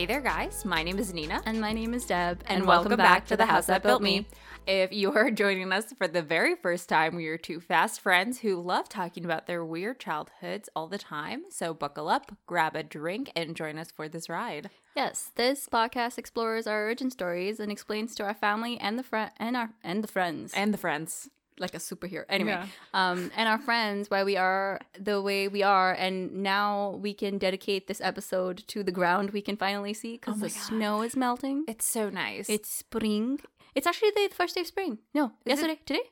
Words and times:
Hey 0.00 0.06
there, 0.06 0.22
guys. 0.22 0.64
My 0.64 0.82
name 0.82 0.98
is 0.98 1.12
Nina. 1.12 1.42
And 1.44 1.60
my 1.60 1.74
name 1.74 1.92
is 1.92 2.06
Deb. 2.06 2.42
And, 2.46 2.64
welcome, 2.64 2.96
back, 2.96 3.26
to 3.26 3.36
the 3.36 3.44
house 3.44 3.66
that 3.66 3.82
built 3.82 4.00
me. 4.00 4.26
If 4.66 4.94
you 4.94 5.12
are 5.12 5.30
joining 5.30 5.70
us 5.74 5.92
for 5.98 6.08
the 6.08 6.22
very 6.22 6.56
first 6.56 6.88
time, 6.88 7.16
we 7.16 7.26
are 7.26 7.36
two 7.36 7.60
fast 7.60 8.00
friends 8.00 8.38
who 8.38 8.62
love 8.62 8.88
talking 8.88 9.26
about 9.26 9.46
their 9.46 9.62
weird 9.62 10.00
childhoods 10.00 10.70
all 10.74 10.88
the 10.88 10.96
time. 10.96 11.42
So 11.50 11.74
buckle 11.74 12.08
up, 12.08 12.34
grab 12.46 12.76
a 12.76 12.82
drink, 12.82 13.30
and 13.36 13.54
join 13.54 13.76
us 13.76 13.90
for 13.90 14.08
this 14.08 14.30
ride. 14.30 14.70
Yes, 14.96 15.32
this 15.34 15.68
podcast 15.70 16.16
explores 16.16 16.66
our 16.66 16.84
origin 16.84 17.10
stories 17.10 17.60
and 17.60 17.70
explains 17.70 18.14
to 18.14 18.24
our 18.24 18.32
family 18.32 18.78
and 18.80 18.98
the 18.98 19.02
friend 19.02 19.30
and 19.36 19.54
our 19.54 19.74
and 19.84 20.02
the 20.02 20.08
friends 20.08 20.54
And 20.56 20.72
the 20.72 20.78
friends. 20.78 21.28
Like 21.60 21.74
a 21.74 21.78
superhero. 21.78 22.24
Anyway, 22.28 22.50
Yeah. 22.52 22.66
um, 22.94 23.30
and 23.36 23.48
our 23.48 23.58
friends 23.58 24.10
why 24.10 24.24
we 24.24 24.36
are 24.36 24.80
the 24.98 25.20
way 25.22 25.46
we 25.48 25.62
are, 25.62 25.92
and 25.92 26.42
now 26.42 26.98
we 27.02 27.12
can 27.14 27.38
dedicate 27.38 27.86
this 27.86 28.00
episode 28.00 28.64
to 28.68 28.82
the 28.82 28.92
ground 28.92 29.30
we 29.30 29.42
can 29.42 29.56
finally 29.56 29.94
see 29.94 30.12
because 30.16 30.36
Oh 30.36 30.46
the 30.46 30.48
God. 30.48 30.62
snow 30.68 31.02
is 31.02 31.14
melting. 31.16 31.64
It's 31.68 31.86
so 31.86 32.10
nice. 32.10 32.48
It's 32.48 32.70
spring. 32.70 33.40
It's 33.74 33.86
actually 33.86 34.10
the 34.10 34.28
first 34.34 34.54
day 34.54 34.62
of 34.62 34.66
spring. 34.66 34.98
No, 35.14 35.26
Is 35.26 35.30
it? 35.30 35.48
yesterday, 35.50 35.80
today. 35.86 36.02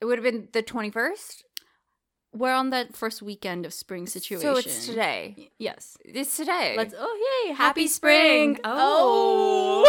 it 0.00 0.04
would 0.06 0.18
have 0.18 0.24
been 0.24 0.48
the 0.52 0.62
21st. 0.62 1.42
We're 2.32 2.52
on 2.54 2.70
that 2.70 2.96
first 2.96 3.22
weekend 3.22 3.64
of 3.64 3.72
spring 3.72 4.06
situation. 4.08 4.42
So 4.54 4.56
it's 4.58 4.86
today. 4.86 5.34
Y- 5.38 5.50
Yes. 5.58 5.96
It's 6.04 6.36
today. 6.36 6.74
Let's. 6.76 6.92
Oh 6.98 7.14
yay! 7.46 7.52
Happy, 7.54 7.62
Happy 7.82 7.86
spring! 7.86 8.54
spring. 8.56 8.60
Oh. 8.64 9.84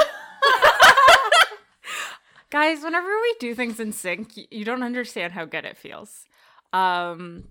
Guys, 2.51 2.83
whenever 2.83 3.07
we 3.07 3.35
do 3.39 3.55
things 3.55 3.79
in 3.79 3.91
sync, 3.91 4.33
you 4.51 4.63
don't 4.63 4.83
understand 4.83 5.33
how 5.33 5.45
good 5.45 5.65
it 5.65 5.77
feels. 5.77 6.25
Um 6.73 7.45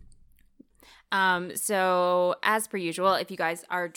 um 1.13 1.57
so 1.57 2.37
as 2.43 2.67
per 2.67 2.77
usual, 2.77 3.15
if 3.15 3.31
you 3.31 3.37
guys 3.37 3.65
are 3.71 3.93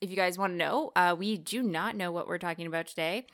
if 0.00 0.10
you 0.10 0.16
guys 0.16 0.38
want 0.38 0.52
to 0.52 0.56
know, 0.56 0.92
uh 0.96 1.14
we 1.18 1.38
do 1.38 1.62
not 1.62 1.96
know 1.96 2.12
what 2.12 2.26
we're 2.28 2.38
talking 2.38 2.66
about 2.66 2.86
today. 2.86 3.26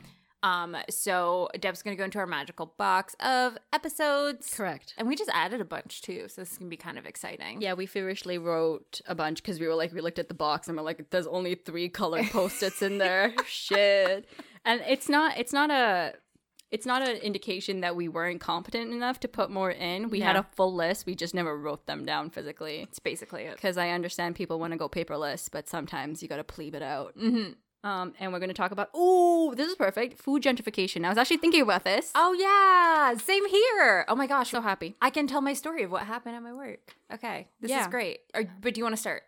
Um 0.42 0.76
so 0.88 1.48
Deb's 1.58 1.82
going 1.82 1.96
to 1.96 1.98
go 1.98 2.04
into 2.04 2.18
our 2.18 2.26
magical 2.26 2.74
box 2.78 3.16
of 3.20 3.58
episodes. 3.72 4.54
Correct. 4.54 4.94
And 4.96 5.08
we 5.08 5.16
just 5.16 5.30
added 5.34 5.60
a 5.60 5.64
bunch 5.64 6.00
too, 6.02 6.26
so 6.28 6.42
this 6.42 6.52
is 6.52 6.58
to 6.58 6.64
be 6.64 6.76
kind 6.76 6.96
of 6.96 7.06
exciting. 7.06 7.60
Yeah, 7.60 7.74
we 7.74 7.86
feverishly 7.86 8.38
wrote 8.38 9.00
a 9.06 9.16
bunch 9.16 9.42
because 9.42 9.58
we 9.58 9.66
were 9.66 9.74
like, 9.74 9.92
we 9.92 10.00
looked 10.00 10.20
at 10.20 10.28
the 10.28 10.34
box 10.34 10.68
and 10.68 10.76
we're 10.76 10.84
like, 10.84 11.10
there's 11.10 11.26
only 11.26 11.56
three 11.56 11.88
colored 11.88 12.26
post-its 12.30 12.82
in 12.82 12.98
there. 12.98 13.34
Shit. 13.46 14.28
And 14.64 14.80
it's 14.88 15.08
not, 15.08 15.36
it's 15.38 15.52
not 15.52 15.70
a, 15.70 16.12
it's 16.70 16.84
not 16.86 17.02
an 17.06 17.16
indication 17.16 17.80
that 17.80 17.96
we 17.96 18.08
weren't 18.08 18.40
competent 18.40 18.92
enough 18.92 19.20
to 19.20 19.28
put 19.28 19.50
more 19.50 19.70
in. 19.70 20.10
We 20.10 20.20
had 20.20 20.36
a 20.36 20.42
full 20.54 20.74
list. 20.74 21.06
We 21.06 21.14
just 21.14 21.34
never 21.34 21.56
wrote 21.56 21.86
them 21.86 22.04
down 22.04 22.30
physically. 22.30 22.80
It's 22.82 22.98
basically 22.98 23.44
it. 23.44 23.56
Because 23.56 23.78
I 23.78 23.90
understand 23.90 24.34
people 24.36 24.58
want 24.60 24.72
to 24.72 24.78
go 24.78 24.88
paperless, 24.88 25.48
but 25.50 25.68
sometimes 25.68 26.22
you 26.22 26.28
got 26.28 26.36
to 26.36 26.44
plebe 26.44 26.74
it 26.74 26.82
out. 26.82 27.16
Mhm. 27.16 27.54
Um, 27.84 28.12
and 28.18 28.32
we're 28.32 28.40
going 28.40 28.48
to 28.48 28.54
talk 28.54 28.72
about, 28.72 28.90
oh, 28.92 29.54
this 29.56 29.68
is 29.68 29.76
perfect. 29.76 30.20
Food 30.20 30.42
gentrification. 30.42 31.04
I 31.04 31.08
was 31.10 31.16
actually 31.16 31.36
thinking 31.36 31.62
about 31.62 31.84
this. 31.84 32.10
Oh 32.14 32.32
yeah, 32.32 33.16
same 33.18 33.46
here. 33.48 34.04
Oh 34.08 34.16
my 34.16 34.26
gosh, 34.26 34.50
so 34.50 34.60
happy. 34.60 34.96
I 35.00 35.10
can 35.10 35.28
tell 35.28 35.40
my 35.40 35.52
story 35.52 35.84
of 35.84 35.90
what 35.92 36.02
happened 36.02 36.34
at 36.34 36.42
my 36.42 36.52
work. 36.52 36.96
Okay, 37.14 37.46
this 37.60 37.70
is 37.70 37.86
great. 37.86 38.18
Or, 38.34 38.42
but 38.60 38.74
do 38.74 38.80
you 38.80 38.84
want 38.84 38.96
to 38.96 39.00
start? 39.00 39.22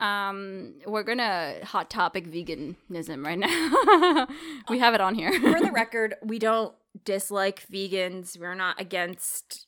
Um, 0.00 0.74
we're 0.86 1.02
gonna 1.04 1.56
hot 1.64 1.88
topic 1.90 2.26
veganism 2.26 3.24
right 3.24 3.38
now. 3.38 4.26
we 4.68 4.78
have 4.78 4.94
it 4.94 5.00
on 5.00 5.14
here. 5.14 5.32
For 5.40 5.60
the 5.60 5.70
record, 5.74 6.14
we 6.22 6.38
don't 6.38 6.74
dislike 7.04 7.66
vegans. 7.70 8.38
We're 8.38 8.54
not 8.56 8.80
against 8.80 9.66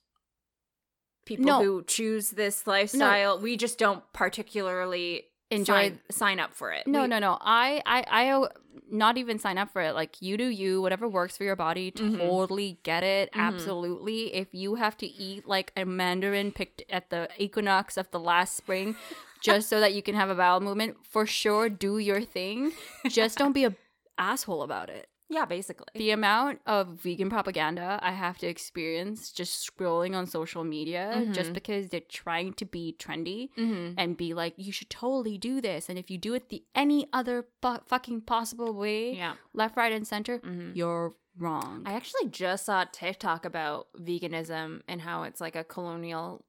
people 1.26 1.44
No. 1.44 1.62
who 1.62 1.84
choose 1.84 2.30
this 2.30 2.66
lifestyle. 2.66 3.38
We 3.38 3.56
just 3.56 3.78
don't 3.78 4.02
particularly 4.12 5.24
Enjoy- 5.50 5.74
sign, 5.90 6.00
sign 6.10 6.40
up 6.40 6.54
for 6.54 6.72
it. 6.72 6.86
no, 6.86 7.02
We- 7.02 7.08
no, 7.08 7.18
no. 7.18 7.38
I, 7.40 7.82
I, 7.86 8.04
I, 8.32 8.48
not 8.90 9.16
even 9.18 9.38
sign 9.38 9.58
up 9.58 9.70
for 9.72 9.82
it. 9.82 9.94
Like 9.94 10.20
you 10.20 10.36
do 10.36 10.44
you, 10.46 10.80
whatever 10.82 11.08
works 11.08 11.36
for 11.36 11.44
your 11.44 11.56
body. 11.56 11.92
Mhm. 11.92 12.18
Totally 12.18 12.78
get 12.82 13.02
it. 13.04 13.30
Mhm. 13.32 13.40
Absolutely. 13.40 14.34
If 14.34 14.54
you 14.54 14.74
have 14.76 14.96
to 14.98 15.06
eat 15.06 15.46
like 15.46 15.72
a 15.76 15.84
mandarin 15.84 16.50
picked 16.52 16.82
at 16.90 17.10
the 17.10 17.28
equinox 17.38 17.96
of 17.96 18.10
the 18.10 18.18
last 18.20 18.56
spring, 18.56 18.96
just 19.42 19.68
so 19.68 19.80
that 19.80 19.94
you 19.94 20.02
can 20.02 20.14
have 20.14 20.30
a 20.30 20.34
bowel 20.34 20.60
movement, 20.60 20.96
for 21.02 21.26
sure, 21.26 21.68
do 21.68 21.98
your 21.98 22.20
thing. 22.22 22.72
Just 23.08 23.38
don't 23.38 23.52
be 23.52 23.64
a 23.64 23.74
asshole 24.18 24.62
about 24.62 24.90
it. 24.90 25.06
Yeah, 25.32 25.44
basically. 25.44 25.86
the 25.94 26.10
amount 26.10 26.58
of 26.66 26.88
vegan 26.88 27.30
propaganda 27.30 28.00
I 28.02 28.10
have 28.10 28.36
to 28.38 28.48
experience 28.48 29.30
just 29.30 29.64
scrolling 29.64 30.16
on 30.16 30.26
social 30.26 30.64
media 30.64 31.24
just 31.32 31.50
Mhm. 31.50 31.54
because 31.54 31.88
they're 31.88 32.00
trying 32.08 32.52
to 32.54 32.64
be 32.64 32.96
trendy 32.98 33.50
mm-hmm. 33.56 33.94
and 33.96 34.16
be 34.16 34.34
like, 34.34 34.54
you 34.56 34.72
should 34.72 34.90
totally 34.90 35.38
do 35.38 35.60
this. 35.60 35.88
And 35.88 36.00
if 36.00 36.10
you 36.10 36.18
do 36.18 36.34
it 36.34 36.48
the 36.48 36.64
any 36.74 37.06
other 37.12 37.46
fu- 37.62 37.78
fucking 37.86 38.22
possible 38.22 38.72
way, 38.74 39.14
Yeah. 39.14 39.34
left, 39.54 39.76
right, 39.76 39.92
and 39.92 40.04
center, 40.04 40.40
Mhm. 40.40 40.74
you're 40.74 41.14
wrong. 41.38 41.84
I 41.86 41.92
actually 41.92 42.28
just 42.28 42.66
saw 42.66 42.84
TikTok 42.90 43.44
about 43.44 43.86
veganism 43.96 44.82
and 44.88 45.00
how 45.00 45.22
it's 45.22 45.40
like 45.40 45.54
a 45.54 45.62
colonial 45.62 46.44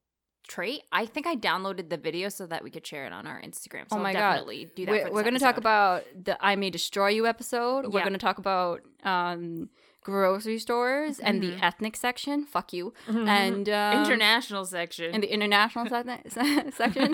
trait. 0.47 0.81
I 0.91 1.05
think 1.05 1.25
I 1.27 1.35
downloaded 1.35 1.89
the 1.89 1.97
video 1.97 2.29
so 2.29 2.45
that 2.47 2.63
we 2.63 2.69
could 2.69 2.85
share 2.85 3.05
it 3.05 3.13
on 3.13 3.25
our 3.27 3.41
Instagram. 3.41 3.89
So 3.89 3.97
Oh 3.97 3.99
my 3.99 4.13
God. 4.13 4.45
do 4.75 4.85
that. 4.85 4.91
we're 4.91 5.11
we're 5.11 5.21
going 5.23 5.33
to 5.35 5.39
talk 5.39 5.57
about 5.57 6.03
the 6.23 6.37
I 6.43 6.55
May 6.55 6.69
Destroy 6.69 7.09
You 7.09 7.27
episode. 7.27 7.85
We're 7.93 8.01
going 8.01 8.13
to 8.13 8.19
talk 8.19 8.37
about 8.37 8.81
um, 9.03 9.69
grocery 10.03 10.57
stores 10.57 11.19
and 11.19 11.41
the 11.43 11.51
Mhm. 11.51 11.61
ethnic 11.63 11.95
section. 11.95 12.45
Fuck 12.45 12.73
you. 12.73 12.91
Mhm. 13.07 13.27
And 13.27 13.69
um, 13.69 14.03
international 14.03 14.65
section. 14.65 15.13
in 15.13 15.21
the 15.21 15.31
international 15.31 15.85
se- 16.27 16.71
section. 16.71 17.13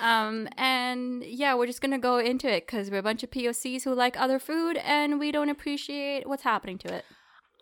um, 0.00 0.48
and 0.56 1.24
yeah, 1.24 1.54
we're 1.54 1.66
just 1.66 1.80
gonna 1.80 1.98
go 1.98 2.18
into 2.18 2.48
it 2.48 2.66
because 2.66 2.88
we're 2.90 2.98
a 2.98 3.02
bunch 3.02 3.22
of 3.24 3.30
POCs 3.30 3.82
who 3.82 3.94
like 3.94 4.16
other 4.20 4.38
food 4.38 4.76
and 4.78 5.18
we 5.18 5.32
don't 5.32 5.48
appreciate 5.50 6.28
what's 6.28 6.44
happening 6.44 6.78
to 6.78 6.94
it. 6.94 7.04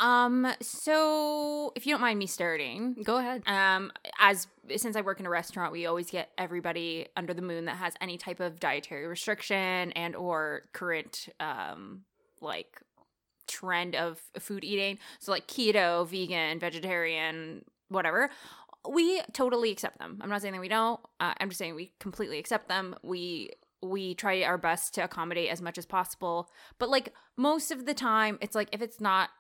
Um. 0.01 0.47
So, 0.61 1.73
if 1.77 1.87
you 1.87 1.93
don't 1.93 2.01
mind 2.01 2.19
me 2.19 2.27
starting, 2.27 2.95
Go 3.05 3.17
ahead. 3.19 3.43
um, 3.47 3.93
as 4.21 4.47
since 4.77 4.97
I 4.97 5.01
work 5.01 5.21
in 5.21 5.27
a 5.27 5.31
restaurant, 5.31 5.73
we 5.73 5.87
always 5.87 6.11
get 6.11 6.31
everybody 6.39 7.07
under 7.17 7.35
the 7.35 7.43
moon 7.43 7.65
that 7.67 7.77
has 7.77 7.95
any 8.01 8.17
type 8.19 8.41
of 8.41 8.61
dietary 8.61 9.07
restriction 9.07 9.93
and 9.93 10.15
or 10.17 10.63
current 10.73 11.29
um 11.41 12.03
like 12.41 12.81
trend 13.47 13.97
of 13.97 14.21
food 14.39 14.65
eating. 14.65 14.99
So 15.19 15.33
like 15.33 15.47
keto, 15.47 16.07
vegan, 16.07 16.59
vegetarian, 16.59 17.65
whatever. 17.89 18.31
We 18.89 19.21
totally 19.33 19.71
accept 19.71 19.99
them. 19.99 20.19
I'm 20.21 20.29
not 20.31 20.41
saying 20.43 20.55
that 20.55 20.61
we 20.61 20.69
don't. 20.69 21.01
Uh, 21.19 21.35
I'm 21.41 21.49
just 21.49 21.59
saying 21.59 21.75
we 21.75 21.93
completely 21.99 22.39
accept 22.39 22.69
them. 22.69 22.95
We 23.03 23.51
we 23.83 24.15
try 24.15 24.43
our 24.43 24.59
best 24.59 24.95
to 24.95 25.05
accommodate 25.05 25.51
as 25.51 25.63
much 25.63 25.79
as 25.79 25.87
possible. 25.87 26.51
But 26.79 26.89
like 26.89 27.15
most 27.37 27.71
of 27.71 27.87
the 27.87 27.95
time, 27.95 28.39
it's 28.41 28.55
like 28.55 28.69
if 28.73 28.83
it's 28.83 29.01
not 29.01 29.31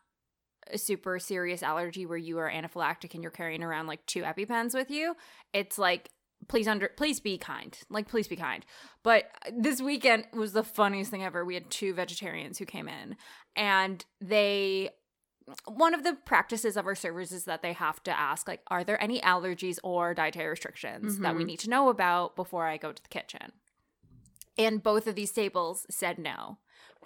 a 0.71 0.79
super 0.79 1.19
serious 1.19 1.63
allergy 1.63 2.05
where 2.07 2.19
you 2.19 2.39
are 2.39 2.51
anaphylactic 2.51 3.15
and 3.15 3.23
you're 3.23 3.31
carrying 3.33 3.63
around 3.63 3.87
like 3.87 4.05
two 4.07 4.23
EpiPens 4.23 4.75
with 4.75 4.91
you, 4.91 5.17
it's 5.53 5.79
like 5.79 6.11
please 6.47 6.69
under 6.69 6.89
please 6.97 7.21
be 7.21 7.39
kind. 7.39 7.79
Like 7.89 8.09
please 8.09 8.29
be 8.29 8.37
kind. 8.37 8.65
But 9.03 9.31
this 9.53 9.81
weekend 9.81 10.27
was 10.33 10.53
the 10.53 10.63
funniest 10.63 11.11
thing 11.11 11.25
ever. 11.25 11.45
We 11.45 11.55
had 11.55 11.71
two 11.71 11.95
vegetarians 11.95 12.59
who 12.59 12.65
came 12.67 12.89
in 12.89 13.17
and 13.57 14.05
they 14.21 14.91
one 15.67 15.95
of 15.95 16.05
the 16.05 16.13
practices 16.27 16.77
of 16.77 16.87
our 16.87 16.95
servers 16.95 17.33
is 17.33 17.45
that 17.47 17.63
they 17.63 17.73
have 17.73 18.03
to 18.03 18.11
ask 18.19 18.47
like 18.47 18.61
are 18.69 18.85
there 18.85 19.03
any 19.03 19.19
allergies 19.21 19.79
or 19.83 20.13
dietary 20.13 20.51
restrictions 20.51 21.19
that 21.21 21.35
we 21.35 21.43
Mhm. 21.43 21.47
need 21.47 21.59
to 21.61 21.71
know 21.71 21.89
about 21.89 22.37
before 22.37 22.67
I 22.67 22.77
go 22.77 22.93
to 22.93 23.03
the 23.03 23.09
kitchen. 23.09 23.53
And 24.59 24.83
both 24.83 25.07
of 25.07 25.15
these 25.15 25.33
tables 25.33 25.87
said 25.89 26.19
no. 26.19 26.59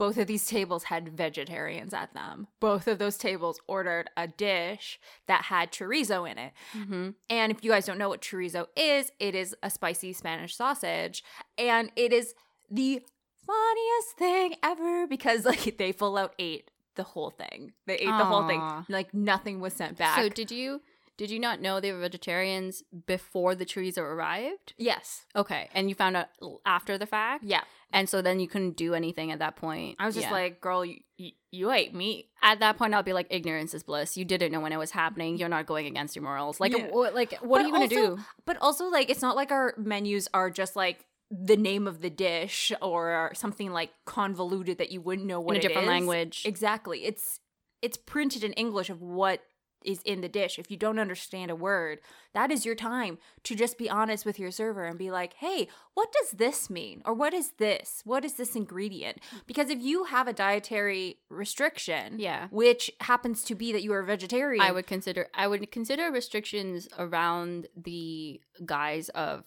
Both 0.02 0.18
of 0.18 0.26
these 0.26 0.44
tables 0.44 0.82
had 0.82 1.16
vegetarians 1.16 1.94
at 1.94 2.12
them. 2.12 2.48
Both 2.58 2.88
of 2.88 2.98
those 2.98 3.16
tables 3.16 3.60
ordered 3.68 4.10
a 4.16 4.26
dish 4.26 4.98
that 5.28 5.42
had 5.42 5.70
chorizo 5.70 6.28
in 6.28 6.38
it. 6.38 6.52
Mm-hmm. 6.76 7.10
And 7.30 7.52
if 7.52 7.62
you 7.62 7.70
guys 7.70 7.86
don't 7.86 7.98
know 7.98 8.08
what 8.08 8.20
chorizo 8.20 8.66
is, 8.76 9.12
it 9.20 9.36
is 9.36 9.54
a 9.62 9.70
spicy 9.70 10.12
Spanish 10.12 10.56
sausage. 10.56 11.22
And 11.56 11.92
it 11.94 12.12
is 12.12 12.34
the 12.68 13.00
funniest 13.46 14.16
thing 14.18 14.56
ever 14.64 15.06
because 15.06 15.44
like 15.52 15.78
they 15.78 15.92
full 15.92 16.18
out 16.18 16.34
ate 16.36 16.72
the 16.96 17.04
whole 17.04 17.30
thing. 17.30 17.70
They 17.86 17.94
ate 17.94 18.06
the 18.06 18.24
whole 18.24 18.48
thing. 18.48 18.60
Like 18.88 19.14
nothing 19.14 19.60
was 19.60 19.72
sent 19.72 19.98
back. 19.98 20.18
So 20.18 20.28
did 20.28 20.50
you 20.50 20.80
did 21.16 21.30
you 21.30 21.38
not 21.38 21.60
know 21.60 21.78
they 21.80 21.92
were 21.92 22.00
vegetarians 22.00 22.82
before 23.06 23.54
the 23.54 23.66
chorizo 23.66 23.98
arrived? 23.98 24.74
yes. 24.78 25.26
Okay, 25.36 25.68
and 25.74 25.88
you 25.88 25.94
found 25.94 26.16
out 26.16 26.28
after 26.66 26.96
the 26.98 27.06
fact, 27.06 27.44
Yeah. 27.44 27.62
and 27.92 28.08
so 28.08 28.22
then 28.22 28.40
you 28.40 28.48
couldn't 28.48 28.76
do 28.76 28.94
anything 28.94 29.30
at 29.30 29.38
that 29.40 29.56
point. 29.56 29.96
I 29.98 30.06
was 30.06 30.14
just 30.14 30.26
Yeah. 30.28 30.32
like, 30.32 30.60
girl, 30.60 30.84
you, 30.84 31.00
you, 31.18 31.32
you 31.50 31.70
ate 31.70 31.94
meat. 31.94 32.28
at 32.42 32.58
that 32.60 32.76
point, 32.78 32.92
I'll 32.94 33.02
be 33.02 33.12
like, 33.12 33.28
ignorance 33.30 33.72
is 33.74 33.82
bliss. 33.82 34.16
You 34.16 34.24
didn't 34.24 34.50
know 34.52 34.60
when 34.60 34.72
it 34.72 34.78
was 34.78 34.90
happening. 34.90 35.36
You're 35.36 35.48
not 35.48 35.66
going 35.66 35.86
against 35.86 36.16
your 36.16 36.24
morals. 36.24 36.58
Like, 36.60 36.76
Yeah. 36.76 36.88
wh- 36.88 37.14
like, 37.14 37.32
what 37.40 37.58
But 37.58 37.60
are 37.62 37.66
you 37.66 37.72
gonna 37.72 37.88
do? 37.88 38.18
But 38.44 38.56
also, 38.60 38.86
like, 38.88 39.08
it's 39.10 39.22
not 39.22 39.36
like 39.36 39.52
our 39.52 39.74
menus 39.76 40.28
are 40.34 40.50
just 40.50 40.74
like 40.76 41.06
the 41.30 41.56
name 41.56 41.86
of 41.86 42.00
the 42.00 42.10
dish 42.10 42.72
or 42.82 43.30
something 43.34 43.72
like 43.72 43.90
convoluted 44.06 44.78
that 44.78 44.90
you 44.90 45.00
wouldn't 45.00 45.26
know 45.26 45.40
what 45.40 45.56
In 45.56 45.60
a 45.60 45.62
different 45.62 45.86
is. 45.86 45.90
language. 45.90 46.42
Exactly. 46.44 47.04
It's 47.04 47.38
it's 47.80 47.96
printed 47.96 48.44
in 48.44 48.52
English 48.52 48.90
of 48.90 49.00
what 49.02 49.42
is 49.84 50.00
in 50.04 50.20
the 50.20 50.28
dish. 50.28 50.58
If 50.58 50.70
you 50.70 50.76
don't 50.76 50.98
understand 50.98 51.50
a 51.50 51.56
word 51.56 52.00
that 52.34 52.50
is 52.50 52.64
your 52.64 52.74
time 52.74 53.18
to 53.44 53.54
just 53.54 53.76
be 53.76 53.90
honest 53.90 54.24
with 54.24 54.38
your 54.38 54.50
server 54.50 54.84
and 54.86 54.98
be 54.98 55.10
like 55.10 55.34
hey 55.34 55.68
what 55.94 56.10
does 56.12 56.30
this 56.32 56.70
mean? 56.70 57.02
Or 57.04 57.12
what 57.12 57.34
is 57.34 57.52
this? 57.58 58.00
What 58.06 58.24
is 58.24 58.34
this 58.34 58.56
ingredient? 58.56 59.18
Because 59.46 59.68
if 59.68 59.80
you 59.82 60.04
have 60.04 60.26
a 60.26 60.32
dietary 60.32 61.18
restriction 61.28 62.18
Yeah. 62.18 62.48
which 62.50 62.90
happens 63.00 63.44
to 63.44 63.54
be 63.54 63.72
that 63.72 63.82
you 63.82 63.92
are 63.92 64.00
a 64.00 64.06
vegetarian 64.06 64.62
I 64.64 64.72
would 64.72 64.86
consider 64.86 65.28
I 65.34 65.46
would 65.48 65.70
consider 65.70 66.10
restrictions 66.10 66.88
around 66.98 67.66
the 67.76 68.40
guise 68.64 69.08
of 69.10 69.44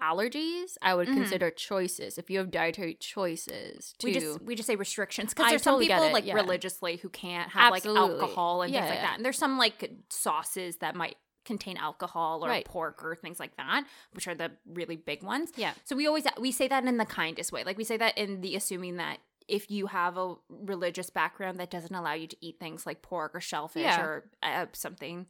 allergies. 0.00 0.76
I 0.82 0.94
would 0.94 1.08
Mhm. 1.08 1.14
consider 1.14 1.50
choices. 1.50 2.18
If 2.18 2.30
you 2.30 2.38
have 2.38 2.50
dietary 2.50 2.94
choices, 2.94 3.94
we 4.02 4.12
just 4.12 4.42
we 4.42 4.54
just 4.54 4.66
say 4.66 4.76
restrictions 4.76 5.32
because 5.34 5.48
there's 5.50 5.62
totally 5.62 5.88
some 5.88 5.98
people 5.98 6.12
like 6.12 6.24
yeah. 6.26 6.34
religiously 6.34 6.96
who 6.96 7.08
can't 7.08 7.50
have 7.50 7.72
Absolutely. 7.74 8.02
like 8.14 8.22
alcohol 8.22 8.62
and 8.62 8.72
things 8.72 8.84
like 8.84 8.94
yeah. 8.94 9.02
that 9.06 9.16
and 9.16 9.24
there's 9.24 9.38
some 9.38 9.58
like 9.58 9.90
sauces 10.10 10.76
that 10.78 10.94
might 10.94 11.16
contain 11.44 11.76
alcohol 11.76 12.44
or 12.44 12.48
Right. 12.48 12.64
pork 12.64 13.04
or 13.04 13.14
things 13.14 13.38
like 13.38 13.56
that 13.56 13.84
which 14.12 14.26
are 14.26 14.34
the 14.34 14.50
really 14.66 14.96
big 14.96 15.22
ones 15.22 15.52
yeah, 15.56 15.74
so 15.84 15.94
we 15.94 16.06
always 16.06 16.24
we 16.40 16.50
say 16.50 16.66
that 16.68 16.84
in 16.84 16.96
the 16.96 17.04
kindest 17.06 17.52
way 17.52 17.62
like 17.64 17.78
we 17.78 17.84
say 17.84 17.96
that 17.96 18.18
in 18.18 18.40
the 18.40 18.56
assuming 18.56 18.96
that 18.96 19.18
if 19.46 19.70
you 19.70 19.86
have 19.86 20.16
a 20.18 20.34
religious 20.50 21.08
background 21.08 21.58
that 21.58 21.70
doesn't 21.70 21.94
allow 21.94 22.14
you 22.14 22.26
to 22.26 22.36
eat 22.40 22.58
things 22.58 22.84
like 22.84 23.00
pork 23.00 23.32
or 23.34 23.40
shellfish 23.40 23.82
Yeah. 23.82 24.00
or 24.02 24.28
uh, 24.42 24.66
something 24.72 25.26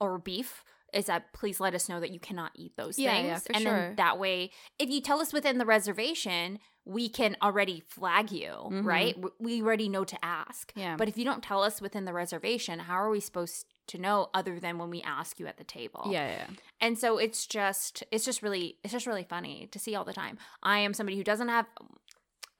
or 0.00 0.18
beef 0.18 0.64
is 0.94 1.06
that 1.06 1.32
please 1.32 1.60
let 1.60 1.74
us 1.74 1.88
know 1.88 2.00
that 2.00 2.10
you 2.10 2.20
cannot 2.20 2.52
eat 2.54 2.76
those 2.76 2.98
Yeah, 2.98 3.12
things 3.14 3.26
yeah, 3.26 3.38
for 3.38 3.52
and 3.54 3.62
sure. 3.62 3.72
then 3.72 3.96
that 3.96 4.18
way 4.18 4.50
if 4.78 4.88
you 4.90 5.00
tell 5.00 5.20
us 5.20 5.32
within 5.32 5.58
the 5.58 5.66
reservation 5.66 6.58
we 6.86 7.08
can 7.08 7.36
already 7.42 7.82
flag 7.88 8.32
you 8.32 8.50
Mhm. 8.50 8.84
right 8.84 9.16
we 9.38 9.62
already 9.62 9.88
know 9.88 10.04
to 10.04 10.18
ask 10.24 10.72
yeah. 10.74 10.96
but 10.96 11.08
if 11.08 11.18
you 11.18 11.24
don't 11.24 11.42
tell 11.42 11.62
us 11.62 11.80
within 11.80 12.04
the 12.04 12.12
reservation 12.12 12.78
how 12.80 12.94
are 12.94 13.10
we 13.10 13.20
supposed 13.20 13.66
to 13.86 13.98
know 13.98 14.30
other 14.32 14.58
than 14.60 14.78
when 14.78 14.88
we 14.88 15.02
ask 15.02 15.38
you 15.40 15.46
at 15.46 15.56
the 15.56 15.64
table 15.64 16.04
yeah, 16.06 16.26
yeah, 16.28 16.36
yeah. 16.48 16.56
and 16.80 16.98
so 16.98 17.18
it's 17.18 17.46
just 17.46 18.02
it's 18.10 18.24
just 18.24 18.40
really 18.42 18.78
it's 18.84 18.92
just 18.92 19.06
really 19.06 19.24
funny 19.24 19.68
to 19.72 19.78
see 19.78 19.94
all 19.94 20.04
the 20.04 20.12
time 20.12 20.38
i 20.62 20.78
am 20.78 20.94
somebody 20.94 21.16
who 21.16 21.24
doesn't 21.24 21.48
have 21.48 21.66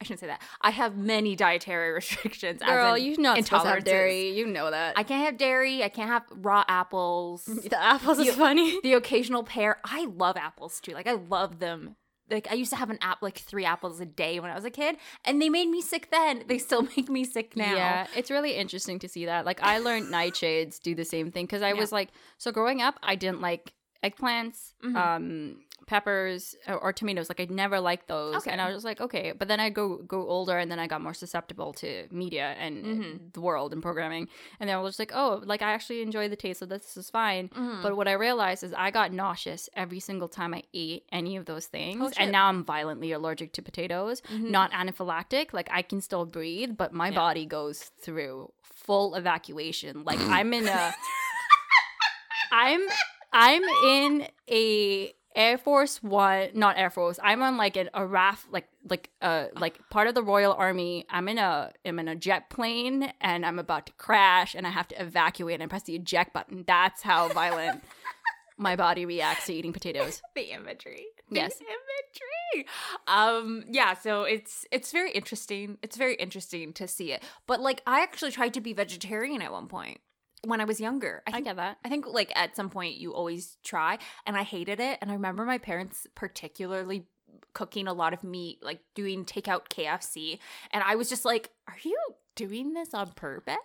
i 0.01 0.05
shouldn't 0.05 0.21
say 0.21 0.27
that 0.27 0.41
i 0.61 0.71
have 0.71 0.97
many 0.97 1.37
dietary 1.37 1.93
restrictions 2.01 2.63
Girl, 2.63 2.95
as 2.95 3.01
in 3.01 3.07
you're 3.07 3.21
not 3.21 3.47
have 3.49 3.85
dairy. 3.85 4.31
You 4.31 4.47
know 4.47 4.71
that. 4.71 4.97
i 4.99 5.03
can't 5.03 5.25
have 5.25 5.37
dairy 5.37 5.83
i 5.83 5.89
can't 5.89 6.09
have 6.09 6.25
raw 6.35 6.65
apples 6.69 7.45
the 7.71 7.81
apples 7.83 8.19
You- 8.19 8.31
is 8.31 8.37
funny. 8.37 8.81
the 8.83 8.95
occasional 8.95 9.43
pear 9.45 9.79
i 9.85 10.07
love 10.07 10.37
apples 10.37 10.81
too 10.81 10.93
like 10.93 11.07
i 11.07 11.13
love 11.13 11.59
them 11.59 11.97
like 12.33 12.47
I 12.49 12.55
used 12.55 12.71
to 12.71 12.77
have 12.77 12.91
an 12.91 12.99
app 13.03 13.23
like 13.23 13.39
three 13.39 13.65
apples 13.65 13.99
a 13.99 14.07
day 14.07 14.39
when 14.39 14.53
I 14.53 14.55
was 14.55 14.65
a 14.65 14.71
kid, 14.71 14.99
and 15.25 15.43
they 15.43 15.49
made 15.49 15.69
me 15.69 15.81
sick 15.83 16.13
then. 16.13 16.45
They 16.47 16.59
still 16.59 16.83
make 16.97 17.09
me 17.09 17.25
sick 17.25 17.57
now. 17.57 17.75
Yeah, 17.75 18.07
it's 18.15 18.31
really 18.31 18.53
interesting 18.53 19.01
to 19.01 19.09
see 19.09 19.27
that. 19.27 19.45
Like 19.45 19.61
I 19.65 19.79
learned 19.81 20.13
nightshades 20.13 20.81
do 20.81 20.95
the 20.95 21.05
same 21.05 21.33
thing 21.33 21.47
because 21.47 21.61
I 21.61 21.71
Yeah. 21.73 21.81
was 21.81 21.91
like, 21.91 22.11
so 22.39 22.53
growing 22.53 22.81
up, 22.83 23.01
I 23.03 23.17
didn't 23.17 23.41
like 23.41 23.73
eggplants, 24.03 24.73
Mhm. 24.83 24.97
um, 24.97 25.57
peppers, 25.87 26.55
or, 26.69 26.77
or 26.77 26.93
tomatoes. 26.93 27.29
Like 27.29 27.41
I 27.41 27.47
never 27.51 27.81
liked 27.81 28.07
those, 28.07 28.37
Okay. 28.37 28.51
and 28.51 28.61
I 28.61 28.73
was 28.73 28.85
like, 28.85 29.01
okay. 29.01 29.33
But 29.33 29.49
then 29.49 29.59
I 29.61 29.71
go 29.71 29.97
go 29.99 30.27
older, 30.29 30.57
and 30.57 30.71
then 30.71 30.79
I 30.79 30.87
got 30.87 31.01
more 31.01 31.15
susceptible 31.15 31.73
to 31.75 32.07
media 32.13 32.55
and 32.59 32.85
Mhm. 32.85 33.33
the 33.33 33.41
world 33.41 33.73
and 33.73 33.83
programming, 33.83 34.29
and 34.61 34.69
then 34.69 34.77
I 34.77 34.81
was 34.81 34.93
just 34.93 34.99
like, 35.01 35.13
oh, 35.15 35.43
like 35.45 35.63
I 35.63 35.73
actually 35.73 36.01
enjoy 36.03 36.29
the 36.29 36.37
taste 36.37 36.63
of 36.63 36.69
this. 36.69 36.83
This 36.85 36.97
is 36.97 37.11
fine. 37.11 37.49
Mhm. 37.49 37.83
But 37.83 37.97
what 37.97 38.07
I 38.09 38.13
realized 38.13 38.63
is 38.63 38.73
I 38.75 38.91
got 38.91 39.13
nauseous 39.13 39.69
every 39.75 40.01
single 40.01 40.29
time 40.29 40.55
I 40.55 40.63
ate 40.73 41.05
any 41.11 41.37
of 41.37 41.47
those 41.47 41.67
things. 41.67 42.01
Oh, 42.03 42.11
and 42.17 42.31
now 42.31 42.47
I'm 42.49 42.65
violently 42.65 43.11
allergic 43.13 43.53
to 43.55 43.63
potatoes. 43.63 44.21
Mhm. 44.23 44.51
Not 44.51 44.71
anaphylactic. 44.73 45.53
Like 45.53 45.69
I 45.73 45.83
can 45.83 46.01
still 46.01 46.25
breathe, 46.25 46.77
but 46.77 46.93
my 46.93 47.09
Yeah. 47.09 47.17
body 47.17 47.47
goes 47.47 47.83
through 48.01 48.53
full 48.63 49.15
evacuation. 49.15 50.05
Like 50.05 50.19
I'm 50.43 50.53
in 50.55 50.69
a 50.69 50.95
I'm 52.53 52.83
I'm 53.33 53.63
in 53.85 54.27
a 54.51 55.15
Air 55.35 55.59
Force 55.59 56.03
One, 56.03 56.49
not 56.55 56.77
Air 56.77 56.91
Force. 56.91 57.19
I'm 57.23 57.43
on 57.43 57.57
like 57.57 57.77
an, 57.77 57.89
a 57.95 58.05
RAF, 58.05 58.47
like 58.51 58.69
like 58.89 59.11
uh 59.23 59.47
like 59.55 59.79
part 59.89 60.09
of 60.09 60.15
the 60.15 60.23
Royal 60.23 60.53
Army. 60.53 61.07
I'm 61.09 61.29
in 61.29 61.39
a 61.39 61.73
I'm 61.85 61.99
in 61.99 62.09
a 62.09 62.17
jet 62.17 62.51
plane 62.51 63.13
and 63.21 63.47
I'm 63.47 63.59
about 63.59 63.87
to 63.87 63.93
crash 63.93 64.55
and 64.55 64.67
I 64.67 64.71
have 64.71 64.89
to 64.89 65.01
evacuate 65.01 65.61
and 65.61 65.71
press 65.71 65.85
the 65.85 65.95
eject 65.95 66.33
button. 66.33 66.65
That's 66.67 67.03
how 67.03 67.29
violent 67.29 67.83
my 68.59 68.75
body 68.75 69.07
reacts 69.07 69.47
to 69.47 69.55
eating 69.55 69.73
potatoes. 69.73 70.21
the 70.35 70.51
imagery. 70.51 71.07
Yes. 71.31 71.55
The 71.57 71.65
imagery. 71.65 72.69
Um 73.07 73.65
yeah, 73.71 73.95
so 73.95 74.25
it's 74.25 74.67
it's 74.73 74.91
very 74.91 75.13
interesting. 75.13 75.79
It's 75.81 75.97
very 75.97 76.17
interesting 76.17 76.73
to 76.73 76.89
see 76.89 77.13
it. 77.13 77.23
But 77.47 77.61
like 77.61 77.83
I 77.87 78.03
actually 78.03 78.33
tried 78.33 78.55
to 78.55 78.61
be 78.61 78.73
vegetarian 78.73 79.43
at 79.43 79.53
one 79.53 79.69
point 79.69 80.01
when 80.45 80.61
I 80.61 80.65
was 80.65 80.81
younger. 80.81 81.23
I 81.27 81.31
I 81.31 81.33
think 81.35 81.45
get 81.47 81.57
that. 81.57 81.79
I 81.85 81.89
think 81.89 82.07
like 82.07 82.33
at 82.35 82.57
some 82.57 82.71
point 82.71 82.97
you 82.97 83.13
always 83.15 83.57
try 83.65 83.99
and 84.27 84.37
I 84.37 84.43
hated 84.43 84.81
it 84.81 84.99
and 85.01 85.11
I 85.11 85.15
remember 85.15 85.45
my 85.45 85.59
parents 85.59 86.07
particularly 86.15 87.07
cooking 87.53 87.89
a 87.89 87.93
lot 87.93 88.13
of 88.13 88.23
meat 88.23 88.59
like 88.63 88.81
doing 88.95 89.25
takeout 89.25 89.69
KFC 89.69 90.39
and 90.73 90.83
I 90.85 90.95
was 90.97 91.09
just 91.09 91.25
like 91.25 91.51
are 91.69 91.77
you 91.83 91.97
doing 92.37 92.73
this 92.75 92.95
on 92.95 93.11
purpose? 93.13 93.57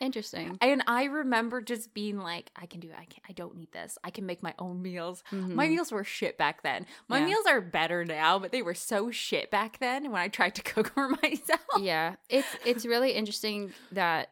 Interesting. 0.00 0.56
And 0.60 0.82
I 0.86 1.04
remember 1.04 1.60
just 1.60 1.92
being 1.92 2.18
like 2.18 2.50
I 2.56 2.66
can 2.66 2.78
do 2.80 2.88
it. 2.88 2.94
I 2.96 3.04
can 3.04 3.20
I 3.28 3.32
don't 3.32 3.56
need 3.56 3.72
this. 3.72 3.98
I 4.04 4.10
can 4.10 4.26
make 4.26 4.42
my 4.44 4.54
own 4.58 4.80
meals. 4.80 5.24
Mhm. 5.32 5.54
My 5.54 5.66
meals 5.68 5.90
were 5.90 6.04
shit 6.04 6.38
back 6.38 6.62
then. 6.62 6.86
My 7.08 7.18
Yeah. 7.18 7.26
meals 7.26 7.46
are 7.48 7.60
better 7.60 8.04
now, 8.04 8.38
but 8.38 8.52
they 8.52 8.62
were 8.62 8.74
so 8.74 9.10
shit 9.10 9.50
back 9.50 9.78
then 9.78 10.10
when 10.12 10.20
I 10.20 10.28
tried 10.28 10.54
to 10.54 10.62
cook 10.72 10.94
for 10.94 11.08
myself. 11.08 11.60
yeah 11.80 12.14
it's 12.28 12.48
it's 12.64 12.86
really 12.86 13.12
interesting 13.12 13.72
that 13.92 14.30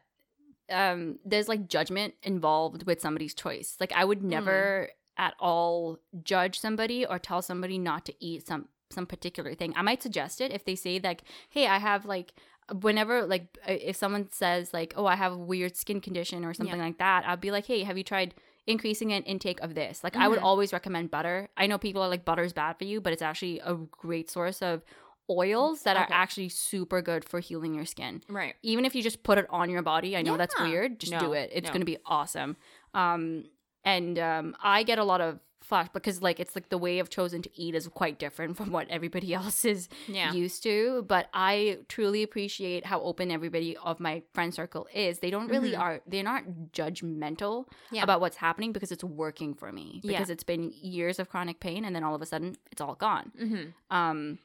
um 0.69 1.19
there's 1.25 1.47
like 1.47 1.67
judgment 1.67 2.13
involved 2.23 2.85
with 2.85 3.01
somebody's 3.01 3.33
choice. 3.33 3.77
Like 3.79 3.91
i 3.93 4.03
would 4.05 4.21
never 4.23 4.89
at 5.17 5.33
all 5.39 5.97
judge 6.23 6.59
somebody 6.59 7.05
or 7.05 7.17
tell 7.19 7.41
somebody 7.41 7.77
not 7.77 8.05
to 8.05 8.13
eat 8.19 8.45
some 8.47 8.67
some 8.89 9.05
particular 9.05 9.53
thing. 9.55 9.73
I 9.75 9.81
might 9.81 10.01
suggest 10.03 10.39
it 10.41 10.51
if 10.51 10.63
they 10.65 10.75
say 10.75 10.99
like 11.03 11.23
hey 11.49 11.67
i 11.67 11.77
have 11.77 12.05
like 12.05 12.33
whenever 12.81 13.25
like 13.25 13.57
uh, 13.67 13.71
if 13.71 13.95
someone 13.95 14.27
says 14.31 14.73
like 14.73 14.93
oh 14.97 15.05
i 15.05 15.15
have 15.15 15.31
a 15.31 15.37
weird 15.37 15.75
skin 15.77 16.01
condition 16.01 16.43
or 16.43 16.53
something 16.53 16.79
like 16.79 16.97
that 16.97 17.23
i'll 17.25 17.37
be 17.37 17.49
like 17.49 17.65
hey 17.65 17.83
have 17.83 17.97
you 17.97 18.03
tried 18.03 18.35
increasing 18.65 19.13
an 19.13 19.23
intake 19.23 19.61
of 19.61 19.73
this 19.73 20.03
like 20.03 20.17
i 20.17 20.27
would 20.27 20.39
Mhm. 20.39 20.43
always 20.43 20.73
recommend 20.73 21.09
butter. 21.09 21.47
I 21.55 21.67
know 21.67 21.77
people 21.77 22.01
are 22.01 22.09
like 22.09 22.25
butter's 22.25 22.51
bad 22.51 22.77
for 22.77 22.83
you 22.83 22.99
but 22.99 23.13
it's 23.13 23.21
actually 23.21 23.59
a 23.59 23.75
great 23.75 24.29
source 24.29 24.61
of 24.61 24.83
oils 25.29 25.83
that 25.83 25.97
are 25.97 26.07
actually 26.09 26.49
super 26.49 27.01
good 27.01 27.23
for 27.25 27.39
healing 27.39 27.73
your 27.73 27.85
skin 27.85 28.23
Right. 28.29 28.55
even 28.63 28.85
if 28.85 28.95
you 28.95 29.03
just 29.03 29.23
put 29.23 29.37
it 29.37 29.45
on 29.49 29.69
your 29.69 29.81
body 29.81 30.15
i 30.15 30.21
know 30.21 30.37
that's 30.37 30.57
weird 30.59 30.99
just 30.99 31.11
No, 31.11 31.19
do 31.19 31.33
it 31.33 31.49
it's 31.53 31.65
no. 31.67 31.71
going 31.73 31.81
to 31.81 31.85
be 31.85 31.97
awesome 32.05 32.55
um 32.93 33.45
and 33.83 34.17
um 34.19 34.55
i 34.63 34.83
get 34.83 34.99
a 34.99 35.03
lot 35.03 35.21
of 35.21 35.39
flack 35.61 35.91
because 35.91 36.21
like 36.21 36.39
it's 36.39 36.55
like 36.55 36.69
the 36.69 36.77
way 36.77 36.97
i've 36.97 37.09
chosen 37.09 37.41
to 37.41 37.49
eat 37.59 37.75
is 37.75 37.89
quite 37.89 38.17
different 38.19 38.55
from 38.59 38.71
what 38.71 38.87
everybody 38.89 39.33
else 39.39 39.65
is 39.65 39.89
Yeah. 40.07 40.31
used 40.31 40.63
to 40.63 41.03
but 41.09 41.27
i 41.33 41.79
truly 41.89 42.23
appreciate 42.23 42.85
how 42.85 43.01
open 43.01 43.29
everybody 43.31 43.75
of 43.75 43.99
my 43.99 44.23
friend 44.33 44.53
circle 44.53 44.87
is 44.93 45.19
they 45.19 45.29
don't 45.29 45.49
really 45.49 45.71
Mhm. 45.71 45.79
are 45.79 46.01
they're 46.07 46.23
not 46.23 46.43
judgmental 46.71 47.65
Yeah. 47.91 48.03
about 48.03 48.21
what's 48.21 48.37
happening 48.37 48.71
because 48.71 48.91
it's 48.91 49.03
working 49.03 49.53
for 49.53 49.71
me 49.71 49.99
Yeah. 50.03 50.11
because 50.13 50.29
it's 50.29 50.43
been 50.43 50.71
years 50.81 51.19
of 51.19 51.29
chronic 51.29 51.59
pain 51.59 51.83
and 51.85 51.93
then 51.95 52.03
all 52.03 52.15
of 52.15 52.21
a 52.21 52.25
sudden 52.25 52.55
it's 52.71 52.79
all 52.81 52.95
gone 52.95 53.31
mm-hmm. 53.39 53.63
um 53.95 54.39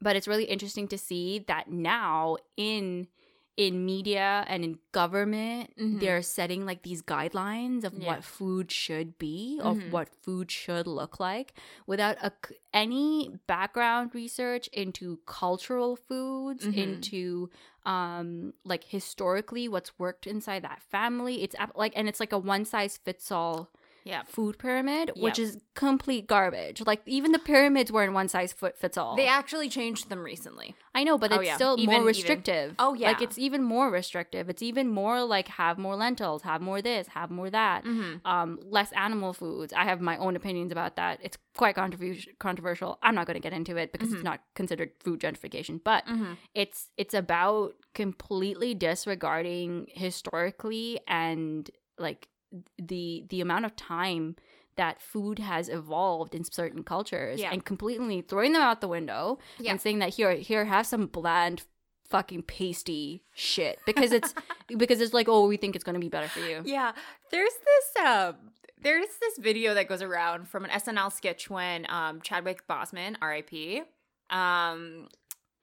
but 0.00 0.16
it's 0.16 0.28
really 0.28 0.44
interesting 0.44 0.88
to 0.88 0.98
see 0.98 1.40
that 1.48 1.70
now 1.70 2.36
in 2.56 3.08
in 3.56 3.84
media 3.84 4.44
and 4.46 4.62
in 4.62 4.78
government 4.92 5.74
Mhm. 5.76 5.98
they're 5.98 6.22
setting 6.22 6.64
like 6.64 6.82
these 6.82 7.02
guidelines 7.02 7.82
of 7.82 7.92
Yeah. 7.92 8.06
what 8.06 8.22
food 8.22 8.70
should 8.70 9.18
be 9.18 9.58
of 9.60 9.78
Mhm. 9.78 9.90
what 9.90 10.08
food 10.08 10.48
should 10.48 10.86
look 10.86 11.18
like 11.18 11.54
without 11.84 12.16
a, 12.22 12.30
any 12.72 13.30
background 13.48 14.14
research 14.14 14.68
into 14.68 15.18
cultural 15.26 15.96
foods 15.96 16.64
Mhm. 16.66 16.74
into 16.74 17.50
um 17.84 18.52
like 18.64 18.84
historically 18.84 19.66
what's 19.68 19.98
worked 19.98 20.26
inside 20.28 20.62
that 20.62 20.80
family 20.82 21.42
it's 21.42 21.56
like 21.74 21.92
and 21.96 22.08
it's 22.08 22.20
like 22.20 22.32
a 22.32 22.38
one 22.38 22.64
size 22.64 22.96
fits 22.98 23.32
all 23.32 23.72
Yeah. 24.08 24.22
food 24.26 24.58
pyramid 24.58 25.12
which 25.16 25.38
is 25.38 25.58
complete 25.74 26.26
garbage 26.26 26.78
like 26.90 27.02
even 27.06 27.32
the 27.32 27.38
pyramids 27.38 27.92
were 27.92 28.04
in 28.08 28.12
one 28.14 28.28
size 28.28 28.52
fits 28.52 28.96
all 28.96 29.14
They 29.16 29.28
actually 29.28 29.68
changed 29.68 30.08
them 30.08 30.20
recently. 30.32 30.74
I 30.98 31.04
know, 31.04 31.16
but 31.22 31.30
Oh, 31.32 31.36
it's 31.36 31.46
yeah. 31.46 31.54
still 31.60 31.74
Even- 31.78 31.86
more 31.86 31.94
even- 31.96 32.06
restrictive. 32.06 32.74
Oh, 32.78 32.92
yeah. 32.94 33.08
Like 33.08 33.22
it's 33.22 33.38
even 33.38 33.62
more 33.62 33.88
restrictive. 33.90 34.48
It's 34.52 34.62
even 34.70 34.88
more 34.88 35.22
like 35.22 35.46
have 35.62 35.76
more 35.78 35.94
lentils, 36.04 36.42
have 36.42 36.60
more 36.60 36.80
this, 36.82 37.06
have 37.18 37.30
more 37.30 37.50
that. 37.50 37.84
Mm-hmm. 37.84 38.26
Um, 38.26 38.58
less 38.64 38.90
animal 38.92 39.32
foods. 39.32 39.72
I 39.72 39.84
have 39.84 40.00
my 40.00 40.16
own 40.18 40.34
opinions 40.34 40.72
about 40.72 40.96
that. 40.96 41.20
It's 41.22 41.38
quite 41.56 41.74
controversial. 41.76 42.32
Controversial. 42.40 42.98
I'm 43.04 43.14
not 43.14 43.26
going 43.28 43.40
to 43.40 43.46
get 43.48 43.52
into 43.52 43.76
it 43.76 43.92
because 43.92 44.08
Mhm. 44.08 44.14
it's 44.14 44.24
not 44.24 44.40
considered 44.54 44.90
food 45.04 45.20
gentrification, 45.20 45.80
but 45.84 46.04
Mm-hmm. 46.06 46.32
it's 46.54 46.88
it's 46.96 47.14
about 47.14 47.74
completely 47.94 48.74
disregarding 48.74 49.86
historically 49.88 50.98
and 51.06 51.70
like 51.98 52.28
the 52.78 53.24
the 53.28 53.40
amount 53.40 53.64
of 53.64 53.76
time 53.76 54.36
that 54.76 55.00
food 55.02 55.38
has 55.40 55.68
evolved 55.68 56.34
in 56.34 56.44
certain 56.44 56.82
cultures 56.84 57.40
Yeah. 57.40 57.50
and 57.52 57.64
completely 57.64 58.20
throwing 58.20 58.52
them 58.52 58.62
out 58.62 58.80
the 58.80 58.88
window 58.88 59.38
Yeah. 59.58 59.72
and 59.72 59.80
saying 59.80 59.98
that 60.00 60.10
here 60.14 60.32
here 60.32 60.64
have 60.66 60.86
some 60.86 61.06
bland 61.06 61.62
fucking 62.08 62.42
pasty 62.42 63.22
shit 63.34 63.78
because 63.84 64.12
it's 64.12 64.32
because 64.78 65.00
it's 65.00 65.12
like 65.12 65.28
oh 65.28 65.46
we 65.46 65.56
think 65.56 65.74
it's 65.74 65.84
going 65.84 65.94
to 65.94 66.00
be 66.00 66.08
better 66.08 66.28
for 66.28 66.40
you. 66.40 66.62
Yeah, 66.64 66.92
there's 67.30 67.52
this 67.52 68.04
um, 68.04 68.36
there's 68.80 69.08
this 69.20 69.36
video 69.38 69.74
that 69.74 69.88
goes 69.88 70.00
around 70.02 70.48
from 70.48 70.64
an 70.64 70.70
SNL 70.70 71.12
sketch 71.12 71.50
when 71.50 71.84
um, 71.90 72.20
Chadwick 72.22 72.66
Boseman, 72.68 73.16
R.I.P. 73.20 73.82
Um, 74.30 75.08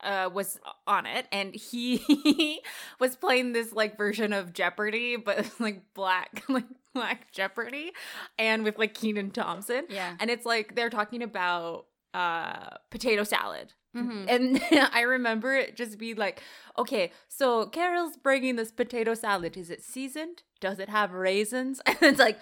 uh, 0.01 0.29
was 0.33 0.59
on 0.87 1.05
it, 1.05 1.27
and 1.31 1.55
he 1.55 2.61
was 2.99 3.15
playing 3.15 3.53
this 3.53 3.73
like 3.73 3.97
version 3.97 4.33
of 4.33 4.53
Jeopardy, 4.53 5.15
but 5.15 5.49
like 5.59 5.81
black, 5.93 6.43
like 6.49 6.65
black 6.93 7.31
Jeopardy, 7.31 7.91
and 8.37 8.63
with 8.63 8.77
like 8.77 8.93
Kenan 8.93 9.31
Thompson. 9.31 9.85
Yeah. 9.89 10.15
and 10.19 10.29
it's 10.29 10.45
like 10.45 10.75
they're 10.75 10.89
talking 10.89 11.21
about 11.23 11.85
uh 12.13 12.77
potato 12.91 13.23
salad. 13.23 13.73
Mhm. 13.95 14.25
And 14.29 14.61
I 14.93 15.01
remember 15.01 15.55
it 15.55 15.77
just 15.77 15.97
be 15.97 16.13
like, 16.15 16.41
okay, 16.77 17.11
so 17.29 17.65
Carol's 17.67 18.17
bringing 18.17 18.57
this 18.57 18.71
potato 18.71 19.13
salad. 19.13 19.55
Is 19.55 19.69
it 19.69 19.81
seasoned? 19.83 20.43
Does 20.59 20.79
it 20.79 20.89
have 20.89 21.11
raisins? 21.13 21.79
And 21.85 21.97
it's 22.01 22.19
like, 22.19 22.37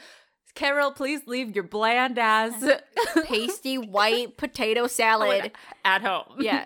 Carol, 0.56 0.92
please 0.92 1.22
leave 1.28 1.54
your 1.56 1.64
bland 1.64 2.18
ass 2.20 2.54
Pasty 3.26 3.78
white 3.78 4.38
potato 4.38 4.88
salad. 4.88 5.52
at 5.86 6.02
home. 6.02 6.38
yeah 6.40 6.66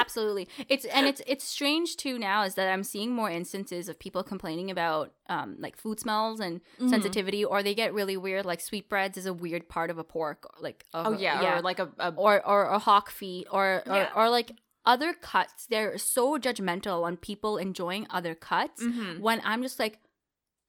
absolutely 0.00 0.48
it's 0.68 0.84
and 0.86 1.06
it's 1.06 1.20
it's 1.26 1.44
strange 1.44 1.96
too 1.96 2.18
now 2.18 2.42
is 2.42 2.54
that 2.54 2.68
i'm 2.72 2.82
seeing 2.82 3.10
more 3.12 3.30
instances 3.30 3.88
of 3.88 3.98
people 3.98 4.22
complaining 4.22 4.70
about 4.70 5.12
um 5.28 5.56
like 5.58 5.76
food 5.76 6.00
smells 6.00 6.40
and 6.40 6.60
Mhm. 6.80 6.90
sensitivity 6.90 7.44
or 7.44 7.62
they 7.62 7.74
get 7.74 7.92
really 7.94 8.16
weird 8.16 8.44
like 8.44 8.60
sweetbreads 8.60 9.16
is 9.16 9.26
a 9.26 9.32
weird 9.34 9.68
part 9.68 9.90
of 9.90 9.98
a 9.98 10.04
pork 10.04 10.40
like 10.60 10.84
of 10.92 11.06
Oh 11.06 11.12
yeah, 11.12 11.42
yeah, 11.42 11.58
or 11.58 11.62
like 11.62 11.78
a, 11.78 11.88
a 11.98 12.08
or 12.16 12.34
or, 12.46 12.68
or 12.70 12.78
hawk 12.78 13.10
feet 13.10 13.46
or 13.50 13.82
or, 13.86 13.96
Yeah. 13.96 14.10
or 14.16 14.28
like 14.30 14.52
other 14.84 15.12
cuts 15.14 15.66
they're 15.66 15.96
so 15.98 16.38
judgmental 16.38 17.04
on 17.04 17.16
people 17.16 17.56
enjoying 17.56 18.06
other 18.10 18.34
cuts 18.34 18.82
Mhm. 18.82 19.20
when 19.20 19.40
i'm 19.44 19.62
just 19.62 19.78
like 19.78 20.00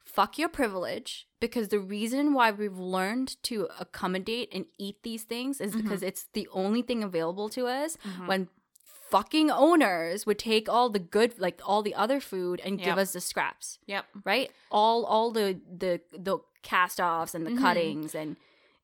fuck 0.04 0.38
your 0.38 0.50
privilege 0.50 1.28
because 1.40 1.70
the 1.70 1.80
reason 1.80 2.34
why 2.34 2.52
we've 2.52 2.78
learned 2.78 3.42
to 3.44 3.68
accommodate 3.80 4.50
and 4.54 4.66
eat 4.78 4.98
these 5.04 5.24
things 5.24 5.60
is 5.60 5.76
because 5.76 6.04
it's 6.04 6.26
the 6.34 6.48
only 6.52 6.82
thing 6.82 7.02
available 7.04 7.50
to 7.50 7.66
us 7.68 7.98
Mhm. 8.06 8.28
when 8.28 8.50
fucking 9.14 9.50
owners 9.52 10.26
would 10.26 10.40
take 10.40 10.66
all 10.68 10.90
the 10.90 11.00
good 11.18 11.32
like 11.46 11.62
all 11.70 11.82
the 11.84 11.96
other 12.04 12.20
food 12.20 12.60
and 12.66 12.82
give 12.88 12.98
us 12.98 13.14
the 13.14 13.22
scraps 13.22 13.78
Yep. 13.86 14.06
right 14.26 14.50
all 14.72 15.06
all 15.06 15.30
the 15.32 15.48
the 15.84 16.02
the 16.12 16.38
cast 16.64 17.00
offs 17.00 17.36
and 17.36 17.46
the 17.46 17.52
Mhm. 17.52 17.60
cuttings 17.66 18.16
and 18.16 18.36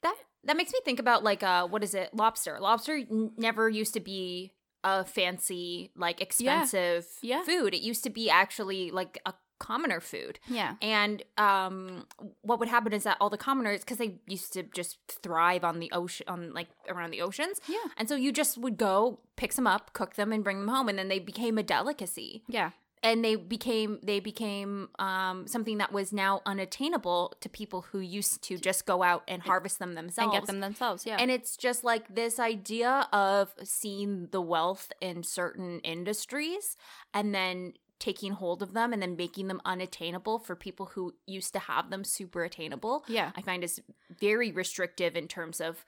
That 0.06 0.16
that 0.48 0.56
makes 0.56 0.72
me 0.72 0.80
think 0.86 1.00
about 1.00 1.24
like 1.24 1.42
uh 1.44 1.68
what 1.68 1.84
is 1.84 1.94
it? 1.94 2.14
Lobster. 2.14 2.60
Lobster 2.60 2.96
n- 2.98 3.32
never 3.38 3.68
used 3.82 3.94
to 3.96 4.00
be 4.14 4.54
a 4.84 5.04
fancy 5.04 5.92
like 6.06 6.22
expensive 6.22 7.06
Yeah. 7.22 7.44
food. 7.44 7.74
It 7.74 7.82
used 7.82 8.04
to 8.08 8.10
be 8.10 8.30
actually 8.30 8.92
like 8.92 9.14
a 9.26 9.34
commoner 9.60 10.00
food. 10.00 10.40
yeah. 10.48 10.76
And 10.82 11.22
um, 11.38 12.06
what 12.42 12.60
would 12.60 12.70
happen 12.70 12.94
is 12.94 13.04
that 13.04 13.18
all 13.20 13.30
the 13.30 13.38
commoners, 13.38 13.82
because 13.82 13.98
they 13.98 14.16
used 14.28 14.54
to 14.54 14.64
just 14.64 14.98
thrive 15.08 15.64
on 15.64 15.80
the 15.80 15.92
ocean, 15.92 16.26
on 16.28 16.54
like 16.54 16.70
around 16.88 17.12
the 17.12 17.22
oceans, 17.22 17.60
yeah. 17.68 17.78
And 17.98 18.10
so 18.10 18.16
you 18.16 18.32
just 18.32 18.58
would 18.58 18.78
go 18.78 19.20
pick 19.36 19.52
some 19.52 19.68
up, 19.68 19.94
cook 19.94 20.16
them, 20.16 20.32
and 20.34 20.44
bring 20.44 20.60
them 20.60 20.70
home, 20.70 20.90
and 20.90 20.98
then 20.98 21.08
they 21.10 21.20
became 21.20 21.58
a 21.58 21.64
delicacy, 21.64 22.44
yeah. 22.48 22.72
And 23.02 23.24
they 23.24 23.38
became 23.38 24.00
they 24.04 24.20
became 24.20 24.90
um, 25.00 25.48
something 25.48 25.78
that 25.78 25.94
was 25.94 26.12
now 26.12 26.42
unattainable 26.46 27.34
to 27.40 27.48
people 27.48 27.86
who 27.92 28.00
used 28.00 28.42
to 28.44 28.58
just 28.58 28.86
go 28.86 29.04
out 29.04 29.24
and 29.26 29.42
harvest 29.42 29.80
them 29.80 29.94
themselves. 29.96 30.34
and 30.34 30.42
get 30.42 30.48
them 30.48 30.60
themselves 30.60 31.06
yeah. 31.06 31.16
And 31.18 31.32
it's 31.32 31.56
just 31.56 31.86
like 31.86 32.14
this 32.14 32.40
idea 32.40 33.08
of 33.14 33.54
seeing 33.64 34.28
the 34.32 34.42
wealth 34.42 34.92
in 35.00 35.24
certain 35.24 35.80
industries 35.80 36.76
and 37.14 37.34
then 37.34 37.74
taking 38.00 38.34
hold 38.34 38.64
of 38.64 38.74
them 38.74 38.94
and 38.94 39.02
then 39.02 39.16
making 39.16 39.48
them 39.48 39.62
unattainable 39.66 40.40
for 40.40 40.56
people 40.56 40.88
who 40.88 41.14
used 41.26 41.54
to 41.54 41.60
have 41.60 41.90
them 41.90 42.04
super 42.04 42.44
attainable. 42.44 43.04
yeah 43.08 43.32
I 43.36 43.42
find 43.42 43.64
is 43.64 43.82
very 44.20 44.52
restrictive 44.52 45.16
in 45.16 45.28
terms 45.28 45.60
of 45.60 45.86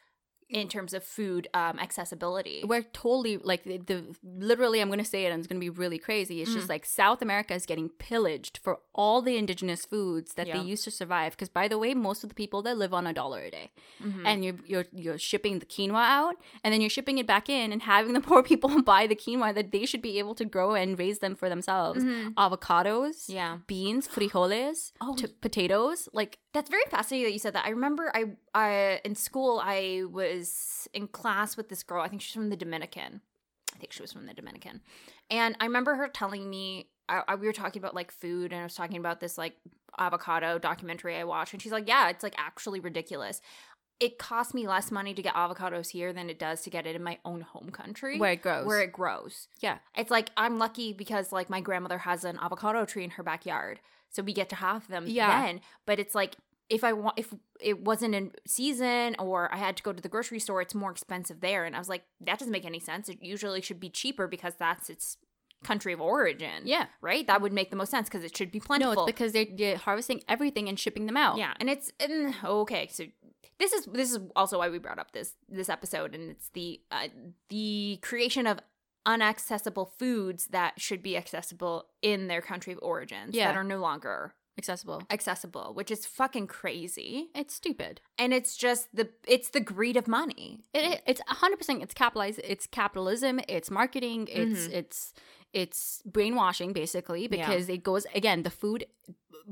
in 0.51 0.67
terms 0.67 0.93
of 0.93 1.03
food 1.03 1.47
um, 1.53 1.79
accessibility. 1.79 2.61
we're 2.71 2.83
totally 2.93 3.37
like 3.37 3.63
the, 3.63 3.77
the 3.77 3.97
literally 4.23 4.79
i'm 4.81 4.89
gonna 4.89 5.05
say 5.05 5.25
it 5.25 5.29
and 5.31 5.39
it's 5.39 5.47
gonna 5.47 5.59
be 5.59 5.69
really 5.83 5.97
crazy 6.07 6.41
it's 6.41 6.53
just 6.53 6.67
Mm. 6.67 6.75
like 6.75 6.85
south 6.85 7.21
america 7.21 7.53
is 7.53 7.65
getting 7.71 7.89
pillaged 8.07 8.59
for 8.63 8.73
all 8.93 9.21
the 9.21 9.35
indigenous 9.37 9.85
foods 9.85 10.33
that 10.37 10.47
Yeah. 10.47 10.57
they 10.57 10.63
used 10.73 10.83
to 10.83 10.91
survive 10.91 11.31
because 11.35 11.49
by 11.49 11.65
the 11.67 11.77
way 11.83 11.93
most 12.09 12.23
of 12.23 12.29
the 12.29 12.35
people 12.35 12.61
that 12.63 12.77
live 12.83 12.93
on 12.99 13.05
a 13.07 13.13
dollar 13.21 13.41
a 13.49 13.51
day 13.59 13.67
Mhm. 14.03 14.23
and 14.29 14.37
you're, 14.45 14.59
you're 14.71 14.85
you're 15.03 15.17
shipping 15.29 15.59
the 15.59 15.65
quinoa 15.73 16.05
out 16.19 16.35
and 16.63 16.69
then 16.73 16.81
you're 16.81 16.95
shipping 16.97 17.17
it 17.21 17.27
back 17.35 17.45
in 17.59 17.71
and 17.73 17.81
having 17.93 18.13
the 18.17 18.21
poor 18.29 18.41
people 18.51 18.71
buy 18.93 19.03
the 19.07 19.15
quinoa 19.23 19.53
that 19.57 19.71
they 19.71 19.85
should 19.89 20.03
be 20.09 20.19
able 20.19 20.35
to 20.41 20.45
grow 20.55 20.69
and 20.81 20.99
raise 21.03 21.19
them 21.23 21.35
for 21.41 21.47
themselves 21.53 22.03
Mhm. 22.03 22.33
avocados 22.45 23.17
Yeah. 23.39 23.53
beans 23.71 24.07
frijoles 24.15 24.91
Oh, 25.01 25.15
t- 25.15 25.27
potatoes 25.47 25.99
like 26.19 26.33
That's 26.53 26.69
very 26.77 26.87
fascinating 26.95 27.25
that 27.27 27.33
you 27.37 27.39
said 27.45 27.53
that. 27.55 27.65
I 27.65 27.71
remember 27.79 28.03
I 28.19 28.21
I 28.65 28.69
in 29.07 29.15
school 29.27 29.53
I 29.63 30.03
was 30.19 30.40
in 30.93 31.07
class 31.07 31.57
with 31.57 31.69
this 31.69 31.83
girl. 31.83 32.01
I 32.03 32.07
think 32.07 32.21
she's 32.21 32.33
from 32.33 32.49
the 32.49 32.55
Dominican. 32.55 33.21
I 33.75 33.77
think 33.79 33.91
she 33.93 34.01
was 34.01 34.11
from 34.13 34.25
the 34.25 34.33
Dominican. 34.33 34.81
And 35.29 35.55
I 35.59 35.65
remember 35.65 35.95
her 35.95 36.07
telling 36.07 36.49
me 36.49 36.89
I, 37.07 37.21
I, 37.27 37.35
we 37.35 37.47
were 37.47 37.53
talking 37.53 37.81
about 37.81 37.95
like 37.95 38.11
food 38.11 38.51
and 38.51 38.61
I 38.61 38.63
was 38.65 38.75
talking 38.75 38.97
about 38.97 39.19
this 39.19 39.37
like 39.37 39.55
avocado 39.97 40.57
documentary 40.59 41.15
I 41.17 41.23
watched 41.23 41.53
and 41.53 41.61
she's 41.61 41.71
like, 41.71 41.87
"Yeah, 41.87 42.09
it's 42.09 42.23
like 42.23 42.35
actually 42.37 42.79
ridiculous. 42.79 43.41
It 43.99 44.17
costs 44.17 44.53
me 44.53 44.67
less 44.67 44.89
money 44.91 45.13
to 45.13 45.21
get 45.21 45.35
avocados 45.35 45.89
here 45.89 46.11
than 46.11 46.29
it 46.29 46.39
does 46.39 46.61
to 46.61 46.69
get 46.71 46.87
it 46.87 46.95
in 46.95 47.03
my 47.03 47.19
own 47.23 47.41
home 47.41 47.69
country 47.69 48.17
where 48.17 48.31
it 48.31 48.41
grows 48.41 48.65
where 48.65 48.81
it 48.81 48.91
grows. 48.91 49.47
yeah 49.59 49.77
It's 49.95 50.09
like 50.11 50.31
I'm 50.35 50.57
lucky 50.57 50.91
because 50.93 51.31
like 51.31 51.49
my 51.49 51.61
grandmother 51.61 51.99
has 51.99 52.23
an 52.23 52.37
avocado 52.41 52.83
tree 52.85 53.03
in 53.03 53.11
her 53.11 53.23
backyard, 53.23 53.79
so 54.09 54.23
we 54.23 54.33
get 54.33 54.49
to 54.49 54.55
have 54.55 54.87
them 54.87 55.05
Yeah. 55.07 55.43
then. 55.45 55.61
But 55.85 55.99
it's 55.99 56.15
like 56.15 56.35
if 56.71 56.83
I 56.83 56.93
want, 56.93 57.19
if 57.19 57.33
it 57.59 57.83
wasn't 57.83 58.15
in 58.15 58.31
season 58.47 59.15
or 59.19 59.53
I 59.53 59.57
had 59.57 59.75
to 59.77 59.83
go 59.83 59.91
to 59.93 60.01
the 60.01 60.09
grocery 60.09 60.39
store, 60.39 60.61
it's 60.61 60.73
more 60.73 60.89
expensive 60.91 61.41
there. 61.41 61.65
And 61.65 61.75
I 61.75 61.79
was 61.79 61.89
like, 61.89 62.03
that 62.21 62.39
doesn't 62.39 62.51
make 62.51 62.65
any 62.65 62.79
sense. 62.79 63.09
It 63.09 63.17
usually 63.21 63.61
should 63.61 63.79
be 63.79 63.89
cheaper 63.89 64.25
because 64.27 64.55
that's 64.57 64.89
its 64.89 65.17
country 65.63 65.93
of 65.93 66.01
origin. 66.01 66.63
yeah 66.65 66.85
right. 67.01 67.27
That 67.27 67.39
would 67.41 67.53
make 67.53 67.69
the 67.69 67.75
most 67.75 67.91
sense 67.91 68.09
because 68.09 68.23
it 68.23 68.35
should 68.35 68.51
be 68.51 68.59
plentiful. 68.59 68.95
no 68.95 69.01
it's 69.03 69.11
because 69.11 69.31
they're, 69.31 69.45
they're 69.55 69.77
harvesting 69.77 70.23
everything 70.27 70.67
and 70.69 70.79
shipping 70.79 71.05
them 71.05 71.17
out 71.17 71.37
Yeah, 71.37 71.53
and 71.59 71.69
it's 71.69 71.91
and, 71.99 72.33
okay. 72.43 72.87
So 72.91 73.03
this 73.59 73.71
is 73.73 73.85
this 73.85 74.11
is 74.11 74.17
also 74.35 74.57
why 74.57 74.69
we 74.69 74.79
brought 74.79 74.97
up 74.97 75.11
this 75.11 75.35
this 75.49 75.69
episode, 75.69 76.15
and 76.15 76.31
it's 76.31 76.49
the 76.53 76.81
uh, 76.91 77.09
the 77.49 77.99
creation 78.01 78.47
of 78.47 78.59
unaccessible 79.05 79.89
foods 79.99 80.47
that 80.47 80.79
should 80.79 81.03
be 81.03 81.17
accessible 81.17 81.85
in 82.01 82.27
their 82.27 82.41
country 82.41 82.73
of 82.73 82.79
origins 82.81 83.35
Yeah. 83.35 83.47
that 83.47 83.57
are 83.57 83.63
no 83.63 83.77
longer 83.77 84.33
accessible 84.61 85.01
accessible, 85.09 85.67
which 85.73 85.91
is 85.91 86.05
fucking 86.05 86.47
crazy. 86.47 87.29
it's 87.41 87.53
stupid 87.61 88.01
And 88.17 88.29
it's 88.37 88.53
just 88.65 88.83
the 88.99 89.05
it's 89.35 89.49
the 89.49 89.59
greed 89.73 89.97
of 90.01 90.05
money. 90.07 90.49
It, 90.73 90.83
it- 90.93 91.01
it's 91.11 91.21
hundred 91.43 91.57
percent. 91.61 91.81
It's 91.85 91.93
capitalized. 92.03 92.39
It's 92.53 92.65
capitalism. 92.81 93.33
It's 93.57 93.69
marketing. 93.71 94.27
It's 94.41 94.61
Mhm. 94.67 94.73
it's 94.79 94.99
it's 95.61 96.01
brainwashing 96.15 96.71
basically 96.81 97.23
because 97.27 97.65
it 97.75 97.81
goes 97.91 98.05
again. 98.19 98.43
The 98.43 98.55
food. 98.61 98.81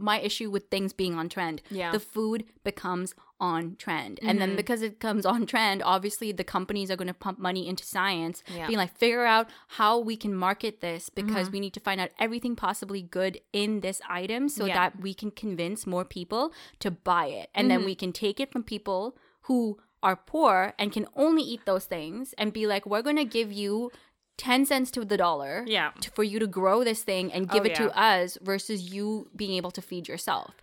My 0.01 0.20
issue 0.20 0.50
with 0.50 0.70
things 0.70 0.94
being 0.94 1.15
on 1.15 1.29
trend. 1.29 1.62
Yeah. 1.72 1.91
The 1.91 2.00
food 2.00 2.46
becomes 2.63 3.13
on 3.41 3.77
trend, 3.77 4.20
and 4.22 4.41
then 4.41 4.51
Mhm. 4.51 4.58
because 4.58 4.82
it 4.82 5.00
comes 5.00 5.25
on 5.25 5.46
trend, 5.46 5.82
obviously 5.82 6.34
the 6.34 6.44
companies 6.44 6.91
are 6.91 6.98
going 6.98 7.08
to 7.08 7.13
pump 7.13 7.39
money 7.39 7.70
into 7.70 7.86
science, 7.86 8.44
Yeah. 8.53 8.68
being 8.68 8.77
like 8.77 8.98
figure 8.98 9.24
out 9.25 9.48
how 9.79 9.98
we 9.98 10.18
can 10.18 10.36
market 10.36 10.82
this 10.82 11.10
because 11.10 11.48
Mhm. 11.48 11.51
we 11.53 11.60
need 11.62 11.74
to 11.74 11.79
find 11.79 12.01
out 12.01 12.10
everything 12.20 12.58
possibly 12.58 13.01
good 13.01 13.39
in 13.53 13.79
this 13.79 14.01
item 14.10 14.50
so 14.50 14.65
Yeah. 14.65 14.74
that 14.74 15.00
we 15.01 15.13
can 15.13 15.32
convince 15.32 15.88
more 15.88 16.03
people 16.03 16.51
to 16.79 16.91
buy 16.91 17.27
it, 17.27 17.50
and 17.56 17.72
then 17.72 17.82
Mhm. 17.82 17.86
we 17.86 17.96
can 17.96 18.12
take 18.12 18.41
it 18.41 18.51
from 18.51 18.62
people 18.63 19.15
who 19.44 19.77
are 20.03 20.15
poor 20.18 20.74
and 20.77 20.91
can 20.94 21.06
only 21.15 21.41
eat 21.44 21.65
those 21.65 21.86
things 21.86 22.34
and 22.38 22.51
be 22.53 22.65
like, 22.68 22.86
we're 22.86 23.01
going 23.01 23.18
to 23.18 23.25
give 23.25 23.51
you 23.53 23.91
10 24.39 24.65
cents 24.65 24.89
to 24.91 25.03
the 25.05 25.17
dollar 25.17 25.63
yeah. 25.67 25.91
to, 26.01 26.10
for 26.12 26.24
you 26.24 26.39
to 26.39 26.48
grow 26.48 26.84
this 26.84 27.03
thing 27.03 27.31
and 27.31 27.50
give 27.50 27.63
Oh, 27.63 27.67
it 27.67 27.75
to 27.75 27.96
us 28.00 28.38
versus 28.41 28.91
you 28.91 29.29
being 29.36 29.51
able 29.53 29.69
to 29.72 29.81
feed 29.81 30.08
yourself. 30.08 30.55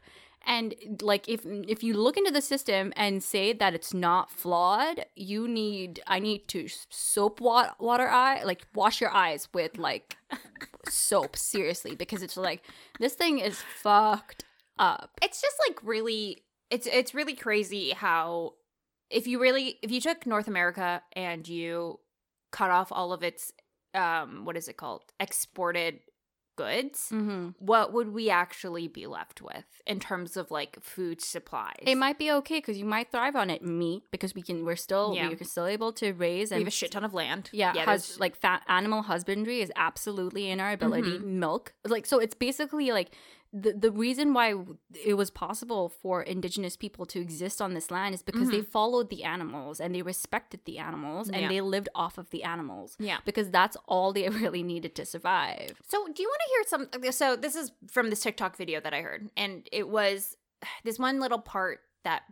And 0.49 0.75
like 1.03 1.29
if 1.29 1.45
if 1.45 1.83
you 1.83 1.95
look 1.95 2.17
into 2.17 2.31
the 2.31 2.41
system 2.41 2.93
and 2.97 3.23
say 3.23 3.53
that 3.53 3.75
it's 3.75 3.93
not 3.93 4.31
flawed, 4.31 5.05
you 5.17 5.47
need 5.49 6.01
I 6.07 6.21
need 6.21 6.47
to 6.49 6.69
soap 6.89 7.41
water, 7.41 7.73
water 7.81 8.09
eye 8.09 8.43
like 8.45 8.67
wash 8.75 9.01
your 9.01 9.11
eyes 9.13 9.49
with 9.53 9.77
like 9.77 10.17
soap 10.89 11.37
seriously 11.37 11.97
because 11.97 12.23
it's 12.23 12.37
like 12.37 12.63
this 13.01 13.15
thing 13.15 13.41
is 13.41 13.61
fucked 13.83 14.45
up. 14.79 15.19
it's 15.21 15.41
just 15.43 15.57
like 15.69 15.79
really 15.83 16.45
it's 16.71 16.87
it's 16.87 17.13
really 17.15 17.35
crazy 17.35 17.91
how 17.91 18.55
if 19.11 19.27
you 19.27 19.41
really 19.41 19.79
if 19.83 19.91
you 19.91 20.01
took 20.01 20.27
North 20.27 20.49
America 20.49 21.03
and 21.15 21.47
you 21.49 21.99
cut 22.53 22.71
off 22.71 22.93
all 22.93 23.13
of 23.13 23.23
its 23.25 23.53
um 23.97 24.45
what 24.45 24.57
is 24.57 24.69
it 24.69 24.77
called 24.77 25.03
exported 25.19 26.01
goods, 26.57 27.11
Mm-hmm. 27.13 27.49
what 27.59 27.93
would 27.93 28.15
we 28.15 28.31
actually 28.31 28.89
be 28.89 29.07
left 29.07 29.43
with 29.43 29.67
in 29.87 30.01
terms 30.01 30.39
of 30.39 30.51
like 30.51 30.79
food 30.83 31.21
supplies? 31.21 31.83
It 31.83 31.97
might 31.97 32.19
be 32.19 32.33
okay 32.33 32.59
because 32.61 32.79
you 32.79 32.87
might 32.87 33.13
thrive 33.13 33.37
on 33.37 33.51
it. 33.51 33.63
Meat 33.63 34.05
because 34.11 34.35
we 34.35 34.41
can. 34.41 34.65
We're 34.65 34.75
still 34.77 35.13
Yeah. 35.15 35.29
we're 35.29 35.45
still 35.45 35.67
able 35.67 35.93
to 36.01 36.13
raise 36.15 36.51
we 36.51 36.55
and 36.57 36.63
have 36.65 36.69
a 36.69 36.71
shit 36.71 36.93
ton 36.93 37.05
of 37.05 37.13
land. 37.13 37.51
Yeah, 37.53 37.73
yeah 37.75 37.85
there's- 37.85 38.19
like 38.19 38.37
fat 38.37 38.63
animal 38.69 39.03
husbandry 39.03 39.61
is 39.61 39.71
absolutely 39.77 40.49
in 40.49 40.59
our 40.61 40.73
ability. 40.73 41.19
Mm-hmm. 41.19 41.41
Milk, 41.41 41.75
like 41.87 42.07
so, 42.07 42.19
it's 42.21 42.35
basically 42.35 42.91
like 42.91 43.11
the 43.53 43.73
the 43.73 43.91
reason 43.93 44.35
why 44.35 44.55
it 45.05 45.15
was 45.15 45.31
possible 45.31 45.89
for 45.89 46.23
indigenous 46.23 46.77
people 46.77 47.07
to 47.07 47.21
exist 47.21 47.63
on 47.63 47.75
this 47.75 47.91
land 47.91 48.15
is 48.15 48.23
because 48.23 48.51
they 48.51 48.61
followed 48.63 49.09
the 49.09 49.25
animals 49.25 49.81
and 49.81 49.95
they 49.95 50.03
respected 50.03 50.61
the 50.65 50.79
animals 50.79 51.29
and 51.29 51.37
Mm-hmm. 51.37 51.43
Yeah. 51.45 51.49
they 51.49 51.61
lived 51.61 51.89
off 51.95 52.19
of 52.19 52.31
the 52.31 52.43
animals. 52.43 52.97
Yeah. 52.99 53.19
because 53.25 53.51
that's 53.51 53.77
all 53.87 54.13
they 54.13 54.29
really 54.43 54.63
needed 54.63 54.95
to 54.97 55.07
survive. 55.07 55.73
So, 55.89 56.07
do 56.13 56.23
you 56.23 56.29
want 56.29 56.41
to 56.45 56.49
hear 56.55 57.03
some? 57.03 57.13
So, 57.13 57.37
this 57.37 57.55
is 57.57 57.73
from 57.91 58.11
this 58.11 58.21
TikTok 58.21 58.57
video 58.57 58.81
that 58.81 58.93
I 58.93 59.01
heard, 59.03 59.31
and 59.37 59.67
it 59.73 59.89
was 59.89 60.37
this 60.85 60.99
one 60.99 61.21
little 61.21 61.39
part 61.41 61.81
that 62.05 62.23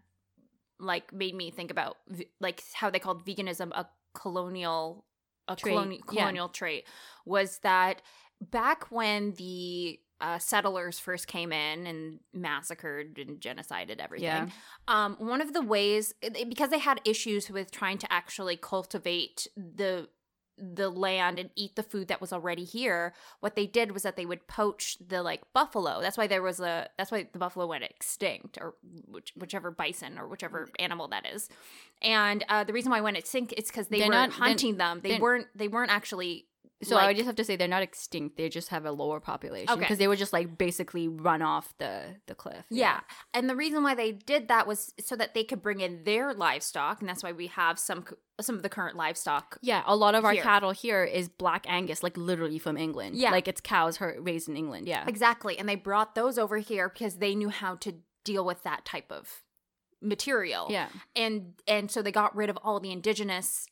like 0.81 1.13
made 1.13 1.35
me 1.35 1.51
think 1.51 1.71
about 1.71 1.97
like 2.41 2.63
how 2.75 2.91
they 2.91 2.99
called 2.99 3.25
veganism 3.25 3.71
a 3.73 3.87
colonial 4.15 5.05
a 5.47 5.55
Trait, 5.57 5.75
coloni- 5.75 6.01
yeah. 6.11 6.23
colonial 6.23 6.49
trait 6.49 6.85
was 7.27 7.59
that 7.61 8.01
back 8.41 8.91
when 8.91 9.33
the 9.35 9.99
uh, 10.21 10.39
settlers 10.39 10.99
first 10.99 11.27
came 11.27 11.53
in 11.53 11.87
and 11.87 12.21
massacred 12.33 13.19
and 13.19 13.41
genocided 13.41 13.99
everything. 13.99 14.27
Yeah. 14.27 14.49
Um, 14.89 15.17
one 15.19 15.41
of 15.41 15.53
the 15.53 15.63
ways 15.63 16.15
because 16.49 16.71
they 16.71 16.79
had 16.79 17.01
issues 17.05 17.51
with 17.51 17.71
trying 17.71 17.99
to 17.99 18.13
actually 18.13 18.57
cultivate 18.57 19.47
the 19.57 20.09
the 20.57 20.89
land 20.89 21.37
and 21.41 21.51
eat 21.57 21.75
the 21.75 21.83
food 21.83 22.07
that 22.07 22.21
was 22.21 22.33
already 22.33 22.63
here 22.63 23.13
what 23.41 23.57
they 23.57 23.67
did 23.67 23.91
was 23.91 24.05
that 24.05 24.15
they 24.15 24.25
would 24.25 24.47
poach 24.47 24.97
the 25.05 25.21
like 25.21 25.43
buffalo 25.53 26.01
that's 26.01 26.17
why 26.17 26.29
there 26.29 26.43
was 26.43 26.61
a 26.61 26.89
that's 26.97 27.11
why 27.11 27.27
the 27.33 27.41
buffalo 27.41 27.67
went 27.67 27.83
extinct 27.83 28.57
or 28.61 28.77
which, 29.09 29.33
whichever 29.37 29.73
bison 29.73 30.17
or 30.17 30.29
whichever 30.29 30.69
animal 30.79 31.09
that 31.09 31.27
is 31.27 31.49
and 32.03 32.45
uh, 32.49 32.63
the 32.63 32.73
reason 32.73 32.93
why 32.93 32.99
it 32.99 33.03
went 33.03 33.17
extinct 33.17 33.53
is 33.57 33.67
because 33.67 33.89
they 33.89 33.99
They're 33.99 34.07
were 34.07 34.15
not- 34.15 34.31
hunting 34.31 34.77
them 34.77 35.01
they 35.03 35.19
weren't 35.19 35.49
they 35.57 35.67
weren't 35.67 35.91
actually 35.91 36.47
So 36.85 36.97
I 36.97 37.07
like- 37.07 37.17
just 37.17 37.27
have 37.27 37.37
to 37.37 37.45
say 37.45 37.57
they're 37.57 37.69
not 37.69 37.83
extinct. 37.83 38.37
They 38.37 38.49
just 38.49 38.69
have 38.69 38.85
a 38.85 38.93
lower 38.93 39.21
population 39.21 39.71
Okay. 39.71 39.81
because 39.81 39.99
they 39.99 40.09
were 40.09 40.17
just 40.17 40.33
like 40.33 40.57
basically 40.59 41.09
run 41.09 41.43
off 41.43 41.73
the 41.79 42.17
the 42.27 42.35
cliff. 42.35 42.65
Yeah. 42.71 43.01
And 43.33 43.49
the 43.51 43.57
reason 43.57 43.83
why 43.83 43.95
they 43.95 44.13
did 44.13 44.49
that 44.49 44.67
was 44.67 44.93
so 45.01 45.17
that 45.17 45.35
they 45.35 45.45
could 45.45 45.63
bring 45.63 45.81
in 45.81 46.05
their 46.05 46.33
livestock, 46.35 47.01
and 47.01 47.09
that's 47.09 47.23
why 47.23 47.33
we 47.33 47.47
have 47.49 47.79
some 47.79 48.05
some 48.41 48.57
of 48.57 48.63
the 48.63 48.69
current 48.69 48.97
livestock. 48.97 49.59
Yeah, 49.63 49.83
a 49.87 49.95
lot 49.95 50.15
of 50.15 50.25
our 50.25 50.33
Here. 50.33 50.43
cattle 50.43 50.73
here 50.73 51.05
is 51.05 51.29
black 51.29 51.67
Angus, 51.69 52.03
like 52.03 52.17
literally 52.17 52.59
from 52.59 52.77
England. 52.77 53.17
Yeah. 53.17 53.31
like 53.31 53.47
it's 53.49 53.61
cows 53.61 53.99
her- 53.99 54.17
raised 54.21 54.49
in 54.49 54.57
England. 54.57 54.89
Yeah, 54.89 55.05
Exactly. 55.07 55.57
And 55.59 55.69
they 55.69 55.77
brought 55.77 56.15
those 56.17 56.37
over 56.39 56.59
here 56.59 56.89
because 56.89 57.17
they 57.19 57.35
knew 57.37 57.49
how 57.51 57.77
to 57.77 57.95
deal 58.25 58.45
with 58.45 58.63
that 58.65 58.85
type 58.85 59.13
of 59.13 59.43
material. 60.03 60.67
yeah. 60.71 60.89
And 61.17 61.55
and 61.67 61.91
so 61.91 62.03
they 62.03 62.13
got 62.13 62.35
rid 62.37 62.51
of 62.51 62.59
all 62.63 62.81
the 62.81 62.91
indigenous 62.91 63.67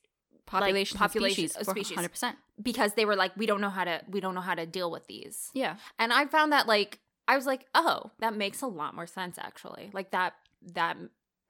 Population, 0.46 0.98
population 0.98 1.48
species, 1.48 1.68
species. 1.68 1.94
hundred 1.94 2.10
percent. 2.10 2.36
because 2.62 2.94
they 2.94 3.04
were 3.04 3.16
like 3.16 3.34
we 3.36 3.46
don't 3.46 3.60
know 3.60 3.70
how 3.70 3.84
to 3.84 4.02
we 4.08 4.20
don't 4.20 4.34
know 4.34 4.40
how 4.42 4.54
to 4.54 4.66
deal 4.66 4.90
with 4.90 5.06
these. 5.06 5.50
Yeah, 5.54 5.76
And 5.98 6.12
I 6.12 6.26
found 6.26 6.52
that 6.52 6.66
like 6.66 6.98
I 7.28 7.36
was 7.36 7.46
like, 7.46 7.66
"Oh, 7.74 8.10
that 8.18 8.34
makes 8.36 8.60
a 8.62 8.66
lot 8.66 8.94
more 8.94 9.06
sense 9.06 9.38
actually." 9.38 9.90
Like 9.92 10.10
that 10.10 10.34
that 10.74 10.96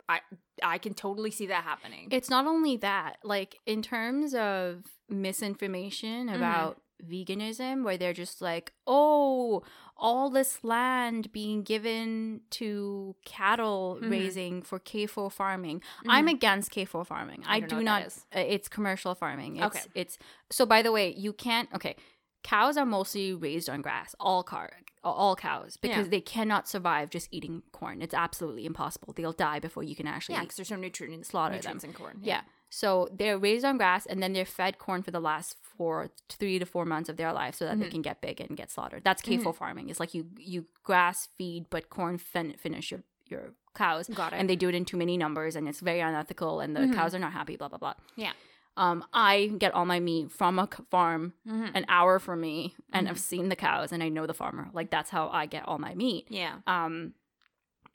I 0.09 0.21
I 0.63 0.79
can 0.79 0.95
totally 0.95 1.31
see 1.31 1.47
that 1.47 1.65
happening. 1.65 2.09
it's 2.11 2.29
not 2.31 2.47
only 2.47 2.77
that. 2.79 3.19
Like 3.25 3.59
in 3.67 3.83
terms 3.83 4.35
of 4.35 4.85
misinformation 5.09 6.29
Mm-hmm. 6.29 6.73
Veganism, 7.05 7.85
where 7.85 7.97
they're 7.97 8.13
just 8.13 8.41
like, 8.41 8.73
"Oh, 8.87 9.63
all 9.97 10.31
this 10.31 10.63
land 10.65 11.31
being 11.33 11.63
given 11.63 12.41
to 12.51 13.15
cattle 13.25 13.99
Mhm. 14.01 14.11
raising 14.11 14.63
for 14.63 14.79
CAFO 14.79 15.31
farming." 15.33 15.83
I'm 16.09 16.29
against 16.29 16.71
CAFO 16.73 17.07
farming. 17.07 17.41
Mm-hmm. 17.43 17.51
I 17.51 17.57
I, 17.57 17.61
do 17.61 17.83
not. 17.83 18.03
uh, 18.35 18.41
It's 18.41 18.69
commercial 18.69 19.15
farming. 19.15 19.57
It's, 19.57 19.67
Okay. 19.77 19.85
It's 19.95 20.19
so. 20.51 20.67
By 20.67 20.83
the 20.83 20.93
way, 20.93 21.13
you 21.15 21.33
can't. 21.33 21.69
Okay, 21.75 21.97
cows 22.43 22.77
are 22.77 22.87
mostly 22.87 23.33
raised 23.35 23.69
on 23.69 23.83
grass. 23.83 24.15
All 24.21 24.43
car. 24.43 24.71
All 25.05 25.35
cows 25.35 25.77
because 25.77 26.07
Yeah. 26.07 26.11
they 26.11 26.21
cannot 26.21 26.69
survive 26.69 27.11
just 27.11 27.27
eating 27.33 27.65
corn. 27.73 28.03
It's 28.03 28.15
absolutely 28.15 28.65
impossible. 28.67 29.13
They'll 29.13 29.33
die 29.33 29.59
before 29.59 29.83
you 29.83 29.97
can 29.97 30.07
actually 30.07 30.37
yeah, 30.37 30.43
because 30.43 30.57
there's 30.57 30.71
no 30.71 30.77
nutrients 30.77 31.29
slaughter 31.31 31.55
nutrients 31.57 31.83
in 31.83 31.93
corn. 31.93 32.21
yeah. 32.23 32.43
So 32.71 33.09
they're 33.13 33.37
raised 33.37 33.65
on 33.65 33.77
grass 33.79 34.07
and 34.07 34.23
then 34.23 34.33
they're 34.33 34.45
fed 34.47 34.79
corn 34.79 35.03
for 35.03 35.11
the 35.11 35.21
last 35.21 35.57
four, 35.77 36.11
three 36.29 36.59
to 36.59 36.67
four 36.67 36.85
months 36.85 37.09
of 37.09 37.17
their 37.17 37.33
life 37.33 37.55
so 37.57 37.65
that 37.65 37.73
Mm-hmm. 37.73 37.83
they 37.83 37.89
can 37.91 38.03
get 38.03 38.21
big 38.21 38.41
and 38.41 38.57
get 38.57 38.71
slaughtered. 38.71 39.03
That's 39.05 39.23
CAFO 39.23 39.55
farming. 39.55 39.89
It's 39.91 40.01
like 40.01 40.15
you 40.15 40.27
you 40.39 40.67
grass 40.83 41.29
feed, 41.37 41.67
but 41.71 41.89
corn 41.91 42.19
fin- 42.19 42.57
finish 42.59 42.91
your, 42.91 43.03
your 43.29 43.53
cows. 43.75 44.09
Got 44.09 44.15
it. 44.15 44.19
Mm-hmm. 44.27 44.41
And 44.41 44.51
they 44.51 44.57
do 44.57 44.69
it 44.69 44.75
in 44.75 44.85
too 44.85 44.97
many 44.97 45.17
numbers 45.17 45.57
and 45.57 45.69
it's 45.69 45.81
very 45.81 46.01
unethical 46.01 46.61
and 46.61 46.77
the 46.77 46.89
cows 46.95 47.15
are 47.15 47.19
not 47.19 47.33
happy, 47.33 47.57
blah, 47.57 47.69
blah, 47.69 47.79
blah. 47.79 47.95
Yeah. 48.17 48.33
Um, 48.77 49.05
I 49.13 49.53
get 49.59 49.75
all 49.75 49.85
my 49.85 50.01
meat 50.01 50.31
from 50.33 50.59
a 50.59 50.67
farm 50.91 51.35
Mhm. 51.47 51.71
an 51.75 51.85
hour 51.89 52.19
from 52.19 52.41
me 52.41 52.75
and 52.93 53.07
Mm-hmm. 53.07 53.11
I've 53.13 53.21
seen 53.21 53.49
the 53.51 53.57
cows 53.57 53.93
and 53.93 54.03
I 54.03 54.09
know 54.09 54.27
the 54.27 54.35
farmer. 54.35 54.69
Like 54.73 54.91
that's 54.91 55.11
how 55.11 55.29
I 55.29 55.47
get 55.47 55.67
all 55.69 55.79
my 55.79 55.95
meat. 55.95 56.27
Yeah. 56.31 56.57
Um, 56.67 57.13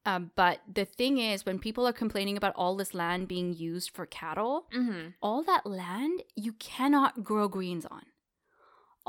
um, 0.10 0.32
but 0.36 0.58
the 0.80 0.86
thing 1.00 1.14
is, 1.32 1.46
when 1.46 1.60
people 1.68 1.86
are 1.90 1.94
complaining 2.04 2.38
about 2.38 2.54
all 2.56 2.76
this 2.78 2.94
land 3.02 3.28
being 3.28 3.50
used 3.54 3.90
for 3.96 4.06
cattle, 4.22 4.56
Mm-hmm. 4.80 5.04
all 5.28 5.42
that 5.52 5.64
land 5.66 6.16
you 6.46 6.54
cannot 6.54 7.12
grow 7.30 7.48
greens 7.58 7.86
on. 7.98 8.06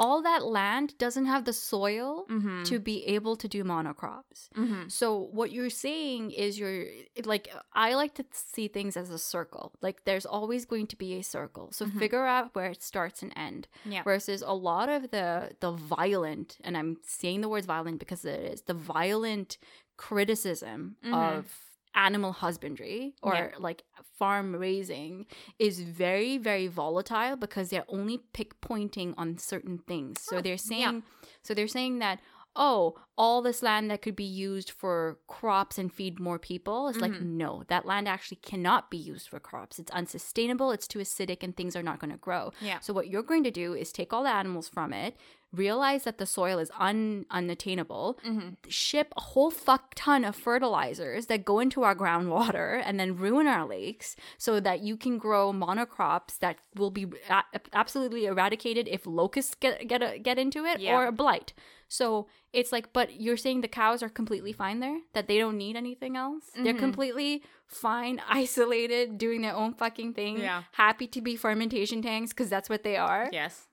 All 0.00 0.22
that 0.22 0.44
land 0.46 0.96
doesn't 0.98 1.26
have 1.26 1.44
the 1.44 1.52
soil 1.52 2.24
Mm-hmm. 2.30 2.62
to 2.70 2.78
be 2.78 3.04
able 3.16 3.34
to 3.42 3.48
do 3.48 3.64
monocrops. 3.64 4.40
mm-hmm. 4.56 4.86
So 4.88 5.06
what 5.38 5.50
you're 5.50 5.70
saying 5.88 6.30
is 6.44 6.56
you're 6.60 6.84
like 7.24 7.48
I 7.72 7.94
like 7.94 8.14
to 8.14 8.24
see 8.32 8.68
things 8.68 8.96
as 8.96 9.10
a 9.10 9.18
circle. 9.18 9.72
Like 9.86 10.04
there's 10.04 10.24
always 10.26 10.64
going 10.66 10.86
to 10.88 10.96
be 10.96 11.10
a 11.18 11.22
circle. 11.36 11.66
So 11.72 11.86
Mhm. 11.86 11.98
figure 11.98 12.26
out 12.34 12.54
where 12.54 12.70
it 12.70 12.82
starts 12.82 13.22
and 13.24 13.32
end 13.48 13.66
Yeah. 13.84 14.04
versus 14.04 14.40
a 14.46 14.54
lot 14.70 14.88
of 14.88 15.10
the 15.10 15.26
the 15.64 15.72
violent 15.72 16.58
and 16.64 16.76
i'm 16.76 16.92
saying 17.20 17.40
the 17.40 17.48
words 17.48 17.66
violent 17.66 17.98
because 18.04 18.22
it 18.24 18.40
is 18.54 18.60
the 18.70 18.74
violent 18.74 19.58
criticism 19.98 20.96
Mhm. 21.04 21.12
of 21.14 21.54
animal 21.94 22.32
husbandry 22.32 23.14
or 23.22 23.34
Yeah. 23.34 23.50
like 23.58 23.82
farm 24.18 24.54
raising 24.54 25.26
is 25.58 25.80
very 25.80 26.38
very 26.38 26.66
volatile 26.68 27.34
because 27.36 27.70
they're 27.70 27.90
only 27.98 28.18
pick 28.32 28.50
pointing 28.60 29.14
on 29.16 29.36
certain 29.38 29.78
things 29.90 30.20
so 30.28 30.36
Oh, 30.36 30.40
they're 30.40 30.52
yeah. 30.52 30.70
saying 30.72 31.02
so 31.42 31.54
they're 31.54 31.74
saying 31.78 31.98
that 31.98 32.20
oh 32.60 32.94
all 33.16 33.40
this 33.42 33.62
land 33.62 33.90
that 33.90 34.02
could 34.02 34.14
be 34.16 34.22
used 34.48 34.70
for 34.70 35.18
crops 35.26 35.78
and 35.78 35.92
feed 35.92 36.18
more 36.20 36.38
people 36.38 36.88
it's 36.88 36.98
like 37.00 37.12
Mhm. 37.12 37.22
no 37.44 37.62
that 37.68 37.86
land 37.86 38.06
actually 38.08 38.36
cannot 38.50 38.90
be 38.90 38.96
used 38.98 39.28
for 39.28 39.40
crops 39.40 39.78
it's 39.78 39.90
unsustainable 39.92 40.70
it's 40.72 40.86
too 40.88 40.98
acidic 41.00 41.42
and 41.42 41.56
things 41.56 41.74
are 41.76 41.82
not 41.82 41.98
going 42.00 42.10
to 42.12 42.16
grow 42.18 42.52
Yeah. 42.60 42.78
so 42.80 42.92
what 42.92 43.08
you're 43.08 43.22
going 43.22 43.44
to 43.44 43.50
do 43.50 43.74
is 43.74 43.92
take 43.92 44.12
all 44.12 44.24
the 44.24 44.30
animals 44.30 44.68
from 44.68 44.92
it, 44.92 45.16
realize 45.52 46.02
that 46.04 46.18
the 46.18 46.26
soil 46.26 46.58
is 46.58 46.70
un- 46.78 47.24
unattainable, 47.30 48.18
Mm-hmm. 48.26 48.48
ship 48.68 49.12
a 49.16 49.20
whole 49.20 49.50
fuck 49.50 49.94
ton 49.94 50.24
of 50.24 50.36
fertilizers 50.36 51.26
that 51.26 51.44
go 51.44 51.58
into 51.58 51.82
our 51.84 51.94
groundwater 51.94 52.82
and 52.84 53.00
then 53.00 53.16
ruin 53.16 53.46
our 53.46 53.66
lakes 53.66 54.14
so 54.36 54.60
that 54.60 54.80
you 54.80 54.96
can 54.96 55.16
grow 55.18 55.52
monocrops 55.52 56.38
that 56.40 56.56
will 56.76 56.90
be 56.90 57.06
a- 57.30 57.44
absolutely 57.72 58.26
eradicated 58.26 58.86
if 58.88 59.06
locusts 59.06 59.54
get 59.54 59.88
get, 59.88 60.02
a, 60.02 60.18
get 60.18 60.38
into 60.38 60.64
it 60.64 60.80
Yeah. 60.80 60.96
or 60.98 61.10
blight. 61.12 61.52
So 61.88 62.28
it's 62.52 62.70
like, 62.70 62.92
but 62.92 63.20
you're 63.20 63.36
saying 63.38 63.62
the 63.62 63.68
cows 63.68 64.02
are 64.02 64.08
completely 64.10 64.52
fine 64.52 64.80
there, 64.80 65.00
that 65.14 65.26
they 65.26 65.38
don't 65.38 65.56
need 65.56 65.74
anything 65.76 66.16
else. 66.16 66.44
They're 66.54 66.74
Mhm. 66.74 66.78
completely 66.78 67.42
fine, 67.66 68.20
isolated, 68.28 69.18
doing 69.18 69.40
their 69.42 69.54
own 69.54 69.74
fucking 69.74 70.14
thing, 70.14 70.38
Yeah. 70.38 70.64
happy 70.72 71.06
to 71.08 71.20
be 71.20 71.34
fermentation 71.36 72.02
tanks 72.02 72.32
because 72.32 72.50
that's 72.50 72.68
what 72.68 72.82
they 72.82 72.96
are 72.96 73.28
Yes. 73.32 73.66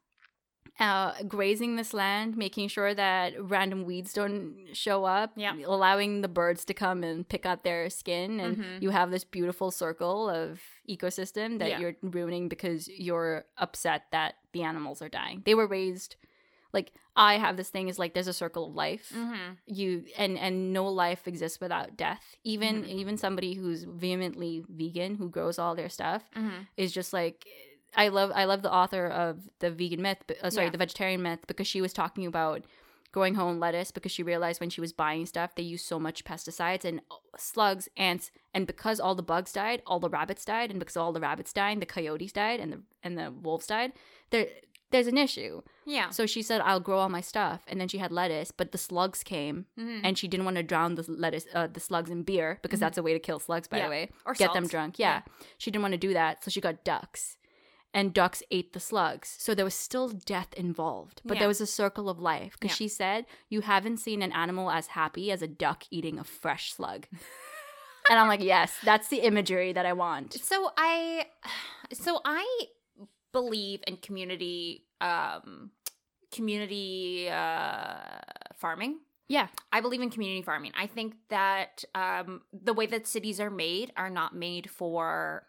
uh, 0.79 1.23
grazing 1.23 1.77
this 1.77 1.93
land, 1.93 2.35
making 2.35 2.67
sure 2.67 2.93
that 2.93 3.33
random 3.41 3.85
weeds 3.85 4.11
don't 4.11 4.67
show 4.73 5.05
up, 5.05 5.31
Yeah. 5.37 5.55
allowing 5.65 6.19
the 6.21 6.27
birds 6.27 6.65
to 6.65 6.73
come 6.73 7.01
and 7.03 7.27
pick 7.27 7.45
out 7.45 7.63
their 7.63 7.89
skin, 7.89 8.39
and 8.41 8.57
Mhm. 8.57 8.81
you 8.81 8.89
have 8.89 9.09
this 9.11 9.23
beautiful 9.23 9.71
circle 9.71 10.29
of 10.29 10.61
ecosystem 10.89 11.59
that 11.59 11.69
Yeah. 11.69 11.79
you're 11.79 11.95
ruining 12.01 12.49
because 12.49 12.87
you're 12.89 13.45
upset 13.57 14.07
that 14.11 14.35
the 14.51 14.63
animals 14.63 15.01
are 15.01 15.07
dying. 15.09 15.43
They 15.45 15.55
were 15.55 15.67
raised 15.67 16.17
like 16.75 16.91
I 17.15 17.37
have 17.37 17.55
this 17.57 17.69
thing 17.69 17.87
is 17.87 17.97
like 17.97 18.13
there's 18.13 18.27
a 18.27 18.33
circle 18.43 18.67
of 18.67 18.75
life. 18.75 19.11
Mm-hmm. 19.15 19.53
You 19.65 20.03
and 20.17 20.37
and 20.37 20.73
no 20.73 20.85
life 21.03 21.27
exists 21.27 21.59
without 21.59 21.95
death. 21.97 22.23
Even 22.43 22.83
Mhm. 22.83 22.89
even 23.01 23.17
somebody 23.17 23.53
who's 23.55 23.83
vehemently 23.85 24.63
vegan 24.69 25.15
who 25.15 25.29
grows 25.29 25.57
all 25.57 25.73
their 25.75 25.89
stuff 25.89 26.21
Mm-hmm. 26.35 26.61
is 26.77 26.91
just 26.91 27.11
like 27.13 27.47
I 27.95 28.09
love 28.09 28.29
I 28.35 28.43
love 28.45 28.61
the 28.61 28.73
author 28.81 29.05
of 29.07 29.49
the 29.59 29.71
vegan 29.71 30.01
myth, 30.01 30.21
uh, 30.43 30.49
sorry, 30.49 30.67
Yeah. 30.67 30.71
the 30.71 30.77
vegetarian 30.85 31.21
myth 31.23 31.39
because 31.47 31.67
she 31.73 31.81
was 31.81 31.93
talking 31.93 32.25
about 32.27 32.65
growing 33.13 33.35
her 33.35 33.43
own 33.49 33.57
lettuce 33.61 33.91
because 33.91 34.11
she 34.11 34.21
realized 34.31 34.59
when 34.59 34.69
she 34.69 34.81
was 34.81 34.91
buying 34.91 35.25
stuff 35.25 35.55
they 35.55 35.63
use 35.63 35.81
so 35.91 35.97
much 35.97 36.25
pesticides 36.25 36.83
and 36.83 36.99
slugs, 37.37 37.87
ants, 37.95 38.29
and 38.53 38.67
because 38.67 38.99
all 38.99 39.15
the 39.15 39.23
bugs 39.33 39.53
died, 39.53 39.81
all 39.87 40.01
the 40.01 40.09
rabbits 40.09 40.43
died, 40.43 40.69
and 40.69 40.79
because 40.81 40.97
all 40.97 41.13
the 41.13 41.21
rabbits 41.21 41.53
died, 41.53 41.79
the 41.79 41.85
coyotes 41.85 42.33
died, 42.33 42.59
and 42.59 42.73
the 42.73 42.81
and 43.03 43.17
the 43.17 43.31
wolves 43.31 43.67
died. 43.67 43.93
There 44.31 44.47
there's 44.95 45.07
an 45.15 45.17
issue. 45.17 45.61
Yeah. 45.85 46.09
So 46.09 46.25
she 46.25 46.41
said, 46.41 46.61
I'll 46.61 46.79
grow 46.87 46.97
all 46.99 47.09
my 47.09 47.21
stuff. 47.21 47.59
And 47.67 47.79
then 47.79 47.87
she 47.87 47.97
had 47.99 48.11
lettuce, 48.11 48.51
but 48.59 48.71
the 48.71 48.77
slugs 48.77 49.23
came 49.23 49.65
Mhm. 49.77 50.01
and 50.05 50.17
she 50.17 50.27
didn't 50.27 50.45
want 50.45 50.57
to 50.57 50.63
drown 50.63 50.95
the 50.95 51.05
lettuce, 51.25 51.45
uh, 51.53 51.67
the 51.67 51.79
slugs 51.79 52.09
in 52.09 52.23
beer 52.23 52.59
because 52.63 52.79
that's 52.79 52.97
a 52.97 53.03
way 53.03 53.13
to 53.13 53.19
kill 53.19 53.39
slugs, 53.39 53.67
by 53.67 53.77
Mm-hmm. 53.77 53.81
Yeah. 53.83 53.87
the 53.87 53.95
way. 53.95 54.09
Or 54.25 54.33
Get 54.33 54.53
them 54.53 54.63
salt. 54.65 54.71
drunk. 54.71 54.99
Yeah. 54.99 55.21
She 55.57 55.69
didn't 55.71 55.83
want 55.83 55.91
to 55.99 56.07
do 56.07 56.13
that. 56.13 56.43
So 56.43 56.49
she 56.51 56.61
got 56.61 56.83
ducks. 56.83 57.37
And 57.93 58.13
ducks 58.13 58.43
ate 58.51 58.73
the 58.73 58.79
slugs. 58.81 59.35
So 59.39 59.53
there 59.55 59.63
was 59.71 59.73
still 59.87 60.09
death 60.09 60.53
involved, 60.55 61.21
but 61.23 61.35
Yeah. 61.35 61.39
there 61.41 61.47
was 61.47 61.61
a 61.61 61.67
circle 61.67 62.09
of 62.09 62.19
life. 62.19 62.53
Because 62.59 62.71
Yeah. 62.71 62.75
she 62.81 62.87
said, 62.89 63.25
You 63.49 63.61
haven't 63.61 63.97
seen 63.97 64.21
an 64.21 64.31
animal 64.33 64.69
as 64.69 64.87
happy 64.87 65.31
as 65.31 65.41
a 65.41 65.47
duck 65.47 65.83
eating 65.91 66.19
a 66.19 66.23
fresh 66.25 66.73
slug. 66.73 67.07
and 68.09 68.19
I'm 68.19 68.27
like, 68.27 68.41
Yes, 68.41 68.73
that's 68.83 69.07
the 69.07 69.19
imagery 69.21 69.71
that 69.73 69.85
I 69.85 69.93
want. 69.93 70.33
So 70.33 70.71
I 70.77 71.27
so 71.93 72.19
I 72.25 72.45
believe 73.31 73.81
in 73.87 73.97
community 73.97 74.84
um 75.01 75.71
community 76.31 77.29
uh 77.29 77.95
farming. 78.55 78.99
Yeah. 79.27 79.47
I 79.71 79.81
believe 79.81 80.01
in 80.01 80.09
community 80.09 80.41
farming. 80.41 80.71
I 80.77 80.87
think 80.87 81.15
that 81.29 81.83
um 81.93 82.41
the 82.53 82.73
way 82.73 82.85
that 82.87 83.07
cities 83.07 83.39
are 83.39 83.49
made 83.49 83.91
are 83.97 84.09
not 84.09 84.35
made 84.35 84.69
for 84.69 85.45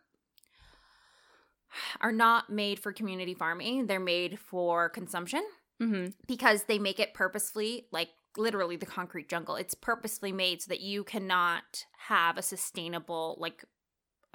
are 2.00 2.12
not 2.12 2.50
made 2.50 2.78
for 2.78 2.92
community 2.92 3.34
farming. 3.34 3.86
They're 3.86 4.00
made 4.00 4.38
for 4.38 4.88
consumption 4.88 5.42
hmm 5.78 6.06
because 6.26 6.64
they 6.64 6.78
make 6.78 6.98
it 6.98 7.12
purposefully 7.14 7.86
like 7.92 8.08
literally 8.38 8.76
the 8.76 8.86
concrete 8.86 9.28
jungle 9.28 9.56
it's 9.56 9.74
purposefully 9.74 10.32
made 10.32 10.60
so 10.62 10.68
that 10.68 10.80
you 10.80 11.04
cannot 11.04 11.84
have 12.08 12.36
a 12.38 12.42
sustainable 12.42 13.36
like 13.38 13.64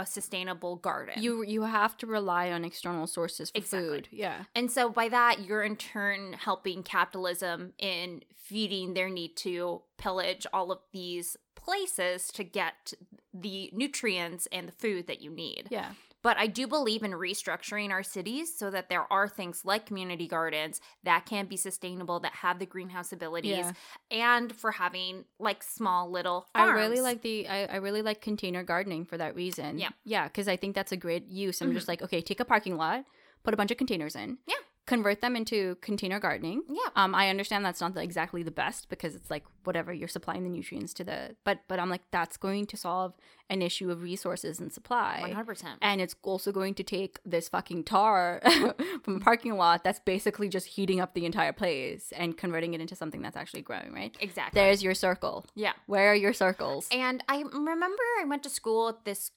a 0.01 0.05
sustainable 0.05 0.75
garden 0.75 1.15
You 1.23 1.43
you 1.43 1.61
have 1.63 1.95
to 1.97 2.05
rely 2.07 2.51
on 2.51 2.65
external 2.65 3.07
sources 3.07 3.49
for 3.51 3.57
Exactly. 3.57 3.89
food. 3.89 4.07
Yeah. 4.11 4.43
and 4.55 4.69
so 4.71 4.89
by 4.89 5.07
that 5.09 5.33
you're 5.45 5.63
in 5.63 5.75
turn 5.77 6.33
helping 6.33 6.83
capitalism 6.83 7.73
in 7.77 8.23
feeding 8.35 8.93
their 8.95 9.09
need 9.09 9.35
to 9.37 9.81
pillage 9.97 10.45
all 10.51 10.71
of 10.71 10.79
these 10.91 11.37
places 11.55 12.27
to 12.33 12.43
get 12.43 12.93
the 13.33 13.69
nutrients 13.73 14.47
and 14.51 14.67
the 14.67 14.71
food 14.73 15.07
that 15.07 15.21
you 15.21 15.29
need 15.31 15.67
Yeah. 15.69 15.91
But 16.23 16.37
I 16.37 16.47
do 16.47 16.67
believe 16.67 17.03
in 17.03 17.11
restructuring 17.11 17.89
our 17.89 18.03
cities 18.03 18.55
so 18.57 18.69
that 18.69 18.89
there 18.89 19.11
are 19.11 19.27
things 19.27 19.65
like 19.65 19.85
community 19.85 20.27
gardens 20.27 20.79
that 21.03 21.25
can 21.25 21.45
be 21.45 21.57
sustainable, 21.57 22.19
that 22.19 22.33
have 22.33 22.59
the 22.59 22.65
greenhouse 22.65 23.11
abilities, 23.11 23.51
Yeah. 23.57 23.71
and 24.11 24.55
for 24.55 24.71
having 24.71 25.25
like 25.39 25.63
small 25.63 26.09
little 26.09 26.47
I 26.53 26.65
really 26.71 27.01
like 27.01 27.21
the 27.21 27.47
I, 27.47 27.65
I 27.65 27.75
really 27.77 28.01
like 28.01 28.21
container 28.21 28.63
gardening 28.63 29.05
for 29.05 29.17
that 29.17 29.35
reason. 29.35 29.77
Yeah. 29.77 29.89
Yeah, 30.03 30.27
because 30.27 30.47
I 30.47 30.57
think 30.57 30.75
that's 30.75 30.91
a 30.91 30.97
great 30.97 31.27
use. 31.27 31.61
I'm 31.61 31.73
just 31.73 31.83
mm-hmm. 31.83 31.91
like, 31.91 32.01
okay, 32.03 32.21
take 32.21 32.39
a 32.39 32.45
parking 32.45 32.77
lot, 32.77 33.05
put 33.43 33.53
a 33.53 33.57
bunch 33.57 33.71
of 33.71 33.77
containers 33.77 34.15
in. 34.15 34.37
Yeah. 34.47 34.55
Convert 34.87 35.21
them 35.21 35.35
into 35.35 35.75
container 35.81 36.19
gardening. 36.19 36.63
Yeah. 36.67 36.89
Um, 36.95 37.13
I 37.13 37.29
understand 37.29 37.63
that's 37.63 37.79
not 37.81 37.93
the, 37.93 38.01
exactly 38.01 38.43
the 38.43 38.51
best 38.51 38.89
because 38.89 39.15
it's 39.15 39.29
like 39.29 39.43
whatever 39.63 39.93
you're 39.93 40.07
supplying 40.07 40.43
the 40.43 40.49
nutrients 40.49 40.93
to 40.95 41.03
the 41.03 41.35
but 41.43 41.59
but 41.67 41.79
I'm 41.79 41.89
like 41.89 42.01
that's 42.11 42.35
going 42.35 42.65
to 42.65 42.75
solve 42.77 43.13
an 43.49 43.61
issue 43.61 43.91
of 43.91 44.01
resources 44.01 44.59
and 44.59 44.73
supply. 44.73 45.33
100%. 45.35 45.65
And 45.81 46.01
it's 46.01 46.15
also 46.23 46.51
going 46.51 46.73
to 46.75 46.83
take 46.83 47.19
this 47.25 47.47
fucking 47.49 47.83
tar 47.83 48.41
from 49.03 49.17
a 49.17 49.19
parking 49.19 49.55
lot 49.55 49.83
that's 49.83 49.99
basically 49.99 50.49
just 50.49 50.65
heating 50.67 50.99
up 50.99 51.13
the 51.13 51.25
entire 51.25 51.53
place 51.53 52.11
and 52.15 52.35
converting 52.37 52.73
it 52.73 52.81
into 52.81 52.95
something 52.95 53.21
that's 53.21 53.37
actually 53.37 53.61
growing, 53.61 53.93
right? 53.93 54.15
Exactly. 54.19 54.59
There's 54.59 54.81
your 54.81 54.95
circle. 54.95 55.45
yeah. 55.53 55.73
Where 55.85 56.11
are 56.11 56.15
your 56.15 56.33
circles? 56.33 56.87
And 56.91 57.23
I 57.27 57.43
remember 57.43 58.03
I 58.19 58.25
went 58.25 58.43
to 58.43 58.49
school 58.49 58.87
with 58.87 59.03
this 59.03 59.31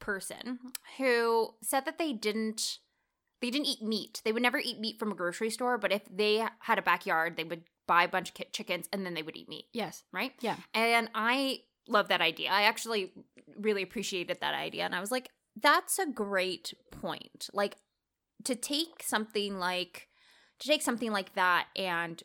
person 0.00 0.58
who 0.98 1.54
said 1.62 1.84
that 1.86 1.98
they 1.98 2.12
didn't 2.12 2.78
they 3.44 3.50
didn't 3.50 3.66
eat 3.66 3.82
meat. 3.82 4.22
They 4.24 4.32
would 4.32 4.42
never 4.42 4.56
eat 4.58 4.80
meat 4.80 4.98
from 4.98 5.12
a 5.12 5.14
grocery 5.14 5.50
store, 5.50 5.76
but 5.76 5.92
if 5.92 6.00
they 6.10 6.46
had 6.60 6.78
a 6.78 6.82
backyard, 6.82 7.36
they 7.36 7.44
would 7.44 7.64
buy 7.86 8.04
a 8.04 8.08
bunch 8.08 8.30
of 8.30 8.52
chickens 8.52 8.88
and 8.90 9.04
then 9.04 9.12
they 9.12 9.22
would 9.22 9.36
eat 9.36 9.50
meat, 9.50 9.66
Yes. 9.74 10.02
right? 10.12 10.32
Yeah. 10.40 10.56
And 10.72 11.10
I 11.14 11.60
love 11.86 12.08
that 12.08 12.22
idea. 12.22 12.48
I 12.50 12.62
actually 12.62 13.12
really 13.58 13.82
appreciated 13.82 14.38
that 14.40 14.54
idea. 14.54 14.84
And 14.86 14.94
I 14.94 15.00
was 15.00 15.10
like, 15.10 15.28
that's 15.60 15.98
a 15.98 16.06
great 16.06 16.72
point. 16.90 17.50
Like 17.52 17.76
to 18.44 18.54
take 18.54 19.02
something 19.02 19.58
like 19.58 20.08
to 20.60 20.68
take 20.68 20.80
something 20.80 21.12
like 21.12 21.34
that 21.34 21.66
and 21.76 22.22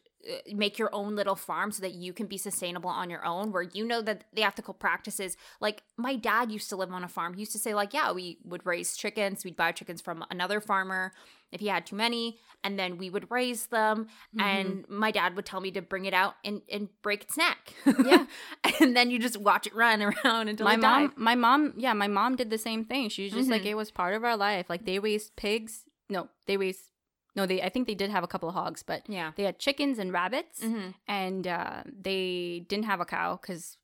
make 0.53 0.77
your 0.77 0.89
own 0.93 1.15
little 1.15 1.35
farm 1.35 1.71
so 1.71 1.81
that 1.81 1.93
you 1.93 2.11
can 2.11 2.25
be 2.27 2.37
sustainable 2.37 2.89
on 2.89 3.09
your 3.09 3.25
own 3.25 3.51
where 3.53 3.61
you 3.61 3.85
know 3.85 4.01
that 4.01 4.25
the 4.33 4.43
ethical 4.43 4.73
practices 4.73 5.37
like 5.61 5.81
my 5.95 6.15
dad 6.15 6.51
used 6.51 6.67
to 6.69 6.75
live 6.75 6.91
on 6.91 7.03
a 7.03 7.07
farm. 7.07 7.33
He 7.35 7.39
used 7.41 7.53
to 7.53 7.59
say 7.59 7.73
like 7.73 7.93
yeah 7.93 8.11
we 8.11 8.37
would 8.43 8.65
raise 8.65 8.97
chickens. 8.97 9.45
We'd 9.45 9.55
buy 9.55 9.71
chickens 9.71 10.01
from 10.01 10.25
another 10.29 10.59
farmer 10.59 11.13
if 11.51 11.61
he 11.61 11.67
had 11.67 11.85
too 11.85 11.95
many 11.95 12.37
and 12.63 12.77
then 12.77 12.97
we 12.97 13.09
would 13.09 13.31
raise 13.31 13.67
them. 13.67 14.07
And 14.37 14.83
my 14.89 15.11
dad 15.11 15.35
would 15.37 15.45
tell 15.45 15.61
me 15.61 15.71
to 15.71 15.81
bring 15.81 16.03
it 16.05 16.13
out 16.13 16.35
and, 16.43 16.61
and 16.69 16.89
break 17.01 17.23
its 17.23 17.37
neck. 17.37 17.73
Yeah. 18.05 18.25
and 18.81 18.95
then 18.95 19.09
you 19.11 19.17
just 19.19 19.37
watch 19.37 19.65
it 19.67 19.73
run 19.73 20.01
around 20.25 20.49
until 20.49 20.65
my 20.65 20.73
it 20.73 20.81
mom 20.81 21.07
died. 21.07 21.17
my 21.17 21.35
mom 21.35 21.73
yeah 21.77 21.93
my 21.93 22.07
mom 22.07 22.35
did 22.35 22.49
the 22.49 22.57
same 22.57 22.83
thing. 22.83 23.07
She 23.09 23.23
was 23.23 23.33
just 23.33 23.49
like 23.49 23.61
Mhm. 23.63 23.67
it 23.71 23.75
was 23.75 23.89
part 23.89 24.13
of 24.15 24.23
our 24.25 24.35
life. 24.35 24.69
Like 24.69 24.85
they 24.85 24.99
raised 24.99 25.37
pigs 25.37 25.85
no 26.09 26.27
they 26.45 26.57
raised 26.57 26.88
no 27.35 27.45
they 27.45 27.61
i 27.61 27.69
think 27.69 27.87
they 27.87 27.95
did 27.95 28.09
have 28.09 28.23
a 28.23 28.27
couple 28.27 28.49
of 28.49 28.55
hogs 28.55 28.83
but 28.83 29.01
yeah 29.07 29.31
they 29.35 29.43
had 29.43 29.59
chickens 29.59 29.99
and 29.99 30.11
rabbits 30.13 30.61
mm-hmm. 30.61 30.89
and 31.07 31.47
uh, 31.47 31.83
they 32.01 32.65
didn't 32.67 32.85
have 32.85 32.99
a 32.99 33.05
cow 33.05 33.37
because 33.41 33.77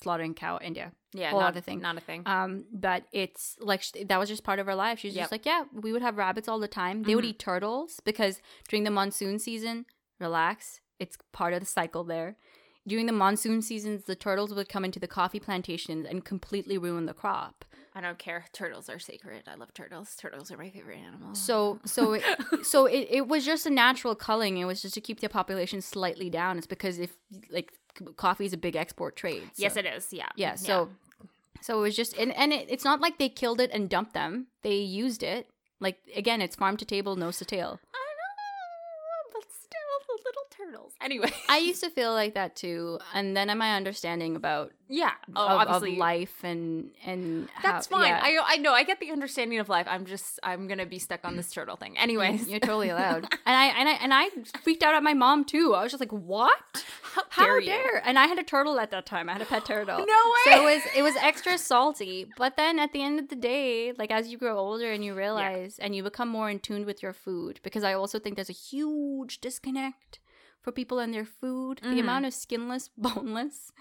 slaughtering 0.00 0.34
cow 0.34 0.58
india 0.62 0.92
yeah 1.12 1.30
Whole 1.30 1.40
not, 1.40 1.48
other 1.48 1.60
thing. 1.60 1.80
not 1.80 1.96
a 1.96 2.00
thing 2.00 2.22
um 2.26 2.64
but 2.72 3.04
it's 3.12 3.56
like 3.60 3.82
sh- 3.82 3.92
that 4.06 4.18
was 4.18 4.28
just 4.28 4.44
part 4.44 4.58
of 4.58 4.66
her 4.66 4.74
life 4.74 4.98
she 5.00 5.08
was 5.08 5.14
Yep. 5.16 5.22
just 5.24 5.32
like 5.32 5.46
yeah 5.46 5.64
we 5.72 5.92
would 5.92 6.02
have 6.02 6.16
rabbits 6.16 6.48
all 6.48 6.58
the 6.58 6.68
time 6.68 7.02
they 7.02 7.14
would 7.14 7.24
Mhm. 7.24 7.28
eat 7.30 7.38
turtles 7.38 8.00
because 8.04 8.40
during 8.68 8.84
the 8.84 8.90
monsoon 8.90 9.38
season 9.38 9.84
relax 10.18 10.80
it's 10.98 11.16
part 11.32 11.52
of 11.52 11.60
the 11.60 11.66
cycle 11.66 12.04
there 12.04 12.36
during 12.86 13.06
the 13.06 13.12
monsoon 13.12 13.60
seasons 13.62 14.04
the 14.04 14.14
turtles 14.16 14.54
would 14.54 14.68
come 14.68 14.84
into 14.84 14.98
the 14.98 15.06
coffee 15.08 15.40
plantations 15.40 16.06
and 16.06 16.24
completely 16.24 16.78
ruin 16.78 17.04
the 17.06 17.14
crop 17.14 17.64
I 17.94 18.00
don't 18.00 18.18
care. 18.18 18.44
Turtles 18.52 18.88
are 18.88 18.98
sacred. 19.00 19.42
I 19.48 19.56
love 19.56 19.74
turtles. 19.74 20.14
Turtles 20.16 20.50
are 20.52 20.56
my 20.56 20.70
favorite 20.70 20.98
animal. 20.98 21.34
So 21.34 21.80
so 21.84 22.12
it, 22.14 22.22
so 22.62 22.86
it, 22.86 23.08
it 23.10 23.28
was 23.28 23.44
just 23.44 23.66
a 23.66 23.70
natural 23.70 24.14
culling. 24.14 24.58
It 24.58 24.64
was 24.64 24.82
just 24.82 24.94
to 24.94 25.00
keep 25.00 25.20
the 25.20 25.28
population 25.28 25.80
slightly 25.80 26.30
down. 26.30 26.58
It's 26.58 26.66
because 26.66 26.98
if 26.98 27.16
like 27.50 27.72
coffee 28.16 28.44
is 28.46 28.52
a 28.52 28.56
big 28.56 28.76
export 28.76 29.16
trade. 29.16 29.42
so- 29.54 29.62
yes, 29.62 29.76
it 29.76 29.86
is. 29.86 30.12
Yeah. 30.12 30.28
yeah. 30.36 30.54
So 30.54 30.88
so 31.60 31.78
it 31.78 31.82
was 31.82 31.96
just 31.96 32.16
and 32.16 32.32
and 32.36 32.52
it, 32.52 32.66
it's 32.70 32.84
not 32.84 33.00
like 33.00 33.18
they 33.18 33.28
killed 33.28 33.60
it 33.60 33.70
and 33.72 33.88
dumped 33.88 34.14
them. 34.14 34.46
They 34.62 34.76
used 34.76 35.22
it. 35.22 35.48
Like 35.80 35.98
again, 36.14 36.40
it's 36.40 36.54
farm 36.56 36.76
to 36.76 36.84
table, 36.84 37.16
nose 37.16 37.38
to 37.38 37.44
tail. 37.44 37.80
I 37.92 37.98
know, 37.98 39.32
but 39.32 39.44
still, 39.50 39.98
the 40.06 40.22
little 40.24 40.42
turtles. 40.50 40.89
Anyway. 41.00 41.32
I 41.48 41.58
used 41.58 41.82
to 41.82 41.90
feel 41.90 42.12
like 42.12 42.34
that 42.34 42.56
too, 42.56 42.98
and 43.14 43.36
then 43.36 43.56
my 43.56 43.74
understanding 43.74 44.36
about 44.36 44.72
yeah. 44.92 45.12
Oh, 45.36 45.46
of, 45.46 45.60
of 45.62 45.68
obviously. 45.68 45.98
life 45.98 46.42
and 46.42 46.90
and 47.06 47.48
That's 47.62 47.86
how, 47.86 47.98
fine. 47.98 48.08
yeah. 48.08 48.20
I 48.22 48.54
I 48.54 48.56
know. 48.56 48.72
I 48.74 48.82
get 48.82 48.98
the 48.98 49.12
understanding 49.12 49.60
of 49.60 49.68
life. 49.68 49.86
I'm 49.88 50.04
just 50.04 50.40
I'm 50.42 50.66
gonna 50.66 50.84
be 50.84 50.98
stuck 50.98 51.20
on 51.24 51.36
this 51.36 51.50
turtle 51.54 51.76
thing. 51.76 51.96
Anyways, 51.96 52.48
You're 52.48 52.58
totally 52.58 52.88
allowed. 52.88 53.24
and 53.46 53.56
I 53.56 53.66
and 53.66 53.88
I 53.88 53.92
and 53.92 54.12
I 54.12 54.28
freaked 54.62 54.82
out 54.82 54.94
at 54.94 55.02
my 55.02 55.14
mom 55.14 55.44
too. 55.44 55.74
I 55.74 55.82
was 55.84 55.92
just 55.92 56.00
like, 56.00 56.12
"What? 56.12 56.84
how 57.02 57.22
How 57.28 57.44
dare 57.44 57.60
dare? 57.60 58.02
And 58.04 58.18
I 58.18 58.26
had 58.26 58.38
a 58.38 58.42
turtle 58.42 58.80
at 58.80 58.90
that 58.90 59.06
time. 59.06 59.28
I 59.28 59.34
had 59.34 59.42
a 59.42 59.46
pet 59.46 59.64
turtle. 59.64 59.98
No 59.98 60.04
way. 60.04 60.52
So 60.52 60.60
it 60.60 60.64
was 60.64 60.82
it 60.96 61.02
was 61.02 61.16
extra 61.16 61.56
salty. 61.56 62.26
But 62.36 62.56
then 62.56 62.78
at 62.78 62.92
the 62.92 63.02
end 63.02 63.20
of 63.20 63.28
the 63.28 63.36
day, 63.36 63.92
like 63.96 64.10
as 64.10 64.28
you 64.28 64.38
grow 64.38 64.58
older 64.58 64.90
and 64.90 65.04
you 65.04 65.14
realize 65.14 65.78
and 65.78 65.94
you 65.94 66.02
become 66.02 66.28
more 66.28 66.50
in 66.50 66.58
tune 66.58 66.84
with 66.84 67.02
your 67.02 67.12
food, 67.12 67.60
because 67.62 67.84
I 67.84 67.94
also 67.94 68.18
think 68.18 68.34
there's 68.36 68.50
a 68.50 68.52
huge 68.52 69.40
disconnect 69.40 70.19
for 70.62 70.72
people 70.72 70.98
and 70.98 71.12
their 71.14 71.24
food. 71.24 71.80
The 71.82 71.88
Mhm. 71.96 72.00
amount 72.00 72.26
of 72.26 72.34
skinless, 72.34 72.88
boneless, 72.96 73.72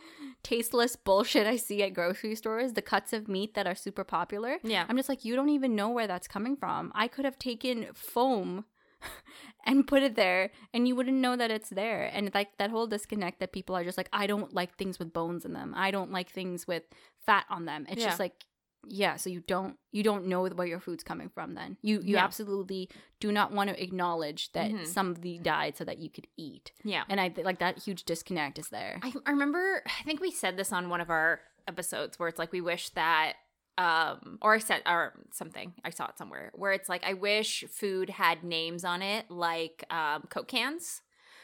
tasteless 0.43 0.95
bullshit 0.95 1.45
I 1.47 1.57
see 1.57 1.83
at 1.83 1.93
grocery 1.93 2.35
stores, 2.35 2.73
the 2.73 2.81
cuts 2.81 3.13
of 3.13 3.27
meat 3.27 3.53
that 3.55 3.67
are 3.67 3.75
super 3.75 4.03
popular. 4.03 4.59
Yeah. 4.63 4.85
I'm 4.87 4.95
just 4.97 5.09
like, 5.09 5.25
you 5.25 5.35
don't 5.35 5.49
even 5.49 5.75
know 5.75 5.89
where 5.89 6.07
that's 6.07 6.27
coming 6.27 6.55
from. 6.55 6.91
I 6.95 7.07
could 7.07 7.25
have 7.25 7.37
taken 7.37 7.87
foam 7.93 8.65
and 9.65 9.87
put 9.87 10.03
it 10.03 10.15
there 10.15 10.51
and 10.73 10.87
you 10.87 10.95
wouldn't 10.95 11.17
know 11.17 11.35
that 11.35 11.51
it's 11.51 11.69
there. 11.69 12.09
And 12.13 12.31
like 12.33 12.57
that 12.57 12.69
whole 12.71 12.87
disconnect 12.87 13.39
that 13.39 13.51
people 13.51 13.75
are 13.75 13.83
just 13.83 13.97
like, 13.97 14.09
I 14.13 14.27
don't 14.27 14.53
like 14.53 14.75
things 14.77 14.99
with 14.99 15.13
bones 15.13 15.45
in 15.45 15.53
them. 15.53 15.73
I 15.75 15.91
don't 15.91 16.11
like 16.11 16.29
things 16.29 16.67
with 16.67 16.83
fat 17.25 17.45
on 17.49 17.65
them. 17.65 17.85
It's 17.89 18.01
Yeah. 18.01 18.07
just 18.07 18.19
like 18.19 18.45
yeah, 18.87 19.15
so 19.17 19.29
you 19.29 19.41
don't 19.41 19.77
you 19.91 20.03
don't 20.03 20.25
know 20.27 20.45
where 20.47 20.67
your 20.67 20.79
food's 20.79 21.03
coming 21.03 21.29
from 21.29 21.53
then. 21.55 21.77
You 21.81 22.01
you 22.01 22.15
Yeah. 22.15 22.23
absolutely 22.23 22.89
do 23.19 23.31
not 23.31 23.51
want 23.51 23.69
to 23.69 23.81
acknowledge 23.83 24.51
that 24.53 24.71
Mhm. 24.71 24.87
somebody 24.87 25.37
died 25.39 25.75
so 25.77 25.83
that 25.83 25.97
you 25.99 26.09
could 26.09 26.27
eat. 26.37 26.71
Yeah. 26.83 27.03
And 27.09 27.19
I 27.19 27.33
like 27.43 27.59
that 27.59 27.79
huge 27.79 28.03
disconnect 28.05 28.57
is 28.59 28.69
there. 28.69 28.99
I, 29.03 29.13
I 29.25 29.31
remember 29.31 29.83
I 29.85 30.03
think 30.03 30.21
we 30.21 30.31
said 30.31 30.57
this 30.57 30.71
on 30.71 30.89
one 30.89 31.01
of 31.01 31.09
our 31.09 31.41
episodes 31.67 32.17
where 32.17 32.29
it's 32.29 32.39
like 32.39 32.51
we 32.51 32.61
wish 32.61 32.89
that 32.91 33.33
um 33.77 34.39
or 34.41 34.55
I 34.55 34.59
said 34.59 34.81
or 34.85 35.13
something 35.31 35.73
I 35.83 35.89
saw 35.89 36.07
it 36.07 36.17
somewhere 36.17 36.51
where 36.53 36.71
it's 36.73 36.89
like 36.89 37.03
I 37.05 37.13
wish 37.13 37.63
food 37.69 38.09
had 38.09 38.43
names 38.43 38.83
on 38.83 39.01
it 39.01 39.29
like 39.29 39.83
um 39.89 40.23
Coke 40.29 40.47
cans 40.47 41.01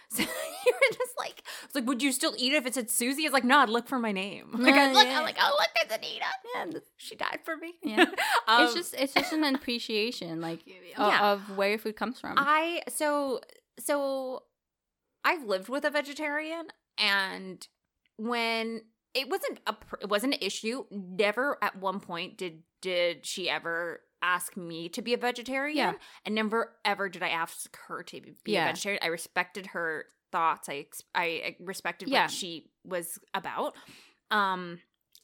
So 0.10 0.22
you 0.66 0.74
were 0.74 0.94
just 0.96 1.18
like, 1.18 1.44
it's 1.64 1.76
like, 1.76 1.86
would 1.88 2.02
you 2.04 2.12
still 2.12 2.34
eat 2.38 2.54
it 2.54 2.58
if 2.58 2.66
it 2.66 2.74
said 2.76 2.90
Susie? 2.90 3.24
It's 3.24 3.34
like, 3.34 3.44
no, 3.44 3.60
I'd 3.60 3.70
look 3.70 3.88
for 3.88 4.00
my 4.00 4.12
name. 4.12 4.50
Like, 4.58 4.74
I 4.74 4.88
Yeah, 4.88 4.94
look, 4.94 5.08
yeah. 5.08 5.18
I'm 5.20 5.24
like, 5.24 5.38
oh, 5.40 5.56
look, 5.60 5.70
there's 5.90 6.00
Anita. 6.00 6.26
Yeah, 6.56 6.80
She 6.98 7.16
died 7.16 7.40
for 7.44 7.56
me. 7.58 7.74
Yeah. 7.84 8.06
Um, 8.48 8.66
it's 8.66 8.74
just 8.76 8.94
it's 8.94 9.14
just 9.14 9.34
an 9.34 9.44
appreciation 9.56 10.40
like 10.42 10.60
Yeah. 10.66 11.32
of 11.34 11.58
where 11.58 11.70
your 11.70 11.80
food 11.80 11.96
comes 11.96 12.20
from. 12.20 12.36
I 12.38 12.84
so 12.90 13.42
so 13.80 14.44
I've 15.24 15.44
lived 15.44 15.68
with 15.68 15.84
a 15.84 15.90
vegetarian 15.90 16.68
and 17.00 17.68
when 18.18 18.82
it 19.16 19.30
wasn't 19.30 19.60
a 19.66 19.76
it 20.02 20.10
wasn't 20.10 20.36
an 20.36 20.40
issue 20.42 20.86
never 20.92 21.58
at 21.64 21.76
one 21.78 22.00
point 22.00 22.38
did 22.38 22.62
did 22.82 23.26
she 23.26 23.50
ever 23.50 24.02
ask 24.26 24.58
me 24.58 24.90
to 24.90 25.02
be 25.02 25.14
a 25.14 25.18
vegetarian 25.18 25.78
Yeah. 25.78 25.94
and 26.26 26.34
never 26.36 26.74
ever 26.84 27.08
did 27.10 27.22
I 27.24 27.30
ask 27.30 27.78
her 27.88 28.02
to 28.04 28.22
be 28.44 28.54
Yeah. 28.54 28.66
a 28.66 28.68
vegetarian 28.70 29.02
I 29.04 29.08
respected 29.08 29.68
her 29.68 30.06
thoughts 30.32 30.68
I 30.70 31.00
I 31.16 31.56
respected 31.60 32.10
Yeah. 32.10 32.24
what 32.24 32.32
she 32.32 32.72
was 32.84 33.20
about 33.34 33.76
um 34.32 34.80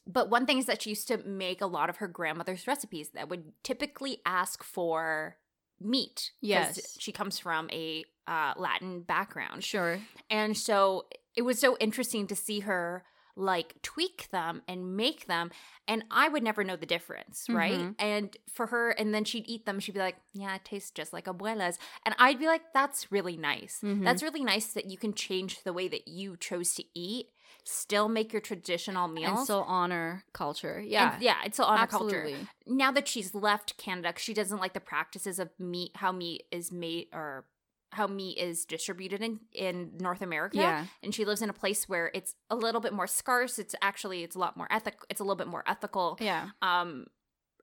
but 0.07 0.29
one 0.29 0.45
thing 0.45 0.57
is 0.57 0.65
that 0.65 0.81
she 0.81 0.91
used 0.91 1.07
to 1.09 1.17
make 1.17 1.61
a 1.61 1.65
lot 1.67 1.89
of 1.89 1.97
her 1.97 2.07
grandmother's 2.07 2.65
recipes 2.67 3.09
that 3.13 3.29
would 3.29 3.51
typically 3.63 4.17
ask 4.25 4.63
for 4.63 5.37
meat. 5.79 6.31
Yes. 6.41 6.97
She 6.99 7.11
comes 7.11 7.37
from 7.39 7.69
a 7.71 8.03
uh, 8.27 8.53
Latin 8.57 9.01
background. 9.03 9.63
sure. 9.63 9.99
And 10.29 10.57
so 10.57 11.05
it 11.35 11.43
was 11.43 11.59
so 11.59 11.77
interesting 11.79 12.25
to 12.27 12.35
see 12.35 12.61
her 12.61 13.03
like 13.35 13.81
tweak 13.81 14.29
them 14.31 14.61
and 14.67 14.95
make 14.97 15.27
them. 15.27 15.51
And 15.87 16.03
I 16.11 16.29
would 16.29 16.43
never 16.43 16.63
know 16.63 16.75
the 16.75 16.85
difference, 16.85 17.47
right? 17.49 17.79
Mhm. 17.79 17.95
And 17.99 18.37
for 18.49 18.67
her, 18.67 18.91
and 18.91 19.13
then 19.13 19.23
she'd 19.25 19.47
eat 19.47 19.65
them. 19.65 19.79
She'd 19.79 19.93
be 19.93 19.99
like, 19.99 20.17
yeah, 20.33 20.55
it 20.55 20.65
tastes 20.65 20.91
just 20.91 21.13
like 21.13 21.25
abuela's. 21.25 21.77
And 22.05 22.15
I'd 22.19 22.39
be 22.39 22.47
like, 22.47 22.73
that's 22.73 23.11
really 23.11 23.37
nice. 23.37 23.81
Mhm. 23.83 24.03
That's 24.03 24.23
really 24.23 24.43
nice 24.43 24.73
that 24.73 24.85
you 24.89 24.97
can 24.97 25.13
change 25.13 25.63
the 25.63 25.73
way 25.73 25.87
that 25.87 26.07
you 26.07 26.37
chose 26.37 26.73
to 26.75 26.83
eat, 26.93 27.27
still 27.63 28.07
make 28.09 28.31
your 28.33 28.41
traditional 28.41 29.07
meals. 29.07 29.31
And 29.37 29.43
still 29.43 29.63
honor 29.67 30.23
culture. 30.33 30.77
And- 30.77 30.89
Yeah. 30.89 31.17
yeah, 31.19 31.37
it's 31.45 31.55
still 31.57 31.65
honor 31.67 31.87
culture 31.87 32.23
now 32.65 32.91
that 32.91 33.07
she's 33.07 33.33
left 33.35 33.77
canada 33.77 34.13
she 34.17 34.33
doesn't 34.33 34.59
like 34.59 34.73
the 34.73 34.79
practices 34.79 35.39
of 35.39 35.49
meat, 35.59 35.91
how 35.95 36.11
meat 36.11 36.43
is 36.51 36.71
made 36.71 37.07
or 37.13 37.45
how 37.91 38.07
meat 38.07 38.37
is 38.37 38.65
distributed 38.65 39.21
in 39.21 39.39
in 39.53 39.91
North 39.99 40.21
America. 40.21 40.57
Yeah. 40.57 40.85
And 41.03 41.13
she 41.13 41.25
lives 41.25 41.41
in 41.41 41.49
a 41.49 41.53
place 41.53 41.89
where 41.89 42.09
it's 42.13 42.35
a 42.49 42.55
little 42.55 42.81
bit 42.81 42.93
more 42.93 43.07
scarce. 43.07 43.59
It's 43.59 43.75
actually 43.81 44.23
it's 44.23 44.35
a 44.35 44.39
lot 44.39 44.55
more 44.57 44.67
ethical. 44.71 45.05
It's 45.09 45.19
a 45.19 45.23
little 45.23 45.35
bit 45.35 45.47
more 45.47 45.63
ethical. 45.67 46.17
Yeah. 46.21 46.49
Um 46.61 47.05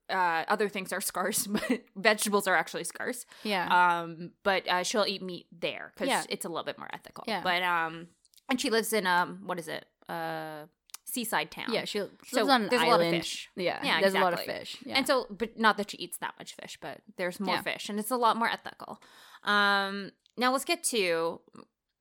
uh, 0.09 0.43
other 0.47 0.69
things 0.69 0.91
are 0.91 1.01
scarce, 1.11 1.45
but 1.45 1.83
vegetables 1.95 2.47
are 2.47 2.55
actually 2.55 2.83
scarce. 2.83 3.25
Yeah. 3.43 3.67
Um, 4.01 4.31
but 4.43 4.67
uh, 4.67 4.81
she'll 4.81 5.05
eat 5.05 5.21
meat 5.21 5.45
there 5.51 5.91
because 5.93 6.07
Yeah. 6.07 6.23
it's 6.29 6.45
a 6.45 6.49
little 6.49 6.63
bit 6.63 6.79
more 6.79 6.89
ethical. 6.91 7.25
Yeah. 7.27 7.41
But 7.43 7.61
um, 7.61 8.07
and 8.49 8.59
she 8.59 8.71
lives 8.71 8.91
in 8.91 9.05
um, 9.05 9.41
what 9.45 9.59
is 9.59 9.67
it? 9.67 9.85
Uh, 10.07 10.65
seaside 11.09 11.51
town. 11.51 11.67
yeah. 11.73 11.85
She 11.85 12.01
lives 12.01 12.13
So 12.27 12.49
on 12.49 12.63
an 12.63 12.69
there's 12.69 12.81
a 12.81 12.85
island. 12.85 13.01
lot 13.03 13.07
of 13.15 13.21
fish. 13.23 13.49
Yeah. 13.55 13.79
Yeah, 13.83 14.01
There's 14.01 14.13
a 14.13 14.19
lot 14.19 14.33
of 14.33 14.39
fish. 14.41 14.77
Yeah. 14.85 14.97
And 14.97 15.07
so, 15.07 15.25
but 15.29 15.57
not 15.59 15.77
that 15.77 15.91
she 15.91 15.97
eats 15.97 16.17
that 16.19 16.33
much 16.39 16.53
fish, 16.55 16.77
but 16.81 16.99
there's 17.17 17.39
more 17.39 17.55
Yeah. 17.55 17.61
fish 17.61 17.89
and 17.89 17.99
it's 17.99 18.11
a 18.11 18.17
lot 18.17 18.37
more 18.37 18.49
ethical. 18.49 19.01
Um, 19.43 20.11
now 20.37 20.51
let's 20.51 20.65
get 20.65 20.83
to 20.85 21.41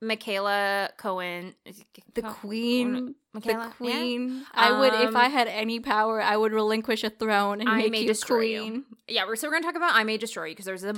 Michaela 0.00 0.90
Coel. 0.96 1.52
the 2.14 2.22
Co- 2.22 2.32
queen. 2.34 3.14
Michaela? 3.32 3.58
the 3.78 3.84
Yeah? 3.86 3.96
queen. 3.98 4.46
I 4.54 4.78
would, 4.78 4.94
if 4.94 5.08
Um, 5.08 5.16
I 5.16 5.28
had 5.28 5.48
any 5.48 5.80
power, 5.80 6.20
I 6.20 6.36
would 6.36 6.52
relinquish 6.52 7.02
a 7.04 7.10
throne 7.10 7.60
and 7.60 7.68
I 7.68 7.78
make 7.78 7.90
may 7.90 8.00
you 8.02 8.06
destroy 8.08 8.40
you. 8.42 8.60
queen. 8.60 8.84
Yeah, 9.08 9.26
we're, 9.26 9.36
so 9.36 9.48
we're 9.48 9.52
going 9.52 9.62
to 9.62 9.66
talk 9.68 9.76
about 9.76 9.94
I 9.94 10.04
May 10.04 10.16
Destroy 10.18 10.46
You 10.46 10.52
because 10.52 10.66
there's 10.66 10.84
a 10.84 10.94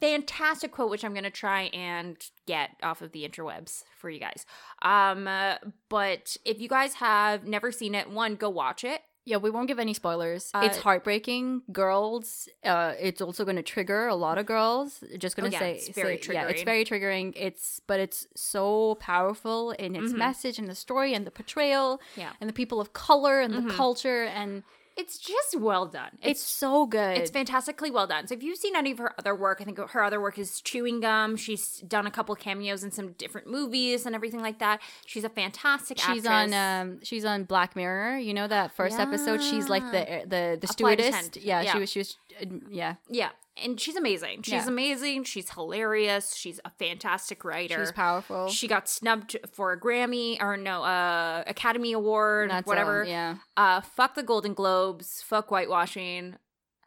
fantastic 0.00 0.70
quote 0.72 0.90
which 0.90 1.04
I'm 1.04 1.12
going 1.12 1.24
to 1.24 1.30
try 1.30 1.62
and 1.72 2.16
get 2.46 2.70
off 2.82 3.00
of 3.02 3.12
the 3.12 3.28
interwebs 3.28 3.84
for 3.96 4.10
you 4.10 4.20
guys. 4.20 4.44
Um, 4.82 5.26
uh, 5.26 5.56
but 5.88 6.36
if 6.44 6.60
you 6.60 6.68
guys 6.68 6.94
have 6.94 7.44
never 7.46 7.72
seen 7.72 7.94
it, 7.94 8.10
one, 8.10 8.36
go 8.36 8.50
watch 8.50 8.84
it. 8.84 9.00
Yeah, 9.26 9.38
we 9.38 9.48
won't 9.48 9.68
give 9.68 9.78
any 9.78 9.94
spoilers. 9.94 10.50
Uh, 10.52 10.62
it's 10.64 10.76
heartbreaking. 10.78 11.62
Girls, 11.72 12.46
uh, 12.62 12.92
it's 13.00 13.22
also 13.22 13.44
going 13.44 13.56
to 13.56 13.62
trigger 13.62 14.06
a 14.06 14.14
lot 14.14 14.36
of 14.36 14.44
girls. 14.44 15.02
Just 15.16 15.34
going 15.34 15.46
Oh, 15.46 15.50
to 15.50 15.52
yeah, 15.54 15.58
say, 15.60 15.72
it's 15.76 15.88
very 15.88 16.20
say- 16.20 16.34
yeah, 16.34 16.46
it's 16.48 16.60
triggering. 16.60 16.64
very 16.66 16.84
triggering. 16.84 17.32
It's 17.34 17.80
but 17.86 18.00
it's 18.00 18.26
so 18.36 18.96
powerful 18.96 19.70
in 19.72 19.96
its 19.96 20.12
Mhm. 20.12 20.18
message 20.18 20.58
and 20.58 20.68
the 20.68 20.74
story 20.74 21.14
and 21.14 21.26
the 21.26 21.30
portrayal 21.30 22.00
Yeah. 22.16 22.32
and 22.38 22.50
the 22.50 22.54
people 22.54 22.80
of 22.82 22.92
color 22.92 23.40
and 23.40 23.54
Mhm. 23.54 23.68
the 23.68 23.74
culture 23.74 24.24
and 24.24 24.62
It's 24.96 25.18
just 25.18 25.58
well 25.58 25.86
done. 25.86 26.10
it's, 26.22 26.40
so 26.40 26.86
good. 26.86 27.18
It's 27.18 27.30
fantastically 27.30 27.90
well 27.90 28.06
done. 28.06 28.26
So 28.28 28.34
if 28.34 28.42
you've 28.42 28.58
seen 28.58 28.76
any 28.76 28.92
of 28.92 28.98
her 28.98 29.12
other 29.18 29.34
work, 29.34 29.58
I 29.60 29.64
think 29.64 29.78
her 29.78 30.02
other 30.04 30.20
work 30.20 30.38
is 30.38 30.60
Chewing 30.60 31.00
Gum. 31.00 31.36
She's 31.36 31.78
done 31.80 32.06
a 32.06 32.10
couple 32.10 32.34
cameos 32.36 32.84
in 32.84 32.90
some 32.92 33.12
different 33.12 33.48
movies 33.48 34.06
and 34.06 34.14
everything 34.14 34.40
like 34.40 34.60
that. 34.60 34.80
She's 35.04 35.24
a 35.24 35.28
fantastic 35.28 35.98
She's 35.98 36.24
actress. 36.24 36.52
on 36.54 36.54
um 36.54 37.00
she's 37.02 37.24
on 37.24 37.44
Black 37.44 37.74
Mirror. 37.74 38.18
You 38.18 38.34
know 38.34 38.46
that 38.46 38.76
first 38.76 38.98
episode. 38.98 39.42
She's 39.42 39.68
like 39.68 39.82
the 39.90 40.22
the 40.26 40.58
the 40.60 40.66
A 40.68 40.72
stewardess. 40.72 41.30
Yeah, 41.40 41.62
Yeah. 41.62 41.72
she 41.72 41.78
was 41.80 41.90
she 41.90 41.98
was 41.98 42.16
uh, 42.40 42.46
yeah. 42.70 42.94
yeah, 43.08 43.30
and 43.62 43.80
she's 43.80 43.96
amazing. 43.96 44.42
She's 44.42 44.52
Yeah. 44.52 44.68
amazing. 44.68 45.24
She's 45.24 45.50
hilarious. 45.50 46.34
She's 46.34 46.60
a 46.64 46.70
fantastic 46.70 47.44
writer. 47.44 47.78
She's 47.80 47.92
powerful. 47.92 48.48
She 48.48 48.66
got 48.68 48.88
snubbed 48.88 49.36
for 49.52 49.72
a 49.72 49.80
Grammy 49.80 50.40
or 50.42 50.56
no, 50.56 50.82
uh, 50.82 51.44
Academy 51.46 51.92
Award, 51.92 52.50
That's, 52.50 52.66
whatever. 52.66 53.02
um, 53.02 53.08
yeah. 53.08 53.36
Uh, 53.56 53.80
fuck 53.80 54.14
the 54.14 54.22
Golden 54.22 54.54
Globes. 54.54 55.22
Fuck 55.22 55.50
whitewashing. 55.50 56.36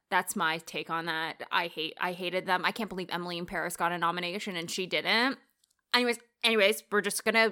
That's 0.10 0.36
my 0.36 0.60
take 0.60 0.90
on 0.90 1.06
that. 1.08 1.44
I 1.52 1.68
hate. 1.68 1.94
I 2.00 2.14
hated 2.14 2.46
them. 2.46 2.64
I 2.64 2.72
can't 2.72 2.90
believe 2.90 3.10
Emily 3.12 3.38
in 3.38 3.46
Paris 3.46 3.76
got 3.76 3.92
a 3.92 3.98
nomination 3.98 4.56
and 4.56 4.72
she 4.72 4.86
didn't. 4.86 5.38
Anyways, 5.94 6.20
anyways, 6.44 6.84
we're 6.92 7.02
just 7.02 7.24
gonna 7.26 7.52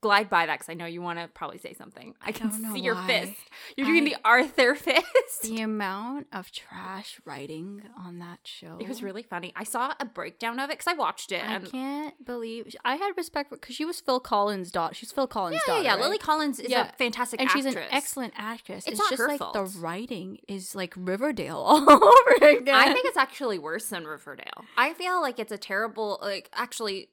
glide 0.00 0.30
by 0.30 0.46
that 0.46 0.54
because 0.58 0.68
I 0.70 0.74
know 0.74 0.86
you 0.86 1.02
want 1.02 1.18
to 1.18 1.28
probably 1.28 1.58
say 1.58 1.74
something. 1.74 2.14
I 2.22 2.32
can 2.32 2.48
don't 2.48 2.62
know 2.62 2.72
see 2.74 2.80
your 2.80 2.94
why. 2.94 3.06
fist. 3.06 3.36
You're 3.76 3.86
doing 3.86 4.06
I- 4.06 4.10
the 4.10 4.16
Arthur 4.24 4.74
fist. 4.74 5.42
The 5.42 5.60
amount 5.60 6.28
of 6.32 6.50
trash 6.52 7.20
writing 7.26 7.82
on 7.98 8.20
that 8.20 8.38
show. 8.44 8.78
It 8.80 8.88
was 8.88 9.02
really 9.02 9.22
funny. 9.22 9.52
I 9.56 9.64
saw 9.64 9.92
a 10.00 10.04
breakdown 10.04 10.58
of 10.60 10.70
it 10.70 10.78
because 10.78 10.86
I 10.86 10.94
watched 10.94 11.32
it. 11.32 11.42
I 11.44 11.58
can't 11.58 12.24
believe 12.24 12.74
I 12.84 12.96
had 12.96 13.12
respect 13.16 13.50
for 13.50 13.56
because 13.56 13.74
she 13.74 13.84
was 13.84 14.00
Phil 14.00 14.20
Collins' 14.20 14.70
daughter. 14.70 14.94
She's 14.94 15.12
Phil 15.12 15.26
Collins' 15.26 15.54
yeah, 15.56 15.60
yeah, 15.66 15.74
daughter. 15.74 15.84
yeah. 15.84 15.94
right? 15.94 16.02
Lily 16.04 16.18
Collins 16.18 16.60
is 16.60 16.70
Yeah. 16.70 16.88
a 16.88 16.92
fantastic 16.96 17.40
and 17.40 17.48
actress. 17.48 17.64
she's 17.66 17.74
an 17.74 17.82
excellent 17.90 18.32
actress. 18.36 18.84
It's 18.86 18.92
It's, 18.92 18.98
not 19.00 19.10
just 19.10 19.20
her 19.22 19.28
like 19.28 19.38
fault. 19.40 19.52
the 19.54 19.64
writing 19.80 20.38
is 20.48 20.74
like 20.74 20.94
Riverdale 20.96 21.56
all 21.66 21.90
over 21.90 22.46
again. 22.46 22.74
I 22.74 22.92
think 22.92 23.04
it's 23.06 23.18
actually 23.18 23.58
worse 23.58 23.88
than 23.88 24.04
Riverdale. 24.06 24.64
I 24.78 24.94
feel 24.94 25.20
like 25.20 25.38
it's 25.38 25.52
a 25.52 25.58
terrible, 25.58 26.18
like, 26.22 26.48
actually, 26.54 27.08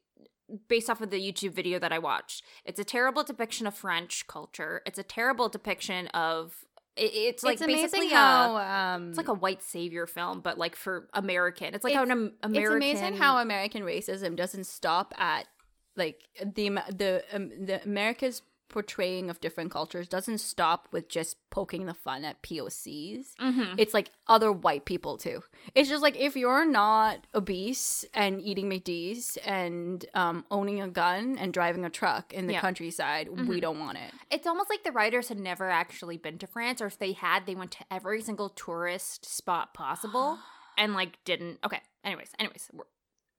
based 0.68 0.90
off 0.90 1.02
of 1.02 1.10
the 1.10 1.18
YouTube 1.20 1.54
video 1.54 1.80
that 1.80 1.92
I 1.92 2.00
watched, 2.00 2.44
it's 2.66 2.80
a 2.80 2.84
terrible 2.84 3.24
depiction 3.24 3.68
of 3.68 3.74
French 3.76 4.28
culture. 4.28 4.82
It's 4.86 5.00
a 5.00 5.04
terrible 5.04 5.50
depiction 5.50 6.08
of. 6.08 6.54
It, 6.98 7.12
it's 7.14 7.44
like 7.44 7.54
it's 7.62 7.66
basically 7.66 8.10
how 8.10 8.58
a, 8.58 8.96
um, 8.96 9.10
it's 9.10 9.18
like 9.18 9.30
a 9.30 9.34
white 9.34 9.64
savior 9.64 10.06
film, 10.08 10.42
but 10.42 10.58
like 10.58 10.76
for 10.76 11.08
American. 11.14 11.74
It's 11.74 11.84
like 11.84 11.92
It's- 11.92 11.98
how 11.98 12.04
an 12.04 12.12
Am- 12.12 12.34
American. 12.44 12.82
It's 12.82 13.00
amazing 13.00 13.18
how 13.18 13.38
American 13.38 13.84
racism 13.84 14.36
doesn't 14.36 14.66
stop 14.66 15.14
at 15.18 15.48
like 15.96 16.22
the 16.42 16.70
the 16.90 17.24
um, 17.34 17.50
the 17.66 17.82
America's 17.84 18.42
portraying 18.72 19.30
of 19.30 19.40
different 19.42 19.70
cultures 19.70 20.08
doesn't 20.08 20.40
stop 20.40 20.88
with 20.92 21.08
just 21.10 21.38
poking 21.52 21.86
the 21.86 21.94
fun 21.94 22.26
at 22.26 22.42
POCs. 22.42 23.36
Mhm. 23.40 23.76
It's 23.78 23.94
like 23.94 24.10
other 24.28 24.52
white 24.52 24.86
people 24.86 25.18
too. 25.18 25.44
It's 25.76 25.90
just 25.90 26.02
like 26.02 26.16
if 26.18 26.36
you're 26.36 26.66
not 26.66 27.28
obese 27.36 28.04
and 28.14 28.42
eating 28.42 28.70
McD's 28.70 29.38
and 29.46 30.04
um, 30.16 30.46
owning 30.50 30.82
a 30.82 30.88
gun 30.88 31.38
and 31.38 31.54
driving 31.54 31.86
a 31.86 31.90
truck 31.90 32.34
in 32.34 32.48
the 32.48 32.54
Yeah. 32.54 32.62
countryside, 32.62 33.28
we 33.48 33.60
don't 33.60 33.80
want 33.80 33.98
it. 34.00 34.12
It's 34.32 34.48
almost 34.48 34.70
like 34.70 34.84
the 34.84 34.92
writers 34.92 35.28
had 35.28 35.40
never 35.40 35.70
actually 35.70 36.18
been 36.18 36.38
to 36.40 36.48
France, 36.48 36.82
or 36.82 36.88
if 36.88 36.98
they 36.98 37.12
had, 37.12 37.46
they 37.46 37.56
went 37.56 37.72
to 37.74 37.86
every 37.92 38.22
single 38.22 38.50
tourist 38.50 39.26
spot 39.26 39.74
possible 39.74 40.40
and 40.78 40.94
like 40.94 41.24
didn't. 41.26 41.60
Okay. 41.64 41.82
Anyways, 42.04 42.32
anyways, 42.40 42.72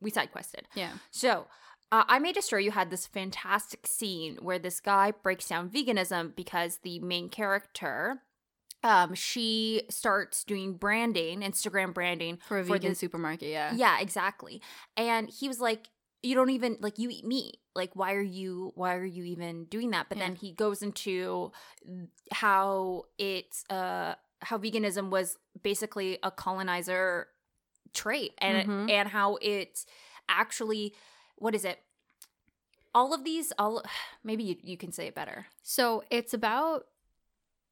we 0.01 0.11
side 0.11 0.31
quested. 0.31 0.69
Yeah. 0.75 0.93
So, 1.11 1.47
uh, 1.93 2.05
I 2.09 2.19
May 2.19 2.33
Destroy 2.33 2.59
You 2.59 2.71
had 2.73 2.91
this 2.91 3.07
fantastic 3.07 3.87
scene 3.87 4.39
where 4.41 4.59
this 4.59 4.81
guy 4.81 5.13
breaks 5.23 5.47
down 5.49 5.69
veganism 5.71 6.35
because 6.35 6.79
the 6.83 6.99
main 7.01 7.29
character, 7.29 8.23
um, 8.83 9.15
she 9.15 9.83
starts 9.91 10.43
doing 10.43 10.75
branding, 10.75 11.41
Instagram 11.43 11.93
branding 11.95 12.39
For 12.49 12.59
a 12.59 12.65
vegan 12.65 12.91
the- 12.91 12.95
supermarket, 12.97 13.49
yeah. 13.49 13.73
yeah, 13.75 14.01
exactly. 14.01 14.61
And 14.97 15.29
he 15.31 15.47
was 15.49 15.61
like, 15.61 15.89
"You 16.23 16.35
don't 16.35 16.51
even 16.51 16.79
like 16.81 16.99
you 16.99 17.11
eat 17.11 17.25
meat. 17.25 17.59
Like, 17.75 17.95
why 17.95 18.15
are 18.15 18.21
you? 18.23 18.73
Why 18.75 18.95
are 18.97 19.05
you 19.05 19.25
even 19.25 19.67
doing 19.67 19.91
that?" 19.91 20.09
But 20.09 20.19
then 20.19 20.35
he 20.35 20.53
goes 20.53 20.83
into 20.83 21.53
how 22.33 23.05
it's 23.19 23.65
uh 23.71 24.15
how 24.41 24.59
veganism 24.59 25.11
was 25.11 25.37
basically 25.63 26.19
a 26.23 26.31
colonizer 26.31 27.29
trait, 27.93 28.33
and 28.39 28.69
Mhm. 28.69 28.91
and 28.91 29.09
how 29.11 29.37
it's 29.43 29.87
actually 30.29 30.95
what 31.37 31.55
is 31.55 31.65
it? 31.65 31.81
All 32.95 33.15
of 33.15 33.25
these, 33.25 33.53
all 33.59 33.83
maybe 34.25 34.43
you, 34.45 34.57
you 34.63 34.77
can 34.77 34.93
say 34.93 35.07
it 35.07 35.15
better. 35.15 35.47
So 35.63 36.05
it's 36.11 36.35
about 36.35 36.87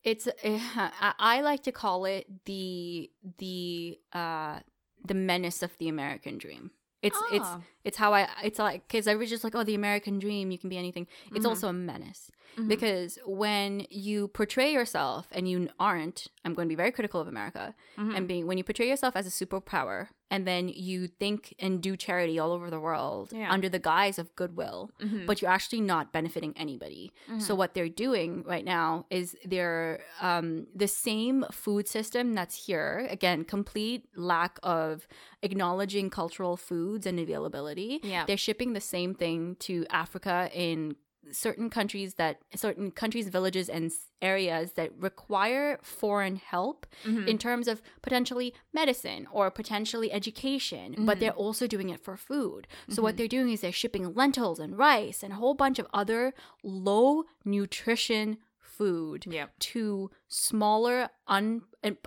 it's 0.03 0.27
I 0.45 1.41
like 1.43 1.63
to 1.65 1.73
call 1.73 2.05
it 2.07 2.27
the 2.47 3.11
the 3.39 3.99
uh 4.13 4.61
the 5.05 5.15
menace 5.15 5.63
of 5.63 5.77
the 5.79 5.89
American 5.89 6.39
dream. 6.39 6.71
It's 7.03 7.19
it's 7.33 7.45
Ah. 7.47 7.61
it's 7.85 7.97
how 7.97 8.13
I 8.13 8.29
it's 8.43 8.59
like 8.59 8.87
because 8.87 9.07
I 9.09 9.15
was 9.15 9.31
just 9.31 9.45
like 9.45 9.55
oh 9.55 9.65
the 9.65 9.75
American 9.75 10.19
dream 10.19 10.51
you 10.51 10.59
can 10.59 10.69
be 10.71 10.77
anything. 10.79 11.07
It's 11.35 11.45
Mhm. 11.47 11.49
also 11.49 11.69
a 11.69 11.73
menace 11.73 12.31
Mhm. 12.59 12.69
because 12.69 13.19
when 13.27 13.87
you 13.91 14.29
portray 14.29 14.73
yourself 14.73 15.27
and 15.33 15.49
you 15.49 15.69
aren't, 15.79 16.27
I'm 16.45 16.53
going 16.55 16.67
to 16.69 16.73
be 16.73 16.77
very 16.77 16.93
critical 16.93 17.21
of 17.21 17.29
America 17.29 17.75
Mhm. 17.97 18.17
and 18.17 18.29
being 18.29 18.47
when 18.47 18.59
you 18.59 18.65
portray 18.65 18.89
yourself 18.89 19.17
as 19.17 19.27
a 19.27 19.31
superpower 19.31 20.09
and 20.31 20.47
then 20.47 20.69
you 20.69 21.07
think 21.09 21.55
and 21.59 21.83
do 21.83 21.97
charity 21.97 22.39
all 22.39 22.53
over 22.53 22.71
the 22.71 22.79
world 22.81 23.33
Yeah. 23.33 23.51
under 23.53 23.69
the 23.69 23.79
guise 23.79 24.19
of 24.19 24.35
goodwill, 24.37 24.91
Mhm. 25.01 25.27
but 25.27 25.43
you're 25.43 25.51
actually 25.51 25.81
not 25.81 26.13
benefiting 26.13 26.53
anybody. 26.57 27.13
So 27.39 27.55
Mhm. 27.55 27.59
what 27.59 27.75
they're 27.75 27.89
doing 27.89 28.43
right 28.45 28.65
now 28.65 29.07
is 29.11 29.37
they're 29.45 30.01
um, 30.21 30.67
the 30.75 30.87
same 30.89 31.45
food 31.51 31.89
system 31.89 32.35
that's 32.35 32.67
here. 32.67 33.07
Again, 33.11 33.45
complete 33.45 34.05
lack 34.15 34.59
of 34.63 35.07
acknowledging 35.43 36.11
cultural 36.11 36.57
foods 36.57 37.07
and 37.07 37.19
availability. 37.19 38.01
Yeah. 38.03 38.25
They're 38.27 38.37
shipping 38.37 38.73
the 38.75 38.81
same 38.81 39.15
thing 39.15 39.57
to 39.61 39.87
Africa 39.91 40.51
in 40.53 40.97
certain 41.33 41.69
countries 41.71 42.15
that 42.15 42.39
certain 42.57 42.91
countries, 42.91 43.29
villages, 43.29 43.69
and 43.69 43.93
areas 44.23 44.73
that 44.73 44.91
require 44.99 45.79
foreign 45.83 46.37
help 46.37 46.87
Mhm. 47.05 47.27
in 47.29 47.39
terms 47.39 47.69
of 47.69 47.83
potentially 48.03 48.55
medicine 48.73 49.27
or 49.31 49.51
potentially 49.51 50.11
education, 50.13 50.95
but 51.07 51.17
Mhm. 51.17 51.21
they're 51.21 51.33
also 51.33 51.67
doing 51.67 51.89
it 51.91 52.01
for 52.01 52.17
food. 52.17 52.67
So 52.89 53.01
Mhm. 53.01 53.03
what 53.03 53.17
they're 53.17 53.29
doing 53.29 53.51
is 53.51 53.61
they're 53.61 53.73
shipping 53.73 54.15
lentils 54.15 54.59
and 54.59 54.77
rice 54.79 55.23
and 55.23 55.33
a 55.33 55.37
whole 55.37 55.55
bunch 55.55 55.79
of 55.79 55.87
other 55.93 56.33
low 56.63 57.25
nutrition 57.45 58.39
food 58.59 59.27
yeah. 59.27 59.49
to 59.59 60.11
smaller 60.29 61.11
un 61.27 61.63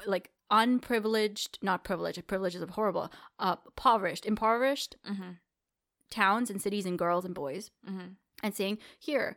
like 0.08 0.32
unprivileged 0.50 1.60
not 1.62 1.84
privileged 1.84 2.26
privilege 2.28 2.56
is 2.56 2.64
horrible 2.72 3.12
uh 3.40 3.56
impoverished 3.66 4.26
impoverished 4.26 4.96
Mhm. 5.08 5.40
towns 6.10 6.50
and 6.50 6.62
cities 6.62 6.86
and 6.86 6.98
girls 6.98 7.26
and 7.26 7.34
boys 7.36 7.72
Mhm. 7.88 8.16
And 8.44 8.54
saying 8.54 8.78
here 9.00 9.36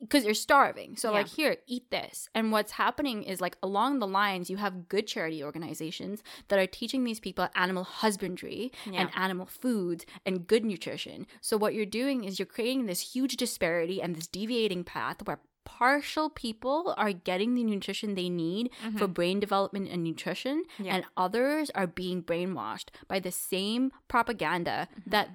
because 0.00 0.24
you're 0.24 0.34
starving 0.34 0.96
so 0.96 1.10
Yeah. 1.10 1.18
like 1.18 1.28
here 1.28 1.56
eat 1.68 1.88
this 1.92 2.28
and 2.34 2.50
what's 2.50 2.72
happening 2.72 3.22
is 3.22 3.40
like 3.40 3.56
along 3.62 3.98
the 4.00 4.06
lines 4.06 4.50
you 4.50 4.56
have 4.56 4.88
good 4.88 5.06
charity 5.06 5.42
organizations 5.44 6.22
that 6.48 6.58
are 6.58 6.66
teaching 6.66 7.04
these 7.04 7.20
people 7.20 7.48
animal 7.54 7.84
husbandry 7.84 8.72
Yeah. 8.84 9.00
and 9.02 9.10
animal 9.16 9.46
foods 9.46 10.04
and 10.26 10.46
good 10.46 10.64
nutrition 10.64 11.26
so 11.40 11.56
what 11.56 11.74
you're 11.74 11.86
doing 11.86 12.24
is 12.24 12.38
you're 12.38 12.46
creating 12.46 12.86
this 12.86 13.14
huge 13.14 13.36
disparity 13.36 14.02
and 14.02 14.16
this 14.16 14.26
deviating 14.26 14.82
path 14.82 15.18
where 15.24 15.40
partial 15.64 16.28
people 16.28 16.92
are 16.96 17.12
getting 17.12 17.54
the 17.54 17.62
nutrition 17.62 18.16
they 18.16 18.28
need 18.28 18.68
for 18.98 19.06
brain 19.06 19.38
development 19.38 19.88
and 19.88 20.02
nutrition 20.02 20.64
Mm-hmm. 20.64 20.84
Yeah. 20.86 20.94
and 20.96 21.04
others 21.16 21.70
are 21.76 21.86
being 21.86 22.24
brainwashed 22.24 22.88
by 23.06 23.20
the 23.20 23.30
same 23.30 23.92
propaganda 24.08 24.88
Mm-hmm. 24.90 25.10
that 25.10 25.28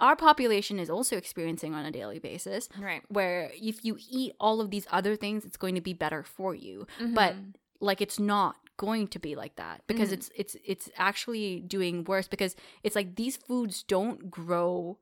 our 0.00 0.16
population 0.16 0.78
is 0.78 0.90
also 0.90 1.16
experiencing 1.16 1.72
on 1.74 1.84
a 1.84 1.90
daily 1.90 2.18
basis 2.18 2.68
Right. 2.78 3.02
where 3.08 3.50
if 3.54 3.84
you 3.84 3.96
eat 4.10 4.32
all 4.40 4.60
of 4.60 4.70
these 4.70 4.86
other 4.90 5.14
things 5.16 5.44
it's 5.44 5.56
going 5.56 5.74
to 5.76 5.80
be 5.80 5.92
better 5.94 6.22
for 6.22 6.54
you 6.54 6.86
but 7.14 7.34
Mhm. 7.34 7.54
like 7.80 8.00
it's 8.00 8.18
not 8.18 8.56
going 8.76 9.06
to 9.08 9.18
be 9.20 9.36
like 9.36 9.54
that 9.56 9.82
because 9.86 10.10
Mhm. 10.10 10.14
it's 10.14 10.30
it's 10.34 10.56
it's 10.64 10.90
actually 10.96 11.60
doing 11.60 12.02
worse 12.04 12.26
because 12.28 12.56
it's 12.82 12.96
like 12.96 13.14
these 13.16 13.36
foods 13.36 13.84
don't 13.84 14.30
grow 14.30 14.98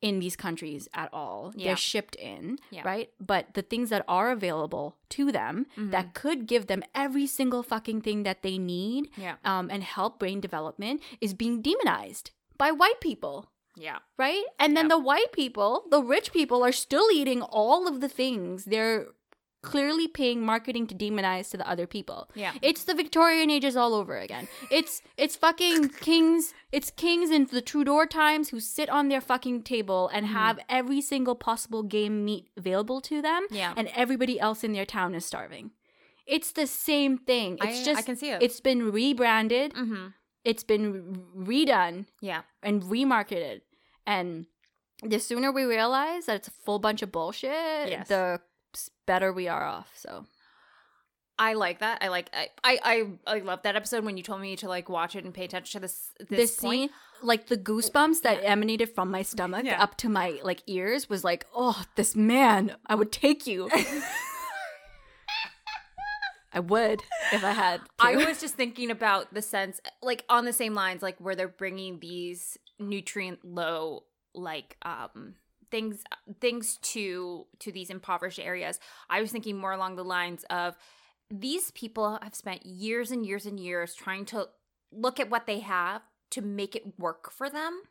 in 0.00 0.18
these 0.20 0.36
countries 0.36 0.88
at 0.94 1.08
all 1.12 1.52
Yeah. 1.54 1.66
they're 1.66 1.76
shipped 1.76 2.14
in 2.16 2.58
Yeah. 2.70 2.82
right 2.84 3.10
but 3.20 3.52
the 3.54 3.62
things 3.62 3.88
that 3.90 4.04
are 4.08 4.30
available 4.30 4.96
to 5.10 5.30
them 5.32 5.66
Mhm. 5.76 5.90
that 5.92 6.14
could 6.14 6.46
give 6.46 6.66
them 6.66 6.82
every 6.94 7.26
single 7.26 7.62
fucking 7.62 8.00
thing 8.02 8.22
that 8.22 8.42
they 8.42 8.58
need 8.58 9.10
yeah. 9.16 9.36
um, 9.44 9.70
and 9.70 9.82
help 9.82 10.18
brain 10.18 10.40
development 10.40 11.02
is 11.20 11.32
being 11.34 11.60
demonized 11.62 12.30
by 12.58 12.70
white 12.70 13.00
people 13.00 13.50
Yeah. 13.76 13.98
right? 14.18 14.44
And 14.58 14.76
then 14.76 14.84
Yep. 14.86 14.90
the 14.90 14.98
white 14.98 15.32
people, 15.32 15.84
the 15.90 16.02
rich 16.02 16.32
people, 16.32 16.64
are 16.64 16.72
still 16.72 17.08
eating 17.12 17.42
all 17.42 17.88
of 17.88 18.00
the 18.00 18.08
things 18.08 18.64
they're 18.66 19.06
clearly 19.62 20.06
paying 20.06 20.42
marketing 20.44 20.86
to 20.86 20.94
demonize 20.94 21.50
to 21.50 21.56
the 21.56 21.66
other 21.68 21.86
people. 21.86 22.28
Yeah. 22.34 22.52
It's 22.60 22.84
the 22.84 22.92
Victorian 22.94 23.48
ages 23.50 23.76
all 23.76 23.94
over 23.94 24.18
again. 24.18 24.46
It's 24.70 25.00
it's 25.16 25.36
fucking 25.36 25.88
kings. 25.88 26.52
It's 26.70 26.90
kings 26.90 27.30
in 27.30 27.46
the 27.46 27.62
Tudor 27.62 28.04
times 28.06 28.50
who 28.50 28.60
sit 28.60 28.90
on 28.90 29.08
their 29.08 29.22
fucking 29.22 29.62
table 29.62 30.10
and 30.12 30.26
Mm-hmm. 30.26 30.34
have 30.34 30.58
every 30.68 31.00
single 31.00 31.34
possible 31.34 31.82
game 31.82 32.24
meat 32.26 32.48
available 32.58 33.00
to 33.02 33.22
them, 33.22 33.46
Yeah. 33.50 33.72
and 33.76 33.88
everybody 33.96 34.38
else 34.38 34.62
in 34.64 34.72
their 34.74 34.84
town 34.86 35.14
is 35.14 35.24
starving. 35.24 35.70
It's 36.26 36.52
the 36.52 36.66
same 36.66 37.16
thing. 37.16 37.58
It's 37.62 37.80
I, 37.80 37.84
just 37.84 37.98
I 37.98 38.02
can 38.02 38.16
see 38.16 38.30
it. 38.30 38.42
it's 38.42 38.60
been 38.60 38.90
rebranded. 38.92 39.72
mm-hmm. 39.74 40.08
It's 40.44 40.64
been 40.64 41.22
redone 41.36 42.06
Yeah. 42.20 42.42
and 42.62 42.82
remarketed. 42.82 43.62
And 44.06 44.46
the 45.02 45.18
sooner 45.18 45.50
we 45.50 45.64
realize 45.64 46.26
that 46.26 46.36
it's 46.36 46.48
a 46.48 46.52
full 46.52 46.78
bunch 46.78 47.02
of 47.02 47.10
bullshit, 47.10 47.50
Yes. 47.88 48.08
the 48.08 48.40
better 49.06 49.32
we 49.32 49.48
are 49.48 49.64
off. 49.64 49.90
So 49.96 50.26
I 51.38 51.54
like 51.54 51.80
that. 51.80 51.98
I 52.02 52.08
like. 52.08 52.30
I, 52.32 52.48
I. 52.62 53.12
I. 53.26 53.38
Love 53.40 53.62
that 53.64 53.74
episode 53.74 54.04
when 54.04 54.16
you 54.16 54.22
told 54.22 54.40
me 54.40 54.54
to 54.56 54.68
like 54.68 54.88
watch 54.88 55.16
it 55.16 55.24
and 55.24 55.34
pay 55.34 55.44
attention 55.44 55.80
to 55.80 55.82
this. 55.82 56.10
This, 56.20 56.28
this, 56.28 56.56
scene, 56.56 56.90
like 57.22 57.48
the 57.48 57.56
goosebumps 57.56 58.22
that 58.22 58.38
emanated 58.44 58.90
from 58.94 59.10
my 59.10 59.22
stomach 59.22 59.64
Yeah. 59.64 59.82
up 59.82 59.96
to 59.98 60.08
my 60.08 60.38
like 60.44 60.62
ears, 60.68 61.08
was 61.10 61.24
like, 61.24 61.46
oh, 61.54 61.82
this 61.96 62.14
man, 62.14 62.76
I 62.86 62.94
would 62.94 63.10
take 63.10 63.46
you. 63.48 63.68
I 66.54 66.60
would 66.60 67.02
if 67.32 67.44
I 67.44 67.50
had. 67.50 67.80
To. 67.80 67.86
I 67.98 68.16
was 68.16 68.40
just 68.40 68.54
thinking 68.54 68.90
about 68.90 69.34
the 69.34 69.42
sense, 69.42 69.80
like 70.02 70.24
on 70.28 70.44
the 70.44 70.52
same 70.52 70.74
lines, 70.74 71.02
like 71.02 71.16
where 71.18 71.34
they're 71.34 71.48
bringing 71.48 71.98
these 71.98 72.56
nutrient 72.78 73.44
low, 73.44 74.04
like 74.34 74.76
um 74.82 75.34
things 75.70 76.04
things 76.40 76.78
to 76.82 77.46
to 77.58 77.72
these 77.72 77.90
impoverished 77.90 78.38
areas. 78.38 78.78
I 79.10 79.20
was 79.20 79.32
thinking 79.32 79.56
more 79.56 79.72
along 79.72 79.96
the 79.96 80.04
lines 80.04 80.44
of 80.48 80.76
these 81.30 81.70
people 81.72 82.18
have 82.22 82.34
spent 82.34 82.64
years 82.64 83.10
and 83.10 83.26
years 83.26 83.46
and 83.46 83.58
years 83.58 83.94
trying 83.94 84.24
to 84.26 84.48
look 84.92 85.18
at 85.18 85.30
what 85.30 85.46
they 85.46 85.60
have 85.60 86.02
to 86.30 86.42
make 86.42 86.76
it 86.76 86.98
work 86.98 87.30
for 87.32 87.50
them. 87.50 87.82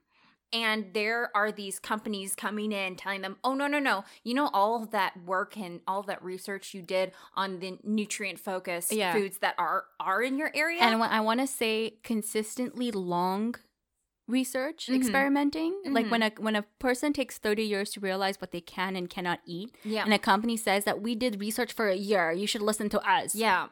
And 0.54 0.94
there 0.94 1.32
are 1.36 1.52
these 1.52 1.80
companies 1.80 2.36
coming 2.36 2.72
in 2.72 2.96
telling 2.96 3.22
them, 3.22 3.38
oh, 3.44 3.56
no, 3.56 3.66
no, 3.68 3.80
no. 3.80 4.04
You 4.24 4.36
know, 4.36 4.50
all 4.54 4.82
of 4.84 4.92
that 4.92 5.14
work 5.26 5.58
and 5.58 5.82
all 5.88 6.02
of 6.02 6.06
that 6.06 6.24
research 6.24 6.74
you 6.76 6.84
did 6.84 7.12
on 7.36 7.60
the 7.60 7.80
nutrient 7.84 8.40
focused 8.40 8.92
Yeah. 8.92 9.14
foods 9.14 9.40
that 9.40 9.56
are 9.58 9.86
are 10.00 10.22
in 10.22 10.38
your 10.38 10.52
area. 10.54 10.82
and 10.82 11.02
I 11.04 11.20
want 11.22 11.40
to 11.40 11.48
say 11.48 11.96
consistently 12.04 12.92
long 12.92 13.56
research 14.28 14.88
Mhm. 14.88 14.96
experimenting 14.96 15.82
like 15.86 16.06
Mhm. 16.06 16.10
when 16.12 16.24
a 16.24 16.32
when 16.38 16.56
a 16.56 16.62
person 16.80 17.12
takes 17.12 17.38
30 17.38 17.64
years 17.64 17.92
to 17.92 18.00
realize 18.00 18.40
what 18.40 18.52
they 18.52 18.62
can 18.62 18.96
and 18.96 19.10
cannot 19.10 19.42
eat 19.46 19.76
yeah. 19.84 20.02
and 20.06 20.14
a 20.14 20.18
company 20.20 20.56
says 20.56 20.86
that 20.86 21.02
we 21.02 21.14
did 21.14 21.42
research 21.42 21.74
for 21.74 21.90
a 21.90 21.96
year 21.96 22.32
you 22.32 22.48
should 22.48 22.62
listen 22.62 22.88
to 22.90 23.02
us 23.02 23.36
yeah. 23.36 23.68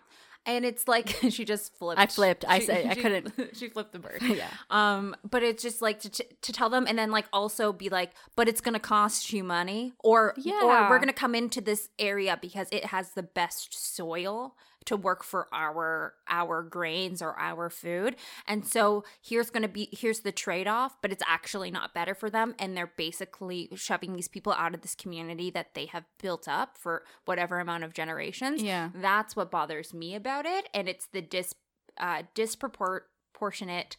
And 0.45 0.65
it's 0.65 0.87
like 0.87 1.07
she 1.29 1.45
just 1.45 1.75
flipped. 1.77 1.99
I 2.01 2.07
flipped. 2.07 2.45
I 2.47 2.59
She- 2.59 2.65
said- 2.65 2.85
I 2.87 2.93
she- 2.95 3.01
couldn't- 3.01 3.33
She 3.55 3.69
flipped 3.69 3.91
the 3.93 3.99
bird. 3.99 4.21
yeah 4.23 4.47
Um, 4.69 5.15
but 5.29 5.43
it's 5.43 5.61
just 5.61 5.81
like 5.81 5.99
to, 6.01 6.09
to 6.09 6.51
tell 6.53 6.69
them, 6.69 6.85
and 6.87 6.97
then 6.97 7.11
like 7.11 7.25
also 7.31 7.71
be 7.73 7.89
like, 7.89 8.11
but 8.35 8.47
it's 8.47 8.61
gonna 8.61 8.79
cost 8.79 9.31
you 9.33 9.43
money, 9.43 9.93
or 9.99 10.33
yeah, 10.37 10.85
or 10.85 10.89
we're 10.89 10.99
gonna 10.99 11.13
come 11.13 11.35
into 11.35 11.61
this 11.61 11.89
area 11.99 12.37
because 12.41 12.67
it 12.71 12.85
has 12.85 13.11
the 13.11 13.23
best 13.23 13.95
soil 13.95 14.55
to 14.85 14.97
work 14.97 15.23
for 15.23 15.47
our 15.53 16.13
our 16.27 16.63
grains 16.63 17.21
or 17.21 17.37
our 17.37 17.69
food, 17.69 18.15
and 18.47 18.65
so 18.65 19.03
here's 19.21 19.49
gonna 19.49 19.67
be 19.67 19.89
here's 19.91 20.21
the 20.21 20.31
trade 20.31 20.67
off, 20.67 20.97
but 21.01 21.11
it's 21.11 21.23
actually 21.27 21.69
not 21.71 21.93
better 21.93 22.15
for 22.15 22.29
them, 22.29 22.55
and 22.57 22.75
they're 22.75 22.91
basically 22.97 23.69
shoving 23.75 24.13
these 24.15 24.27
people 24.27 24.53
out 24.53 24.73
of 24.73 24.81
this 24.81 24.95
community 24.95 25.49
that 25.51 25.73
they 25.75 25.85
have 25.85 26.05
built 26.21 26.47
up 26.47 26.77
for 26.77 27.03
whatever 27.25 27.59
amount 27.59 27.83
of 27.83 27.93
generations. 27.93 28.61
yeah 28.63 28.89
That's 28.95 29.35
what 29.35 29.51
bothers 29.51 29.93
me 29.93 30.15
about 30.15 30.45
it, 30.45 30.67
and 30.73 30.89
it's 30.89 31.05
the 31.07 31.21
dis 31.21 31.53
uh, 31.99 32.23
disproportionate 32.33 33.97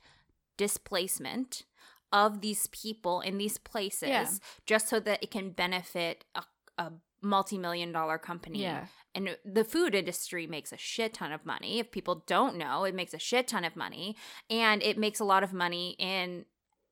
displacement 0.57 1.65
of 2.13 2.41
these 2.41 2.67
people 2.69 3.21
in 3.21 3.39
these 3.39 3.59
places 3.59 4.09
Yeah. 4.09 4.29
just 4.67 4.89
so 4.89 5.01
that 5.01 5.23
it 5.23 5.31
can 5.31 5.51
benefit 5.51 6.25
a, 6.35 6.43
a 6.79 6.93
multi-million 7.23 7.93
dollar 7.93 8.19
company. 8.19 8.63
Yeah. 8.63 8.87
And 9.15 9.37
the 9.45 9.65
food 9.65 9.95
industry 9.95 10.47
makes 10.47 10.73
a 10.73 10.77
shit 10.77 11.15
ton 11.15 11.33
of 11.33 11.45
money. 11.45 11.79
If 11.79 11.91
people 11.91 12.25
don't 12.27 12.57
know 12.57 12.85
it 12.85 12.95
makes 12.95 13.15
a 13.15 13.19
shit 13.19 13.49
ton 13.49 13.65
of 13.65 13.77
money. 13.77 14.17
And 14.51 14.83
it 14.83 14.99
makes 14.99 15.21
a 15.21 15.25
lot 15.25 15.43
of 15.43 15.53
money 15.53 15.97
in 15.99 16.47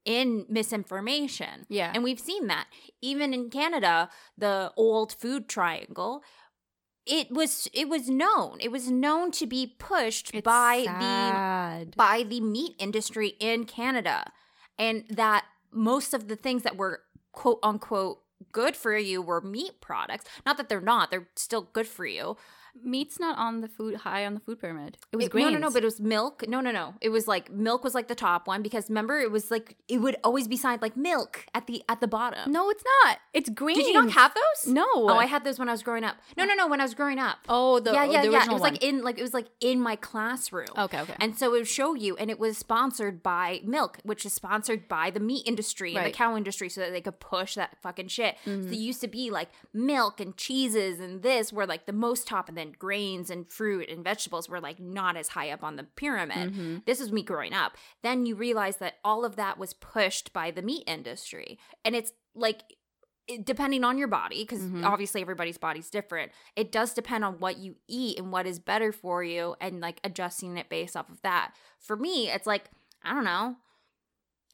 in 0.04 0.46
misinformation. 0.48 1.66
Yeah. 1.68 1.92
And 1.94 2.02
we've 2.02 2.20
seen 2.20 2.46
that. 2.46 2.68
Even 3.02 3.34
in 3.34 3.50
Canada, 3.50 4.08
the 4.36 4.72
old 4.76 5.12
food 5.12 5.48
triangle, 5.48 6.22
it 7.06 7.30
was 7.30 7.68
it 7.72 7.88
was 7.88 8.08
known. 8.08 8.58
It 8.60 8.70
was 8.70 8.90
known 8.90 9.30
to 9.32 9.46
be 9.46 9.74
pushed 9.78 10.30
It's 10.34 10.44
by 10.44 10.84
sad. 10.84 11.92
the 11.92 11.96
by 11.96 12.22
the 12.22 12.40
meat 12.40 12.76
industry 12.78 13.34
in 13.40 13.64
Canada. 13.64 14.32
And 14.78 15.04
that 15.10 15.44
most 15.72 16.14
of 16.14 16.28
the 16.28 16.36
things 16.36 16.62
that 16.62 16.76
were 16.76 17.02
quote 17.32 17.58
unquote 17.62 18.18
good 18.52 18.76
for 18.76 18.96
you 18.96 19.22
were 19.22 19.40
meat 19.40 19.80
products. 19.80 20.24
Not 20.44 20.56
that 20.56 20.68
they're 20.68 20.80
not, 20.80 21.10
they're 21.10 21.28
still 21.36 21.68
good 21.72 21.86
for 21.86 22.06
you. 22.06 22.36
Meat's 22.82 23.18
not 23.18 23.36
on 23.38 23.60
the 23.60 23.68
food 23.68 23.96
high 23.96 24.24
on 24.24 24.34
the 24.34 24.40
food 24.40 24.60
pyramid. 24.60 24.98
It 25.12 25.16
was 25.16 25.26
It- 25.26 25.32
grains. 25.32 25.46
No, 25.52 25.58
no, 25.58 25.66
no, 25.68 25.72
but 25.72 25.82
it 25.82 25.86
was 25.86 26.00
milk. 26.00 26.44
No, 26.48 26.60
no, 26.60 26.70
no. 26.70 26.94
It 27.00 27.10
was 27.10 27.26
like 27.28 27.50
milk 27.50 27.84
was 27.84 27.94
like 27.94 28.08
the 28.08 28.14
top 28.14 28.46
one 28.46 28.62
because 28.62 28.88
remember 28.88 29.18
it 29.20 29.30
was 29.30 29.50
like 29.50 29.76
it 29.88 29.98
would 29.98 30.16
always 30.24 30.48
be 30.48 30.56
signed 30.56 30.82
like 30.82 30.96
milk 30.96 31.46
at 31.54 31.66
the 31.66 31.82
at 31.88 32.00
the 32.00 32.08
bottom. 32.08 32.50
no, 32.52 32.70
it's 32.70 32.84
not. 33.04 33.18
It's 33.32 33.48
grains. 33.50 33.78
Did 33.78 33.86
you 33.88 33.94
not 33.94 34.10
have 34.12 34.34
those? 34.34 34.72
No. 34.72 34.86
Oh, 34.94 35.08
I 35.16 35.26
had 35.26 35.44
those 35.44 35.58
when 35.58 35.68
I 35.68 35.72
was 35.72 35.82
growing 35.82 36.04
up. 36.04 36.16
No, 36.36 36.44
no, 36.44 36.54
no. 36.54 36.66
When 36.68 36.80
I 36.80 36.84
was 36.84 36.94
growing 36.94 37.18
up. 37.18 37.38
Oh, 37.48 37.80
the 37.80 37.92
yeah, 37.92 38.02
oh, 38.02 38.10
yeah, 38.10 38.22
the 38.22 38.30
yeah. 38.30 38.44
It 38.44 38.52
was 38.52 38.60
one. 38.60 38.72
like 38.72 38.82
in 38.82 39.02
like 39.02 39.18
it 39.18 39.22
was 39.22 39.34
like 39.34 39.46
in 39.60 39.80
my 39.80 39.96
classroom. 39.96 40.68
Okay, 40.76 41.00
okay. 41.00 41.14
And 41.20 41.36
so 41.36 41.46
it 41.54 41.58
would 41.58 41.68
show 41.68 41.94
you, 41.94 42.16
and 42.16 42.30
it 42.30 42.38
was 42.38 42.58
sponsored 42.58 43.22
by 43.22 43.60
milk, 43.64 43.98
which 44.04 44.24
is 44.24 44.32
sponsored 44.32 44.88
by 44.88 45.10
the 45.10 45.20
meat 45.20 45.46
industry 45.46 45.96
and 45.96 46.06
the 46.06 46.10
cow 46.10 46.36
industry, 46.36 46.68
so 46.68 46.80
that 46.80 46.92
they 46.92 47.00
could 47.00 47.20
push 47.20 47.54
that 47.54 47.76
fucking 47.82 48.08
shit. 48.08 48.36
Mm-hmm. 48.46 48.72
it 48.72 48.78
used 48.78 49.00
to 49.00 49.08
be 49.08 49.30
like 49.30 49.48
milk 49.72 50.20
and 50.20 50.36
cheeses 50.36 51.00
and 51.00 51.22
this 51.22 51.52
were 51.52 51.66
like 51.66 51.86
the 51.86 51.92
most 51.92 52.26
top, 52.26 52.48
and 52.48 52.56
then 52.60 52.72
grains 52.78 53.30
and 53.30 53.50
fruit 53.50 53.88
and 53.88 54.04
vegetables 54.04 54.48
were 54.48 54.60
like 54.60 54.78
not 54.78 55.16
as 55.16 55.28
high 55.28 55.50
up 55.50 55.64
on 55.64 55.74
the 55.76 55.84
pyramid. 55.84 56.52
Mm-hmm. 56.52 56.76
This 56.86 57.00
was 57.00 57.10
me 57.10 57.22
growing 57.22 57.52
up. 57.54 57.76
Then 58.02 58.26
you 58.26 58.36
realize 58.36 58.76
that 58.76 58.96
all 59.04 59.24
of 59.24 59.34
that 59.36 59.58
was 59.58 59.72
pushed 59.72 60.32
by 60.32 60.50
the 60.52 60.62
meat 60.62 60.84
industry, 60.86 61.58
and 61.84 61.96
it's 61.96 62.12
like 62.36 62.60
depending 63.44 63.84
on 63.84 63.96
your 63.96 64.08
body 64.08 64.42
because 64.42 64.60
Mhm. 64.60 64.84
obviously 64.84 65.20
everybody's 65.20 65.56
body's 65.58 65.88
different 65.88 66.32
it 66.56 66.72
does 66.72 66.92
depend 66.92 67.24
on 67.24 67.38
what 67.38 67.58
you 67.58 67.76
eat 67.86 68.18
and 68.18 68.32
what 68.32 68.44
is 68.44 68.58
better 68.58 68.90
for 68.90 69.22
you 69.22 69.54
and 69.60 69.80
like 69.80 70.00
adjusting 70.02 70.56
it 70.56 70.68
based 70.68 70.96
off 70.96 71.08
of 71.08 71.22
that 71.22 71.52
for 71.78 71.94
me 71.96 72.28
it's 72.28 72.46
like 72.46 72.70
i 73.04 73.14
don't 73.14 73.22
know 73.22 73.54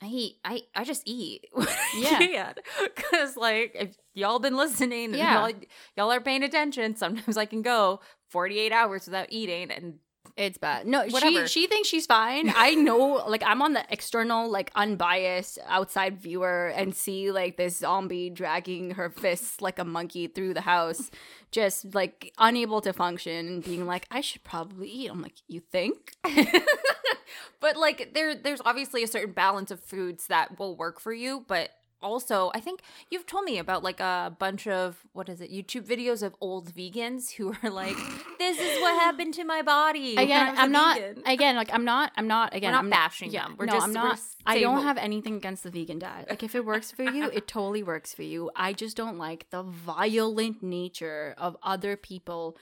i 0.03 0.07
eat 0.07 0.37
i 0.45 0.63
i 0.75 0.85
just 0.85 1.03
eat 1.07 1.47
Yeah. 1.99 2.53
because 2.85 3.37
like 3.37 3.73
if 3.75 3.97
y'all 4.15 4.39
been 4.39 4.57
listening 4.57 5.15
Yeah. 5.15 5.47
y'all, 5.49 5.53
y'all 5.97 6.13
are 6.13 6.21
paying 6.21 6.43
attention 6.43 6.97
sometimes 6.97 7.37
i 7.37 7.47
can 7.47 7.63
go 7.63 8.01
48 8.31 8.73
hours 8.73 9.07
without 9.07 9.29
eating 9.31 9.71
and 9.71 9.99
It's 10.37 10.59
bad. 10.59 10.87
No, 10.87 11.07
Whatever. 11.07 11.49
she 11.49 11.63
she 11.63 11.67
thinks 11.67 11.89
she's 11.89 12.05
fine. 12.05 12.53
I 12.55 12.75
know, 12.75 13.25
like 13.29 13.43
I'm 13.45 13.63
on 13.63 13.73
the 13.73 13.85
external, 13.91 14.51
like 14.51 14.71
unbiased 14.75 15.59
outside 15.67 16.19
viewer 16.21 16.69
and 16.77 16.95
see 16.95 17.31
like 17.33 17.57
this 17.57 17.79
zombie 17.79 18.29
dragging 18.29 18.93
her 18.93 19.09
fists 19.09 19.63
like 19.63 19.79
a 19.79 19.85
monkey 19.85 20.27
through 20.27 20.53
the 20.53 20.61
house, 20.61 21.11
just 21.53 21.95
like 21.95 22.35
unable 22.37 22.83
to 22.83 22.93
function 22.93 23.49
and 23.49 23.65
being 23.65 23.87
like, 23.87 24.07
I 24.11 24.21
should 24.21 24.45
probably 24.45 24.89
eat. 24.89 25.09
I'm 25.11 25.23
like, 25.23 25.37
you 25.49 25.61
think? 25.61 26.13
but 27.61 27.77
like 27.77 28.13
there 28.15 28.35
there's 28.35 28.61
obviously 28.65 29.03
a 29.03 29.07
certain 29.07 29.33
balance 29.33 29.71
of 29.71 29.81
foods 29.81 30.27
that 30.27 30.59
will 30.59 30.77
work 30.77 31.01
for 31.01 31.13
you 31.13 31.45
but 31.49 31.71
also 32.03 32.51
i 32.55 32.61
think 32.61 32.81
you've 33.11 33.27
told 33.27 33.45
me 33.45 33.59
about 33.59 33.83
like 33.83 34.01
a 34.01 34.35
bunch 34.39 34.67
of 34.67 35.05
what 35.13 35.29
is 35.29 35.41
it 35.41 35.51
youtube 35.51 35.83
videos 35.83 36.23
of 36.23 36.35
old 36.41 36.71
vegans 36.75 37.33
who 37.33 37.55
are 37.63 37.71
like 37.71 37.97
this 38.39 38.59
is 38.59 38.81
what 38.81 38.95
happened 39.01 39.33
to 39.35 39.45
my 39.45 39.63
body 39.63 40.13
again 40.17 40.19
I 40.19 40.23
Again, 40.23 40.51
was 40.51 40.59
a 40.59 40.63
I'm 40.63 40.73
not. 40.73 40.99
vegan." 40.99 41.23
Again, 41.27 41.57
like 41.57 41.71
I'm 41.73 41.85
not. 41.85 42.13
I'm 42.17 42.27
not. 42.29 42.55
Again, 42.55 42.73
not 42.73 42.85
I'm 42.85 42.91
bashing 42.91 43.31
yeah, 43.31 43.45
them. 43.45 43.57
We're 43.59 43.67
no, 43.67 43.73
just- 43.73 43.87
I'm 43.87 43.93
not. 43.93 44.21
I 44.45 44.61
don't 44.61 44.83
have 44.83 44.99
anything 44.99 45.35
against 45.37 45.63
the 45.63 45.71
vegan 45.71 45.99
diet. 45.99 46.29
Like 46.29 46.43
if 46.43 46.55
it 46.55 46.65
works 46.65 46.91
for 46.93 47.03
you, 47.05 47.25
it 47.31 47.47
totally 47.57 47.83
works 47.83 48.13
for 48.13 48.23
you. 48.23 48.51
I 48.55 48.73
just 48.73 48.97
don't 48.97 49.19
like 49.19 49.47
the 49.51 49.63
violent 49.63 50.63
nature 50.63 51.35
of 51.39 51.57
other 51.63 51.97
people 51.97 52.57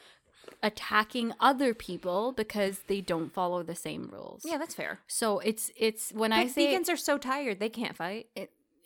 attacking 0.63 1.33
other 1.41 1.75
people 1.75 2.33
because 2.33 2.81
they 2.87 3.01
don't 3.01 3.33
follow 3.33 3.63
the 3.63 3.75
same 3.75 4.09
rules. 4.13 4.43
yeah 4.45 4.59
that's 4.59 4.75
fair 4.75 5.01
So 5.07 5.39
it's 5.41 5.71
it's 5.77 6.11
when 6.13 6.33
I 6.33 6.47
say 6.47 6.75
vegans 6.75 6.89
are 6.91 6.97
so 6.97 7.19
tired 7.19 7.61
they 7.61 7.69
can't 7.69 7.97
fight 7.97 8.29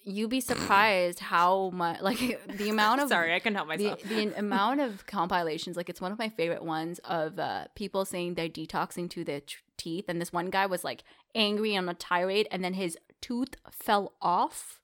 you'd 0.09 0.31
be 0.31 0.41
surprised 0.41 1.19
how 1.19 1.71
much 1.71 2.01
like 2.03 2.41
the 2.57 2.71
amount 2.71 3.01
of 3.01 3.09
sorry 3.09 3.35
i 3.35 3.39
couldn't 3.39 3.57
help 3.57 3.69
the, 3.69 3.77
myself. 3.77 4.03
the 4.03 4.33
amount 4.39 4.81
of 4.81 5.07
compilations 5.07 5.77
like 5.77 5.89
it's 5.89 6.01
one 6.01 6.11
of 6.11 6.19
my 6.19 6.29
favorite 6.29 6.65
ones 6.65 6.99
of 7.05 7.39
uh, 7.39 7.67
people 7.75 8.05
saying 8.05 8.35
they're 8.35 8.49
detoxing 8.49 9.09
to 9.09 9.23
their 9.23 9.41
t- 9.41 9.57
teeth 9.77 10.07
and 10.09 10.21
this 10.21 10.33
one 10.33 10.51
guy 10.51 10.67
was 10.67 10.83
like 10.83 11.05
angry 11.35 11.77
on 11.77 11.89
a 11.89 11.95
tirade 11.95 12.49
and 12.51 12.65
then 12.65 12.75
his 12.75 12.97
tooth 13.21 13.55
fell 13.71 14.15
off 14.23 14.81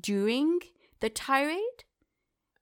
during 0.00 0.60
the 1.00 1.10
tirade 1.10 1.84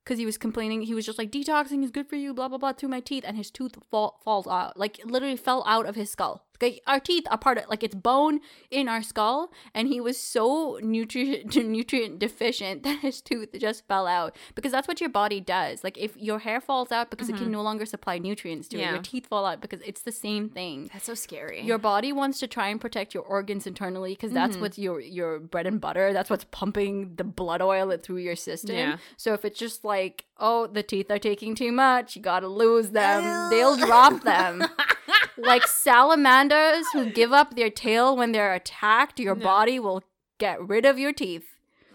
because 0.02 0.18
he 0.18 0.26
was 0.26 0.36
complaining 0.36 0.82
he 0.82 0.94
was 0.94 1.06
just 1.06 1.18
like 1.18 1.30
detoxing 1.30 1.84
is 1.84 1.90
good 1.90 2.08
for 2.08 2.16
you 2.16 2.34
blah 2.34 2.48
blah 2.48 2.58
blah 2.58 2.72
through 2.72 2.88
my 2.88 3.00
teeth 3.00 3.24
and 3.26 3.36
his 3.36 3.50
tooth 3.50 3.76
fall, 3.90 4.20
falls 4.24 4.46
out 4.46 4.76
like 4.76 5.00
literally 5.04 5.36
fell 5.36 5.62
out 5.66 5.86
of 5.86 5.94
his 5.94 6.10
skull 6.10 6.43
like 6.60 6.82
our 6.86 7.00
teeth 7.00 7.24
are 7.30 7.38
part 7.38 7.58
of 7.58 7.68
like 7.68 7.82
it's 7.82 7.94
bone 7.94 8.40
in 8.70 8.88
our 8.88 9.02
skull 9.02 9.52
and 9.74 9.88
he 9.88 10.00
was 10.00 10.18
so 10.18 10.78
nutrient 10.82 11.54
nutrient 11.64 12.18
deficient 12.18 12.82
that 12.84 13.00
his 13.00 13.20
tooth 13.20 13.48
just 13.58 13.86
fell 13.86 14.06
out 14.06 14.36
because 14.54 14.72
that's 14.72 14.88
what 14.88 15.00
your 15.00 15.10
body 15.10 15.40
does. 15.40 15.84
Like 15.84 15.98
if 15.98 16.16
your 16.16 16.40
hair 16.40 16.60
falls 16.60 16.92
out 16.92 17.10
because 17.10 17.28
it 17.28 17.32
can 17.32 17.44
mm-hmm. 17.44 17.52
no 17.52 17.62
longer 17.62 17.86
supply 17.86 18.18
nutrients 18.18 18.68
to 18.68 18.78
it 18.78 18.88
your 18.88 18.98
teeth 18.98 19.26
fall 19.26 19.46
out 19.46 19.60
because 19.60 19.80
it's 19.84 20.02
the 20.02 20.12
same 20.12 20.48
thing. 20.48 20.90
That's 20.92 21.06
so 21.06 21.14
scary. 21.14 21.62
Your 21.62 21.78
body 21.78 22.12
wants 22.12 22.38
to 22.40 22.46
try 22.46 22.68
and 22.68 22.80
protect 22.80 23.14
your 23.14 23.22
organs 23.24 23.66
internally 23.66 24.12
because 24.12 24.32
that's 24.32 24.52
mm-hmm. 24.52 24.62
what's 24.62 24.78
your 24.78 25.00
your 25.00 25.38
bread 25.38 25.66
and 25.66 25.80
butter. 25.80 26.12
That's 26.12 26.30
what's 26.30 26.44
pumping 26.50 27.14
the 27.16 27.24
blood 27.24 27.62
oil 27.62 27.90
it 27.90 28.02
through 28.02 28.18
your 28.18 28.36
system. 28.36 28.76
Yeah. 28.76 28.96
so 29.16 29.34
if 29.34 29.44
it's 29.44 29.58
just 29.58 29.84
like 29.84 30.24
oh 30.38 30.66
the 30.66 30.82
teeth 30.82 31.10
are 31.10 31.18
taking 31.18 31.54
too 31.54 31.72
much 31.72 32.16
you 32.16 32.22
gotta 32.22 32.48
lose 32.48 32.90
them. 32.90 33.50
They'll 33.50 33.76
drop 33.76 34.22
them 34.22 34.64
like 35.36 35.66
salamanders 36.14 36.86
who 36.92 37.10
give 37.10 37.32
up 37.32 37.54
their 37.56 37.70
tail 37.70 38.16
when 38.16 38.32
they're 38.32 38.54
attacked 38.54 39.18
your 39.18 39.34
body 39.34 39.78
will 39.80 40.02
get 40.38 40.60
rid 40.66 40.84
of 40.84 40.98
your 40.98 41.12
teeth 41.12 41.46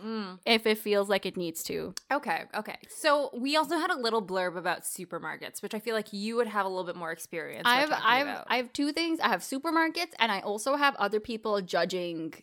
Mm. 0.02 0.40
if 0.46 0.66
it 0.66 0.78
feels 0.78 1.10
like 1.10 1.26
it 1.26 1.36
needs 1.36 1.62
to 1.64 1.94
Okay, 2.10 2.44
okay. 2.56 2.78
So 2.88 3.30
we 3.34 3.58
also 3.58 3.78
had 3.78 3.92
a 3.92 3.98
little 4.00 4.26
blurb 4.26 4.56
about 4.56 4.84
supermarkets, 4.84 5.62
which 5.62 5.74
I 5.74 5.80
feel 5.80 5.94
like 5.94 6.14
you 6.14 6.38
would 6.38 6.48
have 6.48 6.66
a 6.66 6.70
little 6.70 6.86
bit 6.86 6.96
more 6.96 7.12
experience. 7.12 7.64
I've 7.66 7.92
I've 7.92 8.28
about. 8.28 8.48
I 8.50 8.56
have 8.56 8.72
two 8.72 8.94
things. 8.94 9.20
I 9.20 9.28
have 9.28 9.42
supermarkets, 9.42 10.14
and 10.18 10.32
I 10.32 10.40
also 10.40 10.78
have 10.78 10.96
other 10.96 11.20
people 11.20 11.60
judging 11.60 12.34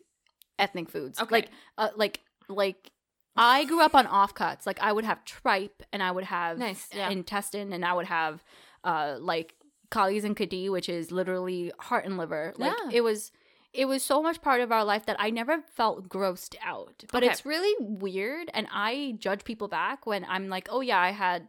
ethnic 0.59 0.91
foods. 0.91 1.19
Okay. 1.19 1.35
Like 1.35 1.49
uh, 1.79 1.89
like 1.97 2.21
like 2.51 2.91
I 3.37 3.65
grew 3.65 3.81
up 3.81 3.95
on 3.95 4.07
offcuts. 4.07 4.67
Like 4.67 4.79
I 4.83 4.93
would 4.93 5.07
have 5.07 5.25
tripe, 5.25 5.83
and 5.95 6.03
I 6.03 6.11
would 6.11 6.25
have 6.25 6.59
Nice, 6.59 6.89
yeah. 6.95 7.09
intestine, 7.09 7.73
and 7.73 7.87
I 7.87 7.95
would 7.95 8.07
have 8.07 8.45
uh 8.85 9.17
like 9.19 9.55
kalis 9.91 10.25
and 10.25 10.37
kadi, 10.37 10.69
which 10.69 10.89
is 10.89 11.11
literally 11.13 11.73
heart 11.79 12.05
and 12.05 12.17
liver. 12.19 12.53
Like 12.57 12.75
Yeah. 12.79 12.91
it 12.93 13.01
was. 13.03 13.33
It 13.73 13.85
was 13.87 14.03
so 14.03 14.23
much 14.23 14.41
part 14.41 14.63
of 14.63 14.73
our 14.73 14.85
life 14.85 15.05
that 15.05 15.17
I 15.19 15.29
never 15.29 15.61
felt 15.75 16.09
grossed 16.09 16.55
out. 16.63 17.05
But 17.13 17.23
Okay. 17.23 17.31
it's 17.31 17.45
really 17.45 17.75
weird, 17.79 18.49
and 18.55 18.67
I 18.73 19.17
judge 19.19 19.45
people 19.45 19.69
back 19.69 20.07
when 20.07 20.25
I'm 20.25 20.49
like, 20.49 20.67
"Oh 20.71 20.81
yeah, 20.81 20.99
I 20.99 21.11
had," 21.11 21.49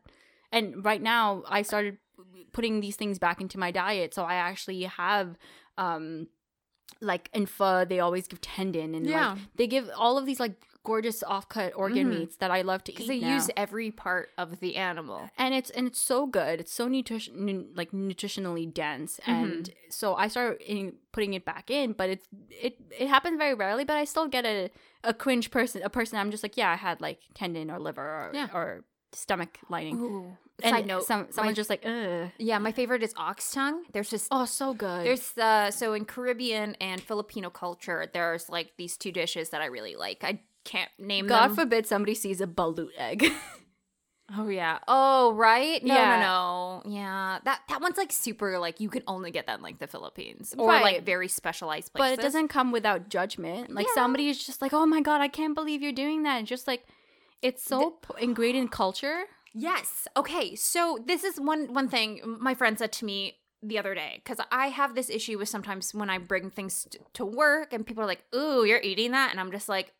and 0.51 0.83
right 0.83 1.01
now 1.01 1.43
I 1.47 1.61
started 1.61 1.99
putting 2.51 2.81
these 2.81 2.97
things 2.97 3.17
back 3.17 3.39
into 3.39 3.57
my 3.57 3.71
diet. 3.71 4.13
So 4.13 4.23
I 4.25 4.35
actually 4.35 4.83
have 4.83 5.37
um 5.77 6.27
like 6.99 7.29
in 7.33 7.45
pho 7.45 7.85
they 7.85 7.99
always 7.99 8.27
give 8.27 8.41
tendon 8.41 8.95
and 8.95 9.05
Yeah. 9.05 9.29
like 9.31 9.39
they 9.55 9.67
give 9.67 9.89
all 9.95 10.17
of 10.17 10.25
these 10.25 10.39
like 10.39 10.55
gorgeous 10.91 11.19
offcut 11.35 11.71
organ 11.75 12.05
Mhm. 12.07 12.19
meats 12.19 12.35
that 12.37 12.51
I 12.57 12.61
love 12.71 12.81
to 12.85 12.91
eat. 12.91 12.95
because 12.95 13.07
they 13.07 13.19
now. 13.19 13.33
use 13.35 13.49
every 13.63 13.89
part 13.91 14.29
of 14.37 14.59
the 14.63 14.71
animal. 14.89 15.21
and 15.37 15.53
it's 15.53 15.69
and 15.77 15.85
it's 15.89 15.99
so 15.99 16.25
good. 16.39 16.55
It's 16.61 16.71
so 16.79 16.87
nutrition 16.87 17.33
nu- 17.47 17.67
like 17.79 17.91
nutritionally 17.91 18.67
dense, 18.81 19.19
Mm-hmm. 19.25 19.31
and 19.43 19.69
so 19.89 20.15
I 20.15 20.27
started 20.29 20.61
in, 20.61 20.95
putting 21.11 21.33
it 21.33 21.43
back 21.45 21.69
in. 21.69 21.93
But 21.93 22.07
it's 22.13 22.27
it 22.49 22.73
it 23.03 23.07
happens 23.15 23.37
very 23.37 23.53
rarely. 23.53 23.83
But 23.83 23.97
I 23.97 24.05
still 24.05 24.27
get 24.27 24.45
a 24.45 24.69
a 25.03 25.13
cringe 25.13 25.51
person, 25.51 25.81
a 25.83 25.89
person. 25.89 26.17
I'm 26.19 26.31
just 26.31 26.43
like, 26.43 26.57
yeah, 26.57 26.71
I 26.71 26.75
had 26.87 27.01
like 27.01 27.19
tendon 27.33 27.69
or 27.69 27.79
liver 27.79 28.01
or 28.01 28.31
Yeah. 28.33 28.47
or 28.53 28.83
stomach 29.13 29.59
lining. 29.69 29.97
Ooh. 29.99 30.37
And 30.63 30.73
Side 30.73 30.87
note, 30.87 31.03
some 31.05 31.21
my- 31.21 31.31
someone's 31.35 31.55
just 31.55 31.69
like, 31.69 31.85
ugh. 31.85 32.31
yeah, 32.39 32.57
my 32.57 32.71
favorite 32.71 33.03
is 33.03 33.13
ox 33.15 33.51
tongue. 33.51 33.83
There's 33.93 34.09
just 34.09 34.27
Oh, 34.31 34.45
so 34.45 34.73
good. 34.73 35.05
There's 35.05 35.37
uh 35.37 35.69
so 35.69 35.93
in 35.93 36.03
Caribbean 36.05 36.75
and 36.81 36.99
Filipino 36.99 37.49
culture, 37.51 38.09
there's 38.11 38.49
like 38.49 38.69
these 38.77 38.97
two 38.97 39.11
dishes 39.11 39.49
that 39.51 39.61
I 39.61 39.67
really 39.77 39.95
like. 39.95 40.23
I 40.23 40.41
can't 40.67 40.91
name 40.99 41.27
God 41.27 41.47
them. 41.49 41.55
forbid 41.55 41.87
somebody 41.87 42.13
sees 42.13 42.41
a 42.41 42.47
balut 42.47 42.89
egg. 42.97 43.31
oh 44.37 44.49
yeah. 44.49 44.79
Oh 44.87 45.31
right. 45.33 45.81
No 45.83 45.93
Yeah. 45.95 46.19
no 46.19 46.21
no. 46.21 46.91
Yeah. 46.95 47.39
That 47.45 47.61
that 47.69 47.81
one's 47.81 47.97
like 47.97 48.11
super 48.11 48.59
like 48.59 48.79
you 48.79 48.89
can 48.89 49.03
only 49.07 49.31
get 49.31 49.47
that 49.47 49.57
in 49.59 49.63
like 49.63 49.79
the 49.79 49.87
Philippines 49.87 50.53
or 50.57 50.67
Right. 50.67 50.81
like 50.83 51.05
very 51.05 51.27
specialized 51.29 51.93
places. 51.93 52.17
but 52.17 52.19
it 52.19 52.23
doesn't 52.23 52.49
come 52.49 52.71
without 52.71 53.09
judgment. 53.09 53.71
Like 53.73 53.87
Yeah. 53.87 53.93
somebody 53.95 54.27
is 54.29 54.43
just 54.45 54.61
like, 54.61 54.73
"Oh 54.73 54.85
my 54.85 55.01
god, 55.01 55.21
I 55.21 55.29
can't 55.29 55.55
believe 55.55 55.81
you're 55.81 55.91
doing 55.93 56.23
that." 56.23 56.37
And 56.39 56.47
just 56.47 56.67
like 56.67 56.85
it's 57.41 57.63
so 57.63 57.91
p- 57.91 58.23
ingrained 58.23 58.57
in 58.57 58.67
culture. 58.67 59.23
Yes. 59.53 60.07
Okay. 60.17 60.55
So 60.55 60.99
this 61.05 61.23
is 61.23 61.39
one 61.39 61.73
one 61.73 61.87
thing 61.87 62.19
my 62.39 62.53
friend 62.53 62.77
said 62.77 62.91
to 62.93 63.05
me 63.05 63.37
the 63.63 63.79
other 63.79 63.95
day 63.95 64.21
because 64.23 64.39
I 64.51 64.67
have 64.67 64.93
this 64.93 65.09
issue 65.09 65.37
with 65.39 65.49
sometimes 65.49 65.93
when 65.93 66.09
I 66.11 66.17
bring 66.19 66.49
things 66.51 66.85
to 67.13 67.25
work 67.25 67.73
and 67.73 67.85
people 67.85 68.03
are 68.03 68.07
like, 68.07 68.23
"Ooh, 68.35 68.65
you're 68.65 68.81
eating 68.81 69.11
that," 69.11 69.31
and 69.31 69.39
I'm 69.39 69.51
just 69.51 69.67
like, 69.69 69.93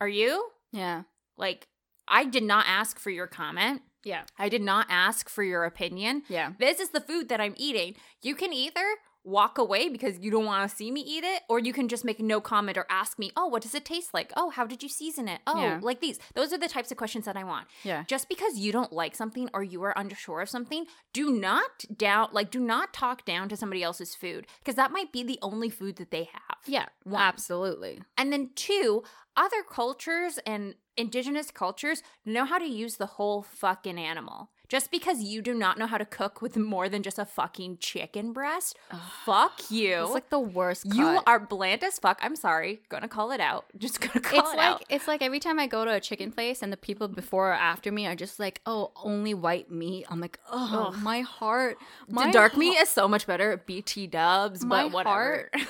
"Are 0.00 0.08
you?" 0.08 0.50
Yeah. 0.72 1.02
Like, 1.36 1.68
I 2.06 2.24
did 2.24 2.42
not 2.42 2.66
ask 2.68 2.98
for 2.98 3.10
your 3.10 3.26
comment. 3.26 3.82
Yeah. 4.04 4.24
I 4.38 4.48
did 4.48 4.62
not 4.62 4.86
ask 4.90 5.28
for 5.28 5.42
your 5.42 5.64
opinion. 5.64 6.22
Yeah. 6.28 6.52
This 6.58 6.78
is 6.78 6.90
the 6.90 7.00
food 7.00 7.28
that 7.30 7.40
I'm 7.40 7.54
eating. 7.56 7.96
You 8.22 8.34
can 8.34 8.52
either 8.52 8.96
walk 9.24 9.56
away 9.58 9.88
because 9.88 10.18
you 10.18 10.30
don't 10.30 10.44
want 10.44 10.68
to 10.68 10.76
see 10.76 10.90
me 10.90 11.00
eat 11.00 11.24
it, 11.24 11.42
or 11.48 11.58
you 11.58 11.72
can 11.72 11.88
just 11.88 12.04
make 12.04 12.20
no 12.20 12.40
comment 12.40 12.76
or 12.76 12.86
ask 12.90 13.18
me, 13.18 13.32
"Oh, 13.36 13.46
what 13.46 13.62
does 13.62 13.74
it 13.74 13.84
taste 13.84 14.12
like? 14.12 14.32
Oh, 14.36 14.50
how 14.50 14.66
did 14.66 14.82
you 14.82 14.88
season 14.88 15.28
it? 15.28 15.40
Oh, 15.46 15.58
Yeah. 15.60 15.78
like 15.82 16.00
these." 16.00 16.18
Those 16.34 16.52
are 16.52 16.58
the 16.58 16.68
types 16.68 16.90
of 16.90 16.98
questions 16.98 17.24
that 17.24 17.36
I 17.36 17.44
want. 17.44 17.66
Yeah. 17.82 18.04
Just 18.06 18.28
because 18.28 18.58
you 18.58 18.70
don't 18.70 18.92
like 18.92 19.14
something 19.16 19.48
or 19.54 19.62
you 19.62 19.82
are 19.82 19.94
unsure 19.96 20.42
of 20.42 20.50
something, 20.50 20.86
do 21.12 21.30
not 21.32 21.84
down 21.96 22.28
like 22.32 22.50
do 22.50 22.60
not 22.60 22.92
talk 22.92 23.24
down 23.24 23.48
to 23.48 23.56
somebody 23.56 23.82
else's 23.82 24.14
food 24.14 24.46
because 24.58 24.74
that 24.74 24.92
might 24.92 25.10
be 25.10 25.22
the 25.22 25.38
only 25.42 25.70
food 25.70 25.96
that 25.96 26.10
they 26.10 26.24
have. 26.24 26.58
Yeah. 26.66 26.86
One. 27.04 27.22
Absolutely. 27.22 28.02
And 28.18 28.32
then 28.32 28.50
two, 28.54 29.02
other 29.36 29.62
cultures 29.62 30.38
and 30.46 30.74
indigenous 30.96 31.50
cultures 31.50 32.02
know 32.24 32.44
how 32.44 32.58
to 32.58 32.66
use 32.66 32.96
the 32.96 33.06
whole 33.06 33.42
fucking 33.42 33.98
animal. 33.98 34.50
Just 34.68 34.90
because 34.90 35.22
you 35.22 35.42
do 35.42 35.52
not 35.54 35.78
know 35.78 35.86
how 35.86 35.98
to 35.98 36.04
cook 36.06 36.40
with 36.40 36.56
more 36.56 36.88
than 36.88 37.02
just 37.02 37.18
a 37.18 37.24
fucking 37.24 37.78
chicken 37.78 38.32
breast, 38.32 38.76
fuck 39.24 39.70
you. 39.70 40.02
It's 40.04 40.12
like 40.12 40.30
the 40.30 40.40
worst. 40.40 40.86
you 40.94 41.20
are 41.26 41.38
bland 41.38 41.84
as 41.84 41.98
fuck. 41.98 42.18
I'm 42.22 42.34
sorry. 42.34 42.80
Gonna 42.88 43.06
call 43.08 43.30
it 43.30 43.40
out. 43.40 43.66
Just 43.78 44.00
gonna 44.00 44.20
call 44.20 44.38
it's 44.40 44.52
it 44.52 44.56
like 44.56 44.66
out. 44.66 44.84
it's 44.88 45.06
like 45.06 45.20
every 45.22 45.38
time 45.38 45.58
I 45.58 45.66
go 45.66 45.84
to 45.84 45.92
a 45.92 46.00
chicken 46.00 46.32
place 46.32 46.62
and 46.62 46.72
the 46.72 46.76
people 46.78 47.08
before 47.08 47.50
or 47.50 47.54
after 47.54 47.92
me 47.92 48.06
are 48.06 48.14
just 48.16 48.40
like, 48.40 48.60
oh, 48.64 48.90
only 48.96 49.34
white 49.34 49.70
meat. 49.70 50.06
I'm 50.08 50.20
like, 50.20 50.38
oh, 50.50 50.92
Ugh. 50.94 51.02
my 51.02 51.20
heart. 51.20 51.76
My 52.08 52.26
The 52.26 52.32
dark 52.32 52.52
heart- 52.52 52.58
meat 52.60 52.76
is 52.78 52.88
so 52.88 53.06
much 53.06 53.26
better 53.26 53.62
BT 53.66 54.06
dubs, 54.06 54.64
My 54.64 54.84
but 54.84 54.92
whatever. 54.92 55.50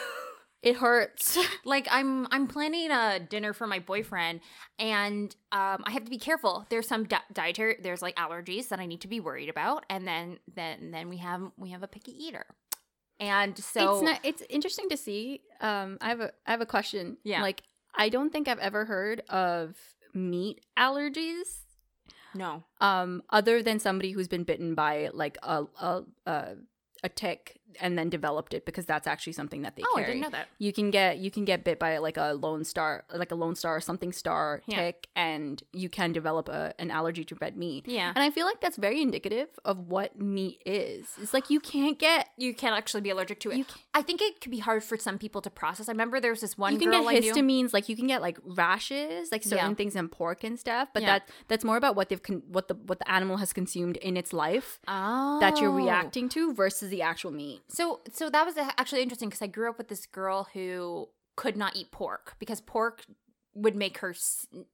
It 0.64 0.76
hurts. 0.76 1.38
like 1.64 1.86
I'm 1.90 2.26
I'm 2.30 2.46
planning 2.48 2.90
a 2.90 3.20
dinner 3.20 3.52
for 3.52 3.66
my 3.66 3.78
boyfriend 3.78 4.40
and 4.78 5.34
um 5.52 5.84
I 5.84 5.90
have 5.92 6.04
to 6.04 6.10
be 6.10 6.18
careful. 6.18 6.66
There's 6.70 6.88
some 6.88 7.04
di- 7.04 7.20
dietary 7.32 7.76
there's 7.82 8.02
like 8.02 8.16
allergies 8.16 8.68
that 8.68 8.80
I 8.80 8.86
need 8.86 9.02
to 9.02 9.08
be 9.08 9.20
worried 9.20 9.50
about 9.50 9.84
and 9.90 10.08
then 10.08 10.38
then 10.52 10.90
then 10.90 11.08
we 11.08 11.18
have 11.18 11.42
we 11.56 11.70
have 11.70 11.82
a 11.82 11.88
picky 11.88 12.12
eater. 12.12 12.46
And 13.20 13.56
so 13.56 13.92
it's 13.94 14.02
not. 14.02 14.20
It's 14.24 14.42
interesting 14.50 14.88
to 14.88 14.96
see. 14.96 15.42
Um, 15.60 15.98
I 16.00 16.08
have 16.08 16.20
a 16.20 16.32
I 16.46 16.50
have 16.50 16.60
a 16.60 16.66
question. 16.66 17.18
Yeah. 17.22 17.42
Like 17.42 17.62
I 17.94 18.08
don't 18.08 18.30
think 18.32 18.48
I've 18.48 18.58
ever 18.58 18.86
heard 18.86 19.20
of 19.28 19.76
meat 20.14 20.64
allergies. 20.78 21.62
no. 22.34 22.64
Um, 22.80 23.22
other 23.30 23.62
than 23.62 23.78
somebody 23.78 24.12
who's 24.12 24.28
been 24.28 24.44
bitten 24.44 24.74
by 24.74 25.10
like 25.12 25.38
a 25.42 25.64
a 25.80 26.02
a, 26.26 26.54
a 27.04 27.08
tick 27.08 27.60
and 27.80 27.98
then 27.98 28.08
developed 28.08 28.54
it 28.54 28.64
because 28.66 28.86
that's 28.86 29.06
actually 29.06 29.32
something 29.34 29.62
that 29.62 29.76
they 29.76 29.82
Oh, 29.82 29.94
carry. 29.94 30.04
I 30.04 30.06
didn't 30.08 30.22
know 30.22 30.30
that. 30.30 30.48
You 30.58 30.72
can 30.72 30.90
get 30.90 31.18
you 31.18 31.30
can 31.30 31.44
get 31.44 31.64
bit 31.64 31.78
by 31.78 31.98
like 31.98 32.16
a 32.16 32.32
lone 32.34 32.64
star, 32.64 33.04
like 33.14 33.30
a 33.30 33.34
lone 33.34 33.54
star 33.56 33.76
or 33.76 33.80
something 33.80 34.12
star 34.12 34.62
Yeah. 34.66 34.76
tick, 34.78 35.08
and 35.16 35.62
you 35.72 35.88
can 35.88 36.12
develop 36.12 36.48
a, 36.48 36.74
an 36.78 36.90
allergy 36.90 37.24
to 37.24 37.34
red 37.40 37.56
meat. 37.56 37.86
Yeah. 37.88 38.12
And 38.14 38.22
I 38.22 38.30
feel 38.30 38.46
like 38.46 38.60
that's 38.60 38.76
very 38.76 39.00
indicative 39.02 39.48
of 39.64 39.78
what 39.88 40.18
meat 40.18 40.62
is. 40.66 41.06
It's 41.20 41.34
like 41.34 41.50
you 41.50 41.60
can't 41.60 41.98
get 41.98 42.28
You 42.36 42.54
can't 42.54 42.76
actually 42.76 43.00
be 43.02 43.10
allergic 43.10 43.40
to 43.40 43.50
it. 43.50 43.56
You 43.58 43.64
I 43.94 44.02
think 44.02 44.20
it 44.22 44.40
could 44.40 44.50
be 44.50 44.58
hard 44.58 44.82
for 44.84 44.96
some 44.98 45.18
people 45.18 45.40
to 45.42 45.50
process. 45.50 45.88
I 45.88 45.92
remember 45.92 46.20
there 46.20 46.30
was 46.32 46.40
this 46.40 46.58
one 46.58 46.72
you 46.72 46.78
can 46.78 46.90
girl 46.90 47.08
get 47.08 47.22
histamines, 47.22 47.72
like 47.72 47.88
you 47.88 47.96
can 47.96 48.06
get 48.06 48.20
like 48.22 48.38
rashes, 48.44 49.30
like 49.32 49.42
certain 49.42 49.70
Yeah. 49.70 49.74
things 49.74 49.96
in 49.96 50.08
pork 50.08 50.44
and 50.44 50.58
stuff. 50.58 50.88
But 50.92 51.02
Yeah. 51.02 51.12
that 51.18 51.28
that's 51.48 51.64
more 51.64 51.76
about 51.76 51.96
what 51.96 52.08
they've 52.08 52.22
con- 52.22 52.42
what 52.48 52.68
the 52.68 52.74
what 52.74 52.98
the 52.98 53.10
animal 53.10 53.36
has 53.38 53.52
consumed 53.52 53.96
in 53.98 54.16
its 54.16 54.32
life 54.32 54.80
Oh. 54.88 55.38
that 55.40 55.60
you're 55.60 55.70
reacting 55.70 56.28
to 56.30 56.52
versus 56.54 56.90
the 56.90 57.02
actual 57.02 57.30
meat. 57.30 57.62
So 57.68 58.00
so 58.12 58.30
that 58.30 58.44
was 58.46 58.56
actually 58.56 59.02
interesting 59.02 59.28
because 59.28 59.42
I 59.42 59.46
grew 59.46 59.70
up 59.70 59.78
with 59.78 59.88
this 59.88 60.06
girl 60.06 60.48
who 60.52 61.08
could 61.36 61.56
not 61.56 61.74
eat 61.76 61.90
pork 61.90 62.34
because 62.38 62.60
pork 62.60 63.02
would 63.56 63.76
make 63.76 63.98
her 63.98 64.12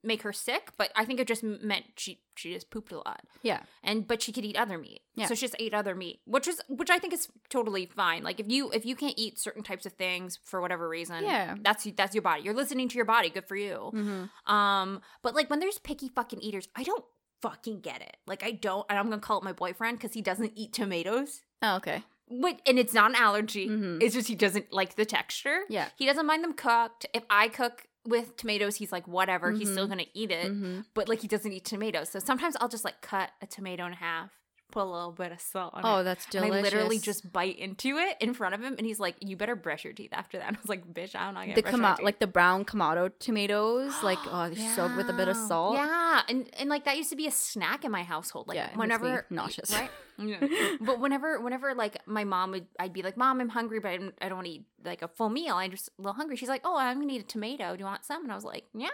make 0.03 0.23
her 0.23 0.33
sick, 0.33 0.71
but 0.75 0.91
I 0.95 1.05
think 1.05 1.19
it 1.19 1.27
just 1.27 1.43
meant 1.43 1.85
she 1.97 2.21
she 2.35 2.51
just 2.53 2.71
pooped 2.71 2.91
a 2.91 2.97
lot. 2.97 3.21
Yeah. 3.43 3.61
And 3.83 4.07
but 4.07 4.21
she 4.23 4.31
could 4.31 4.43
eat 4.43 4.57
other 4.57 4.77
meat. 4.79 5.01
Yeah. 5.15 5.27
So 5.27 5.35
she 5.35 5.41
just 5.41 5.55
ate 5.59 5.73
other 5.73 5.93
meat, 5.95 6.19
which 6.25 6.47
is 6.47 6.59
which 6.67 6.89
I 6.89 6.97
think 6.97 7.13
is 7.13 7.27
totally 7.49 7.85
fine. 7.85 8.23
Like 8.23 8.39
if 8.39 8.49
you 8.49 8.71
if 8.71 8.83
you 8.85 8.95
can't 8.95 9.13
eat 9.17 9.39
certain 9.39 9.61
types 9.63 9.85
of 9.85 9.93
things 9.93 10.39
for 10.43 10.59
whatever 10.61 10.89
reason, 10.89 11.23
Yeah. 11.23 11.55
that's 11.61 11.87
that's 11.95 12.15
your 12.15 12.23
body. 12.23 12.41
You're 12.41 12.55
listening 12.55 12.89
to 12.89 12.95
your 12.95 13.05
body. 13.05 13.29
Good 13.29 13.47
for 13.47 13.55
you. 13.55 13.91
Mm-hmm. 13.93 14.51
Um, 14.53 15.01
but 15.21 15.35
like 15.35 15.49
when 15.49 15.59
there's 15.59 15.77
picky 15.77 16.09
fucking 16.09 16.41
eaters, 16.41 16.67
I 16.75 16.81
don't 16.83 17.05
fucking 17.43 17.81
get 17.81 18.01
it. 18.01 18.17
Like 18.25 18.43
I 18.43 18.51
don't, 18.51 18.85
and 18.89 18.97
I'm 18.97 19.09
gonna 19.09 19.21
call 19.21 19.37
it 19.37 19.43
my 19.43 19.53
boyfriend 19.53 19.99
because 19.99 20.13
he 20.13 20.21
doesn't 20.23 20.53
eat 20.55 20.73
tomatoes. 20.73 21.41
Oh, 21.61 21.75
okay. 21.77 22.03
Wait, 22.31 22.61
and 22.65 22.79
it's 22.79 22.93
not 22.93 23.11
an 23.11 23.15
allergy. 23.15 23.67
Mhm. 23.67 24.01
It's 24.01 24.13
just 24.15 24.27
he 24.27 24.35
doesn't 24.35 24.71
like 24.71 24.95
the 24.95 25.05
texture. 25.05 25.61
Yeah. 25.69 25.89
He 25.97 26.05
doesn't 26.05 26.25
mind 26.25 26.43
them 26.43 26.53
cooked. 26.53 27.05
If 27.13 27.23
I 27.29 27.49
cook 27.49 27.87
with 28.05 28.35
tomatoes, 28.37 28.77
he's 28.77 28.91
like, 28.91 29.07
whatever. 29.07 29.51
He's 29.51 29.69
still 29.71 29.85
Mhm. 29.85 29.89
gonna 29.89 30.05
eat 30.13 30.31
it. 30.31 30.51
Mhm. 30.51 30.85
But 30.93 31.07
like 31.09 31.19
he 31.21 31.27
doesn't 31.27 31.51
eat 31.51 31.65
tomatoes. 31.65 32.09
So 32.09 32.19
sometimes 32.19 32.55
I'll 32.59 32.69
just 32.69 32.85
like 32.85 33.01
cut 33.01 33.31
a 33.41 33.45
tomato 33.47 33.85
in 33.85 33.93
half, 33.93 34.31
put 34.71 34.83
a 34.83 34.91
little 34.91 35.11
bit 35.11 35.31
of 35.31 35.39
salt 35.41 35.73
on 35.73 35.81
Oh, 35.85 35.97
it. 35.97 36.03
that's 36.03 36.25
And 36.25 36.31
delicious. 36.45 36.55
I 36.57 36.61
literally 36.61 36.99
just 36.99 37.31
bite 37.31 37.57
into 37.59 37.97
it 37.97 38.17
in 38.19 38.33
front 38.33 38.55
of 38.55 38.61
him, 38.61 38.75
and 38.77 38.85
he's 38.85 38.99
like, 38.99 39.15
"You 39.19 39.35
better 39.37 39.55
brush 39.55 39.83
your 39.83 39.93
teeth 39.93 40.11
after 40.13 40.37
that." 40.39 40.47
And 40.51 40.57
I 40.57 40.59
was 40.61 40.69
like, 40.69 40.85
"Bitch, 40.93 41.15
I 41.15 41.25
don't 41.25 41.35
gonna 41.35 41.53
the 41.55 41.61
brush 41.61 41.73
my 41.73 41.79
kama- 41.79 41.95
teeth." 41.97 42.05
like 42.05 42.19
the 42.19 42.27
brown 42.27 42.65
Kumato 42.65 43.11
tomatoes, 43.19 43.93
like 44.03 44.19
oh, 44.27 44.49
they're 44.49 44.75
soaked 44.75 44.95
with 44.97 45.09
a 45.09 45.13
bit 45.13 45.27
of 45.27 45.35
salt. 45.37 45.75
Yeah, 45.75 46.21
and 46.29 46.49
and 46.59 46.69
like 46.69 46.85
that 46.85 46.97
used 46.97 47.09
to 47.11 47.15
be 47.15 47.27
a 47.27 47.31
snack 47.31 47.83
in 47.85 47.91
my 47.91 48.03
household. 48.03 48.47
Like 48.47 48.55
Yeah, 48.55 48.63
it 48.65 48.67
makes 48.69 48.75
me 48.77 48.79
whenever 48.81 49.25
nauseous. 49.29 49.71
right? 49.73 49.89
Yeah. 50.23 50.75
but 50.81 50.99
whenever 50.99 51.39
whenever 51.41 51.73
like 51.73 51.97
my 52.05 52.25
mom 52.25 52.51
would, 52.51 52.67
I'd 52.79 52.93
be 52.93 53.01
like, 53.01 53.17
"Mom, 53.17 53.41
I'm 53.41 53.49
hungry, 53.49 53.79
but 53.79 53.89
I 53.89 53.97
don't, 53.97 54.13
I 54.21 54.29
don't 54.29 54.37
want 54.37 54.45
to 54.47 54.53
eat 54.53 54.65
like 54.85 55.01
a 55.01 55.07
full 55.07 55.29
meal. 55.29 55.55
I'm 55.55 55.71
just 55.71 55.87
a 55.87 56.01
little 56.01 56.13
hungry." 56.13 56.35
She's 56.35 56.49
like, 56.49 56.61
"Oh, 56.63 56.77
I'm 56.77 56.99
gonna 56.99 57.13
eat 57.13 57.21
a 57.21 57.25
tomato. 57.25 57.73
Do 57.73 57.79
you 57.79 57.85
want 57.85 58.05
some?" 58.05 58.21
And 58.23 58.31
I 58.31 58.35
was 58.35 58.43
like, 58.43 58.65
"Yeah." 58.73 58.89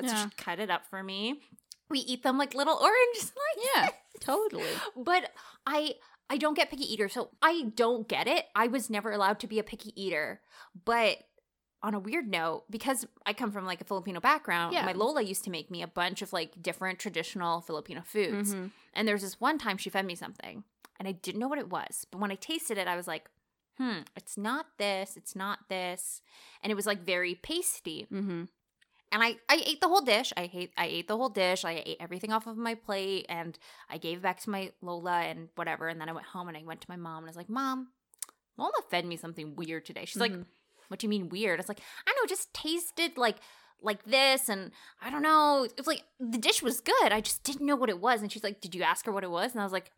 So 0.00 0.06
Yeah. 0.06 0.24
she 0.24 0.30
cut 0.38 0.58
it 0.58 0.70
up 0.70 0.86
for 0.86 1.02
me. 1.02 1.42
We 1.90 1.98
eat 2.00 2.22
them 2.22 2.38
like 2.38 2.54
little 2.54 2.76
orange 2.80 3.16
slices. 3.16 3.34
Yeah, 3.76 3.88
totally. 4.20 4.64
But 4.96 5.30
I 5.66 5.94
I 6.30 6.36
don't 6.38 6.54
get 6.54 6.70
picky 6.70 6.90
eater, 6.92 7.08
so 7.08 7.30
I 7.42 7.72
don't 7.74 8.08
get 8.08 8.26
it. 8.28 8.46
I 8.54 8.68
was 8.68 8.88
never 8.88 9.10
allowed 9.12 9.40
to 9.40 9.46
be 9.48 9.58
a 9.58 9.62
picky 9.64 9.92
eater. 10.00 10.40
But 10.84 11.18
on 11.82 11.94
a 11.94 11.98
weird 11.98 12.28
note, 12.28 12.64
because 12.70 13.06
I 13.26 13.32
come 13.32 13.50
from 13.50 13.64
like 13.66 13.80
a 13.80 13.84
Filipino 13.84 14.20
background, 14.20 14.74
Yeah. 14.74 14.84
my 14.84 14.92
Lola 14.92 15.22
used 15.22 15.44
to 15.44 15.50
make 15.50 15.70
me 15.70 15.82
a 15.82 15.86
bunch 15.88 16.22
of 16.22 16.32
like 16.32 16.62
different 16.62 16.98
traditional 16.98 17.60
Filipino 17.62 18.02
foods. 18.02 18.54
Mhm. 18.54 18.70
And 18.94 19.08
there 19.08 19.14
was 19.14 19.22
this 19.22 19.40
one 19.40 19.58
time 19.58 19.76
she 19.78 19.90
fed 19.90 20.04
me 20.06 20.14
something 20.14 20.64
and 20.98 21.08
I 21.08 21.12
didn't 21.12 21.40
know 21.40 21.48
what 21.48 21.58
it 21.58 21.70
was. 21.70 22.06
But 22.10 22.20
when 22.20 22.30
I 22.30 22.34
tasted 22.36 22.76
it, 22.78 22.86
I 22.86 22.96
was 22.96 23.08
like, 23.08 23.30
hmm, 23.78 24.00
it's 24.14 24.36
not 24.36 24.66
this, 24.78 25.16
it's 25.16 25.34
not 25.34 25.60
this. 25.70 26.20
And 26.62 26.70
it 26.70 26.74
was 26.76 26.86
like 26.86 27.00
very 27.00 27.34
pasty 27.34 28.06
Mm-hmm. 28.12 28.44
And 29.12 29.22
I, 29.22 29.36
I 29.48 29.62
ate 29.66 29.80
the 29.80 29.88
whole 29.88 30.02
dish. 30.02 30.32
I 30.36 30.46
hate 30.46 30.72
I 30.76 30.86
ate 30.86 31.08
the 31.08 31.16
whole 31.16 31.28
dish. 31.28 31.64
I 31.64 31.82
ate 31.84 31.96
everything 32.00 32.32
off 32.32 32.46
of 32.46 32.56
my 32.56 32.74
plate 32.74 33.26
and 33.28 33.58
I 33.88 33.98
gave 33.98 34.18
it 34.18 34.22
back 34.22 34.40
to 34.40 34.50
my 34.50 34.72
Lola 34.82 35.20
and 35.22 35.48
whatever. 35.56 35.88
And 35.88 36.00
then 36.00 36.08
I 36.08 36.12
went 36.12 36.26
home 36.26 36.48
and 36.48 36.56
I 36.56 36.62
went 36.64 36.80
to 36.82 36.90
my 36.90 36.96
mom 36.96 37.18
and 37.18 37.26
I 37.26 37.30
was 37.30 37.36
like, 37.36 37.48
Mom, 37.50 37.88
Lola 38.56 38.72
fed 38.90 39.04
me 39.04 39.16
something 39.16 39.56
weird 39.56 39.84
today. 39.84 40.04
She's 40.04 40.20
like, 40.20 40.32
Mhm. 40.32 40.46
What 40.88 40.98
do 40.98 41.06
you 41.06 41.08
mean 41.10 41.28
weird? 41.28 41.60
I 41.60 41.62
was 41.62 41.68
like, 41.68 41.80
I 42.04 42.10
don't 42.10 42.16
know, 42.16 42.24
it 42.24 42.30
just 42.30 42.52
tasted 42.52 43.16
like 43.16 43.36
like 43.82 44.04
this 44.04 44.48
and 44.48 44.72
I 45.00 45.08
don't 45.10 45.22
know. 45.22 45.64
It 45.64 45.76
was 45.76 45.86
like 45.86 46.02
the 46.18 46.38
dish 46.38 46.62
was 46.62 46.80
good. 46.80 47.12
I 47.12 47.20
just 47.20 47.42
didn't 47.44 47.64
know 47.66 47.76
what 47.76 47.88
it 47.90 48.00
was. 48.00 48.22
And 48.22 48.30
she's 48.30 48.44
like, 48.44 48.60
Did 48.60 48.74
you 48.74 48.82
ask 48.82 49.06
her 49.06 49.12
what 49.12 49.24
it 49.24 49.30
was? 49.30 49.52
And 49.52 49.60
I 49.60 49.64
was 49.64 49.72
like, 49.72 49.90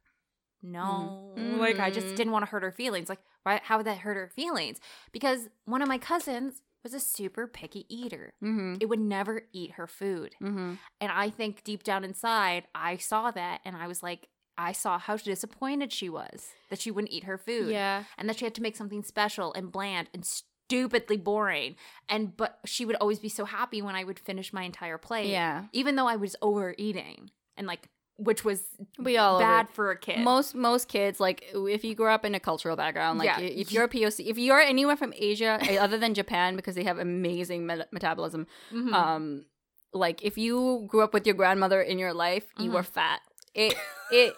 No. 0.63 1.35
Like 1.59 1.79
I 1.81 1.91
just 1.91 2.15
didn't 2.15 2.33
want 2.33 2.45
to 2.45 2.51
hurt 2.51 2.63
her 2.63 2.73
feelings. 2.73 3.09
Like, 3.09 3.21
why 3.43 3.61
how 3.65 3.77
would 3.79 3.87
that 3.87 3.99
hurt 3.99 4.17
her 4.17 4.29
feelings? 4.35 4.79
Because 5.13 5.49
one 5.65 5.83
of 5.83 5.89
my 5.89 5.99
cousins 5.99 6.63
was 6.83 6.95
a 6.95 7.01
super 7.01 7.47
picky 7.47 7.87
eater 7.89 8.33
Mm-hmm. 8.43 8.75
it 8.81 8.89
would 8.89 9.01
never 9.01 9.43
eat 9.53 9.73
her 9.73 9.87
food. 9.87 10.35
Mm-hmm. 10.43 10.75
And 11.01 11.13
I 11.13 11.31
think 11.31 11.65
deep 11.65 11.83
down 11.83 12.05
inside, 12.05 12.65
I 12.75 12.97
saw 12.97 13.31
that 13.31 13.61
and 13.65 13.77
I 13.77 13.87
was 13.87 14.03
like, 14.03 14.29
I 14.59 14.73
saw 14.73 14.99
how 14.99 15.17
disappointed 15.17 15.93
she 15.93 16.09
was 16.09 16.49
that 16.69 16.79
she 16.81 16.91
wouldn't 16.91 17.13
eat 17.13 17.25
her 17.25 17.39
food. 17.39 17.71
Yeah. 17.71 18.05
And 18.19 18.29
that 18.29 18.39
she 18.39 18.45
had 18.45 18.55
to 18.57 18.63
make 18.63 18.77
something 18.77 19.03
special 19.03 19.53
and 19.55 19.73
bland 19.73 20.11
and 20.13 20.25
stupidly 20.27 21.17
boring. 21.17 21.77
And 22.09 22.37
but 22.37 22.59
she 22.65 22.85
would 22.85 22.97
always 22.97 23.19
be 23.19 23.29
so 23.29 23.45
happy 23.45 23.81
when 23.81 23.95
I 23.95 24.05
would 24.05 24.19
finish 24.19 24.53
my 24.53 24.63
entire 24.65 24.99
plate. 24.99 25.29
Yeah. 25.31 25.65
Even 25.73 25.97
though 25.97 26.09
I 26.09 26.17
was 26.17 26.37
overeating. 26.43 27.31
And 27.57 27.67
like 27.67 27.89
which 28.25 28.45
was 28.45 28.63
We 28.99 29.17
all 29.17 29.39
bad 29.39 29.67
over- 29.67 29.73
for 29.75 29.91
a 29.91 29.97
kid. 29.99 30.21
Most 30.21 30.55
most 30.55 30.89
kids 30.89 31.19
like 31.21 31.45
if 31.55 31.85
you 31.85 31.95
grew 31.95 32.09
up 32.09 32.25
in 32.25 32.35
a 32.35 32.41
cultural 32.41 32.77
background, 32.77 33.19
like 33.19 33.27
Yeah. 33.27 33.41
if 33.41 33.73
you're 33.73 33.85
a 33.85 33.89
POC, 33.89 34.27
if 34.29 34.39
you're 34.39 34.61
anywhere 34.61 34.97
from 34.97 35.13
Asia 35.17 35.59
eh, 35.69 35.77
other 35.79 35.99
than 35.99 36.15
Japan 36.15 36.57
because 36.57 36.75
they 36.75 36.85
have 36.85 36.99
amazing 36.99 37.67
met- 37.67 37.93
metabolism, 37.93 38.47
Mhm. 38.73 38.93
um, 38.93 39.45
like 39.93 40.23
if 40.23 40.37
you 40.39 40.85
grew 40.89 41.03
up 41.03 41.13
with 41.15 41.27
your 41.27 41.35
grandmother 41.35 41.81
in 41.83 41.99
your 41.99 42.15
life, 42.15 42.45
you 42.59 42.71
Mhm. 42.71 42.75
were 42.75 42.83
fat. 42.83 43.21
It 43.55 43.75
it. 44.11 44.35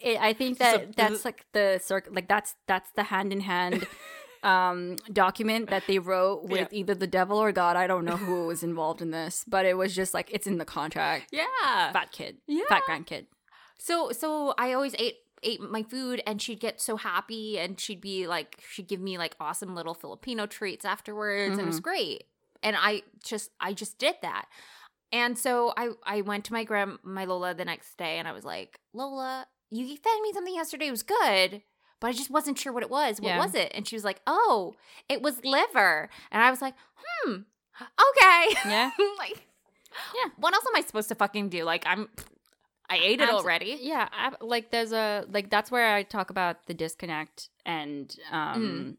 It, 0.00 0.20
I 0.20 0.32
think 0.34 0.58
So- 0.58 0.64
that 0.64 0.96
that's 0.96 1.24
like 1.24 1.46
the 1.52 1.80
circ 1.82 2.08
like 2.10 2.28
that's 2.28 2.54
that's 2.66 2.90
the 2.92 3.04
hand 3.04 3.32
in 3.32 3.40
hand 3.40 3.86
um 4.46 4.96
document 5.12 5.68
that 5.70 5.82
they 5.86 5.98
wrote 5.98 6.44
with 6.44 6.72
either 6.72 6.94
the 6.94 7.06
devil 7.06 7.36
or 7.36 7.50
god 7.52 7.76
i 7.76 7.86
don't 7.86 8.04
know 8.04 8.16
who 8.16 8.46
was 8.46 8.62
involved 8.70 9.00
in 9.02 9.10
this 9.10 9.44
but 9.48 9.66
it 9.66 9.76
was 9.76 9.94
just 9.94 10.14
like 10.14 10.28
it's 10.32 10.46
in 10.46 10.58
the 10.58 10.64
contract 10.64 11.26
yeah. 11.32 11.92
fat 11.92 12.12
kid 12.12 12.36
Yeah. 12.46 12.64
fat 12.68 12.82
grandkid 12.88 13.26
So 13.78 14.10
so 14.12 14.54
I 14.56 14.72
always 14.72 14.94
ate 14.98 15.16
ate 15.42 15.60
my 15.60 15.82
food 15.82 16.22
and 16.26 16.40
she'd 16.40 16.60
get 16.60 16.80
so 16.80 16.96
happy 16.96 17.58
and 17.58 17.78
she'd 17.78 18.00
be 18.00 18.26
like 18.26 18.50
she'd 18.70 18.88
give 18.88 19.00
me 19.00 19.18
like 19.18 19.36
awesome 19.38 19.74
little 19.74 19.94
Filipino 19.94 20.46
treats 20.46 20.84
afterwards 20.84 21.52
and 21.58 21.60
it 21.60 21.66
was 21.66 21.80
great. 21.80 22.24
And 22.62 22.74
I 22.74 23.02
just 23.22 23.50
I 23.60 23.74
just 23.74 23.98
did 23.98 24.16
that. 24.22 24.46
And 25.12 25.38
so 25.38 25.72
I 25.76 25.90
I 26.04 26.22
went 26.22 26.44
to 26.46 26.52
my 26.54 26.64
grand 26.64 26.98
my 27.02 27.24
Lola 27.26 27.52
the 27.54 27.64
next 27.66 27.96
day 27.98 28.18
and 28.18 28.26
I 28.26 28.32
was 28.32 28.44
like, 28.44 28.80
"Lola, 28.94 29.46
you 29.70 29.86
fed 29.88 30.20
me 30.22 30.32
something 30.32 30.54
yesterday. 30.54 30.86
It 30.88 30.90
was 30.98 31.02
good, 31.04 31.62
but 32.00 32.08
I 32.08 32.12
just 32.12 32.30
wasn't 32.30 32.58
sure 32.58 32.72
what 32.72 32.82
it 32.82 32.90
was. 32.90 33.20
What 33.20 33.28
Yeah. 33.28 33.38
was 33.38 33.54
it? 33.54 33.72
And 33.74 33.86
she 33.86 33.96
was 33.96 34.04
like, 34.04 34.20
"Oh, 34.26 34.74
it 35.08 35.22
was 35.22 35.44
liver." 35.44 36.08
And 36.30 36.42
I 36.42 36.50
was 36.50 36.60
like, 36.62 36.74
"Hmm, 37.24 37.32
okay." 37.82 38.56
Yeah. 38.66 38.90
like, 39.18 39.46
Yeah. 40.14 40.30
What 40.36 40.54
else 40.54 40.64
am 40.66 40.76
I 40.76 40.82
supposed 40.82 41.08
to 41.08 41.14
fucking 41.14 41.48
do? 41.48 41.64
Like, 41.64 41.84
I'm, 41.86 42.08
I 42.90 42.96
ate 42.98 43.20
it 43.20 43.28
Abs- 43.28 43.32
already. 43.32 43.78
Yeah, 43.80 44.08
ab- 44.12 44.36
like 44.40 44.70
there's 44.70 44.92
a 44.92 45.24
like 45.30 45.50
that's 45.50 45.70
where 45.70 45.94
I 45.94 46.02
talk 46.02 46.30
about 46.30 46.66
the 46.66 46.74
disconnect 46.74 47.48
and 47.64 48.14
um 48.30 48.62
Mm. 48.62 48.96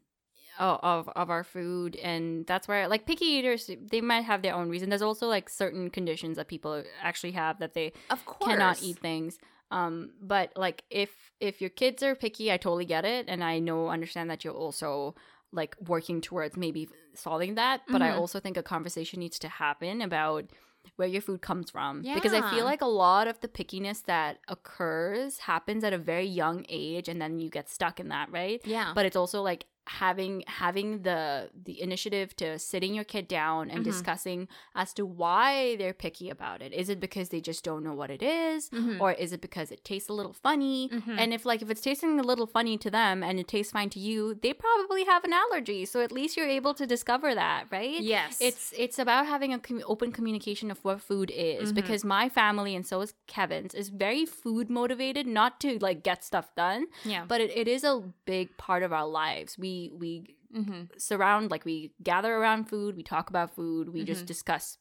of 0.58 1.08
of 1.14 1.30
our 1.30 1.44
food 1.44 1.94
and 1.96 2.44
that's 2.46 2.66
where 2.66 2.88
like 2.88 3.06
picky 3.06 3.24
eaters 3.26 3.70
they 3.92 4.00
might 4.00 4.22
have 4.24 4.42
their 4.42 4.54
own 4.54 4.68
reason. 4.68 4.88
There's 4.90 5.02
also 5.02 5.26
like 5.28 5.48
certain 5.48 5.88
conditions 5.88 6.36
that 6.36 6.48
people 6.48 6.82
actually 7.00 7.32
have 7.32 7.60
that 7.60 7.74
they 7.74 7.92
Of 8.10 8.24
course, 8.26 8.50
cannot 8.50 8.82
eat 8.82 8.98
things. 8.98 9.38
Um 9.70 10.12
but 10.20 10.52
like 10.56 10.84
if 10.90 11.32
if 11.40 11.60
your 11.60 11.70
kids 11.70 12.02
are 12.02 12.14
picky, 12.14 12.50
I 12.52 12.56
totally 12.56 12.84
get 12.86 13.04
it 13.04 13.26
and 13.28 13.44
I 13.44 13.58
know 13.58 13.88
understand 13.88 14.30
that 14.30 14.44
you're 14.44 14.54
also 14.54 15.14
like 15.52 15.76
working 15.86 16.20
towards 16.20 16.56
maybe 16.56 16.88
solving 17.14 17.54
that, 17.56 17.82
but 17.90 18.02
I 18.02 18.10
Mhm. 18.10 18.16
also 18.18 18.40
think 18.40 18.56
a 18.56 18.62
conversation 18.62 19.20
needs 19.20 19.38
to 19.40 19.48
happen 19.48 20.02
about 20.02 20.50
where 20.96 21.08
your 21.08 21.20
food 21.22 21.42
comes 21.42 21.70
from 21.70 22.06
because 22.12 22.32
I 22.32 22.40
feel 22.42 22.64
like 22.64 22.80
a 22.80 22.86
lot 22.86 23.28
of 23.28 23.40
the 23.40 23.48
pickiness 23.48 24.02
that 24.04 24.38
occurs 24.48 25.38
happens 25.38 25.84
at 25.84 25.92
a 25.92 25.98
very 25.98 26.26
young 26.26 26.64
age 26.68 27.08
and 27.08 27.20
then 27.20 27.38
you 27.38 27.50
get 27.50 27.68
stuck 27.68 28.00
in 28.00 28.08
that, 28.08 28.30
right? 28.30 28.60
Yeah, 28.64 28.92
But 28.94 29.06
it's 29.06 29.16
also 29.16 29.42
like 29.42 29.66
having 29.88 30.44
having 30.46 31.02
the 31.02 31.50
the 31.64 31.80
initiative 31.80 32.36
to 32.36 32.58
sitting 32.58 32.94
your 32.94 33.04
kid 33.04 33.26
down 33.26 33.70
and 33.70 33.80
Mhm. 33.80 33.84
discussing 33.84 34.48
as 34.74 34.92
to 34.94 35.06
why 35.06 35.76
they're 35.76 35.94
picky 35.94 36.28
about 36.30 36.60
it. 36.62 36.72
Is 36.74 36.88
it 36.88 37.00
because 37.00 37.30
they 37.30 37.40
just 37.40 37.64
don't 37.64 37.82
know 37.82 37.94
what 37.94 38.10
it 38.10 38.22
is? 38.22 38.68
Mhm. 38.70 39.00
or 39.00 39.12
is 39.12 39.32
it 39.32 39.40
because 39.40 39.70
it 39.70 39.82
tastes 39.84 40.08
a 40.08 40.12
little 40.12 40.32
funny? 40.32 40.88
Mhm. 40.92 41.16
And 41.18 41.32
if 41.32 41.44
like 41.46 41.62
if 41.62 41.70
it's 41.70 41.80
tasting 41.80 42.18
a 42.20 42.22
little 42.22 42.46
funny 42.46 42.76
to 42.84 42.90
them 42.90 43.22
and 43.22 43.38
it 43.40 43.48
tastes 43.48 43.72
fine 43.72 43.90
to 43.90 44.00
you, 44.00 44.34
they 44.34 44.52
probably 44.52 45.04
have 45.04 45.24
an 45.24 45.32
allergy. 45.32 45.84
So 45.86 46.00
at 46.06 46.12
least 46.12 46.36
you're 46.36 46.46
able 46.60 46.74
to 46.74 46.86
discover 46.86 47.34
that, 47.34 47.66
right? 47.70 48.00
yes, 48.00 48.38
It's 48.40 48.64
it's 48.76 48.98
about 48.98 49.26
having 49.26 49.52
a 49.54 49.58
com- 49.58 49.82
open 49.86 50.12
communication 50.12 50.70
of 50.70 50.78
what 50.84 51.00
food 51.00 51.30
is 51.30 51.72
Mhm. 51.72 51.76
because 51.80 52.04
my 52.04 52.28
family 52.28 52.74
and 52.76 52.86
so 52.86 53.00
is 53.00 53.14
Kevin's 53.26 53.74
is 53.74 53.88
very 54.06 54.24
food 54.26 54.68
motivated, 54.80 55.26
not 55.40 55.60
to 55.64 55.78
like 55.88 56.02
get 56.02 56.24
stuff 56.30 56.48
done, 56.64 56.86
yeah, 57.04 57.24
but 57.30 57.40
it, 57.40 57.50
it 57.62 57.66
is 57.68 57.82
a 57.84 57.94
big 58.26 58.46
part 58.66 58.82
of 58.82 58.92
our 58.92 59.06
lives. 59.22 59.56
We 59.58 59.77
we 60.02 60.10
mm-hmm. 60.58 60.82
surround 60.96 61.50
like 61.54 61.64
we 61.70 61.76
gather 62.10 62.32
around 62.40 62.62
food, 62.72 62.96
we 62.96 63.02
talk 63.14 63.26
about 63.32 63.48
food, 63.58 63.84
we 63.94 64.00
Mhm. 64.00 64.06
just 64.12 64.24
discuss 64.34 64.78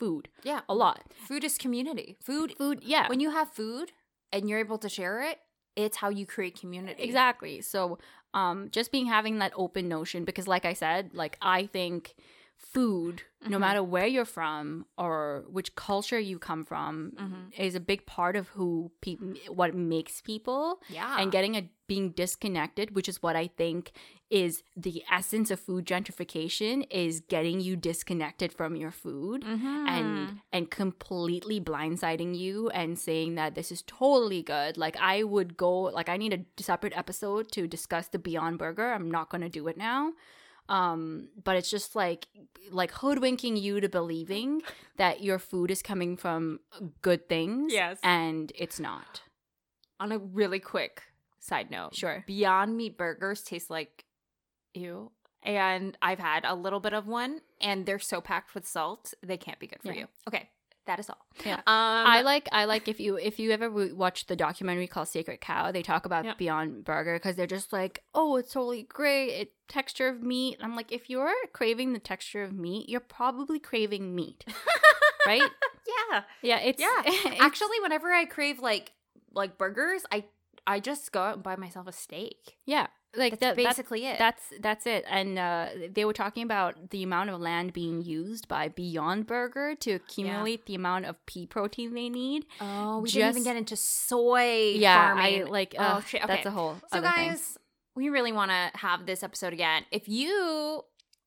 food 0.00 0.24
yeah. 0.50 0.60
a 0.68 0.74
lot. 0.84 1.00
Food 1.28 1.44
is 1.44 1.58
community. 1.64 2.08
Food. 2.30 2.48
Food, 2.56 2.78
yeah. 2.94 3.04
When 3.12 3.20
you 3.24 3.30
have 3.38 3.48
food 3.60 3.92
and 4.32 4.48
you're 4.48 4.62
able 4.66 4.78
to 4.78 4.88
share 4.88 5.16
it, 5.30 5.36
it's 5.76 5.98
how 6.02 6.08
you 6.18 6.24
create 6.34 6.54
community. 6.62 7.02
Exactly. 7.08 7.60
So, 7.72 7.98
um, 8.40 8.58
just 8.76 8.88
being 8.92 9.06
having 9.16 9.38
that 9.42 9.52
open 9.64 9.84
notion 9.88 10.24
because, 10.24 10.46
like 10.54 10.64
I 10.72 10.74
said, 10.84 11.02
like 11.22 11.36
I 11.42 11.60
think 11.76 12.14
food, 12.56 13.22
no 13.46 13.56
Mhm. 13.56 13.60
matter 13.66 13.82
where 13.94 14.06
you're 14.14 14.32
from 14.40 14.84
or 14.98 15.44
which 15.56 15.74
culture 15.74 16.18
you 16.30 16.38
come 16.38 16.62
from, 16.64 16.92
Mhm. 17.18 17.58
is 17.66 17.74
a 17.74 17.80
big 17.92 18.00
part 18.06 18.36
of 18.36 18.48
who 18.56 18.68
people, 19.00 19.34
what 19.60 19.74
makes 19.74 20.20
people, 20.20 20.80
Yeah, 20.88 21.18
and 21.20 21.32
getting 21.32 21.56
a 21.56 21.62
being 21.86 22.10
disconnected, 22.12 22.94
which 22.94 23.08
is 23.08 23.22
what 23.22 23.34
I 23.36 23.46
think 23.48 23.92
is 24.30 24.62
the 24.76 25.02
essence 25.10 25.50
of 25.50 25.58
food 25.58 25.84
gentrification, 25.84 26.86
is 26.90 27.20
getting 27.20 27.60
you 27.60 27.74
disconnected 27.76 28.52
from 28.52 28.76
your 28.76 28.90
food 28.92 29.42
Mhm. 29.42 29.88
and 29.88 30.40
and 30.52 30.70
completely 30.70 31.60
blindsiding 31.60 32.36
you 32.38 32.68
and 32.70 32.98
saying 32.98 33.34
that 33.34 33.54
this 33.56 33.72
is 33.72 33.82
totally 33.82 34.42
good 34.42 34.76
like 34.76 34.96
i 34.98 35.22
would 35.22 35.56
go 35.56 35.72
like 35.82 36.08
i 36.08 36.16
need 36.16 36.32
a 36.32 36.62
separate 36.62 36.96
episode 36.96 37.50
to 37.52 37.66
discuss 37.66 38.08
the 38.08 38.18
beyond 38.18 38.58
burger 38.58 38.92
i'm 38.92 39.10
not 39.10 39.30
going 39.30 39.40
to 39.40 39.48
do 39.48 39.66
it 39.68 39.76
now 39.76 40.12
um 40.68 41.28
but 41.42 41.56
it's 41.56 41.70
just 41.70 41.96
like 41.96 42.26
like 42.70 42.92
hoodwinking 42.92 43.56
you 43.56 43.80
to 43.80 43.88
believing 43.88 44.62
that 44.96 45.22
your 45.22 45.38
food 45.38 45.70
is 45.70 45.82
coming 45.82 46.16
from 46.16 46.60
good 47.02 47.28
things 47.28 47.72
Yes. 47.72 47.98
and 48.02 48.52
it's 48.56 48.78
not 48.78 49.22
on 49.98 50.12
a 50.12 50.18
really 50.18 50.60
quick 50.60 51.02
side 51.40 51.70
note, 51.70 51.94
Sure. 51.94 52.22
Beyond 52.26 52.76
Meat 52.76 52.96
burgers 52.98 53.42
taste 53.42 53.70
like 53.70 54.04
ew. 54.74 55.10
And 55.42 55.96
I've 56.02 56.18
had 56.18 56.44
a 56.44 56.54
little 56.54 56.80
bit 56.80 56.92
of 56.92 57.06
one, 57.06 57.40
and 57.60 57.86
they're 57.86 57.98
so 57.98 58.20
packed 58.20 58.54
with 58.54 58.66
salt, 58.68 59.14
they 59.22 59.38
can't 59.38 59.58
be 59.58 59.66
good 59.66 59.80
for 59.80 59.88
Yeah. 59.92 60.00
you. 60.00 60.06
Okay, 60.28 60.50
that 60.84 60.98
is 61.00 61.08
all. 61.08 61.24
Yeah. 61.46 61.54
Um, 61.54 61.62
I 61.66 62.20
like 62.20 62.46
I 62.52 62.66
like 62.66 62.88
if 62.88 63.00
you 63.00 63.16
if 63.16 63.38
you 63.38 63.50
ever 63.50 63.70
watch 63.94 64.26
the 64.26 64.36
documentary 64.36 64.86
called 64.86 65.08
Sacred 65.08 65.40
Cow, 65.40 65.72
they 65.72 65.82
talk 65.82 66.04
about 66.04 66.26
Yeah. 66.26 66.34
Beyond 66.34 66.84
Burger 66.84 67.14
because 67.16 67.36
they're 67.36 67.46
just 67.46 67.72
like, 67.72 68.02
oh, 68.14 68.36
it's 68.36 68.52
totally 68.52 68.82
great, 68.82 69.30
it 69.30 69.52
texture 69.66 70.08
of 70.08 70.22
meat. 70.22 70.58
I'm 70.60 70.76
like, 70.76 70.92
if 70.92 71.08
you're 71.08 71.32
craving 71.54 71.94
the 71.94 71.98
texture 72.00 72.42
of 72.42 72.52
meat, 72.52 72.90
you're 72.90 73.00
probably 73.00 73.58
craving 73.58 74.14
meat, 74.14 74.44
right? 75.26 75.50
yeah, 76.10 76.22
Yeah, 76.42 76.58
it's 76.58 76.80
yeah. 76.82 77.00
it's- 77.06 77.36
Actually, 77.40 77.80
whenever 77.80 78.12
I 78.12 78.26
crave 78.26 78.58
like 78.60 78.92
like 79.32 79.56
burgers, 79.56 80.02
I 80.12 80.24
I 80.66 80.80
just 80.80 81.10
go 81.12 81.22
out 81.22 81.34
and 81.36 81.42
buy 81.42 81.56
myself 81.56 81.86
a 81.86 81.92
steak. 81.92 82.58
yeah, 82.66 82.88
like 83.16 83.32
That's 83.38 83.40
that, 83.40 83.56
that's 83.56 83.76
basically 83.76 84.06
it. 84.06 84.18
That's 84.18 84.42
that's 84.60 84.86
it. 84.86 85.04
And 85.08 85.38
uh, 85.38 85.66
they 85.92 86.04
were 86.04 86.12
talking 86.12 86.42
about 86.44 86.90
the 86.90 87.02
amount 87.02 87.30
of 87.30 87.40
land 87.40 87.72
being 87.72 88.02
used 88.02 88.46
by 88.46 88.68
Beyond 88.68 89.26
Burger 89.26 89.74
to 89.80 89.92
accumulate 89.92 90.66
the 90.66 90.74
amount 90.76 91.06
of 91.06 91.16
pea 91.26 91.46
protein 91.46 91.94
they 91.94 92.08
need. 92.08 92.46
oh, 92.60 93.00
we 93.00 93.10
didn't 93.10 93.30
even 93.30 93.44
get 93.44 93.56
into 93.56 93.76
soy 93.76 94.74
Yeah, 94.76 95.14
farming. 95.14 95.42
I 95.42 95.44
like. 95.44 95.74
oh 95.78 95.82
Uh, 95.82 96.00
shit. 96.02 96.22
Okay. 96.22 96.32
That's 96.34 96.46
a 96.46 96.50
whole. 96.52 96.76
So, 96.92 96.98
other 96.98 97.08
thing. 97.08 97.28
guys, 97.30 97.58
we 97.96 98.08
really 98.10 98.32
want 98.32 98.50
to 98.52 98.70
have 98.78 99.06
this 99.06 99.22
episode 99.22 99.52
again. 99.52 99.84
If 99.90 100.08
you 100.08 100.84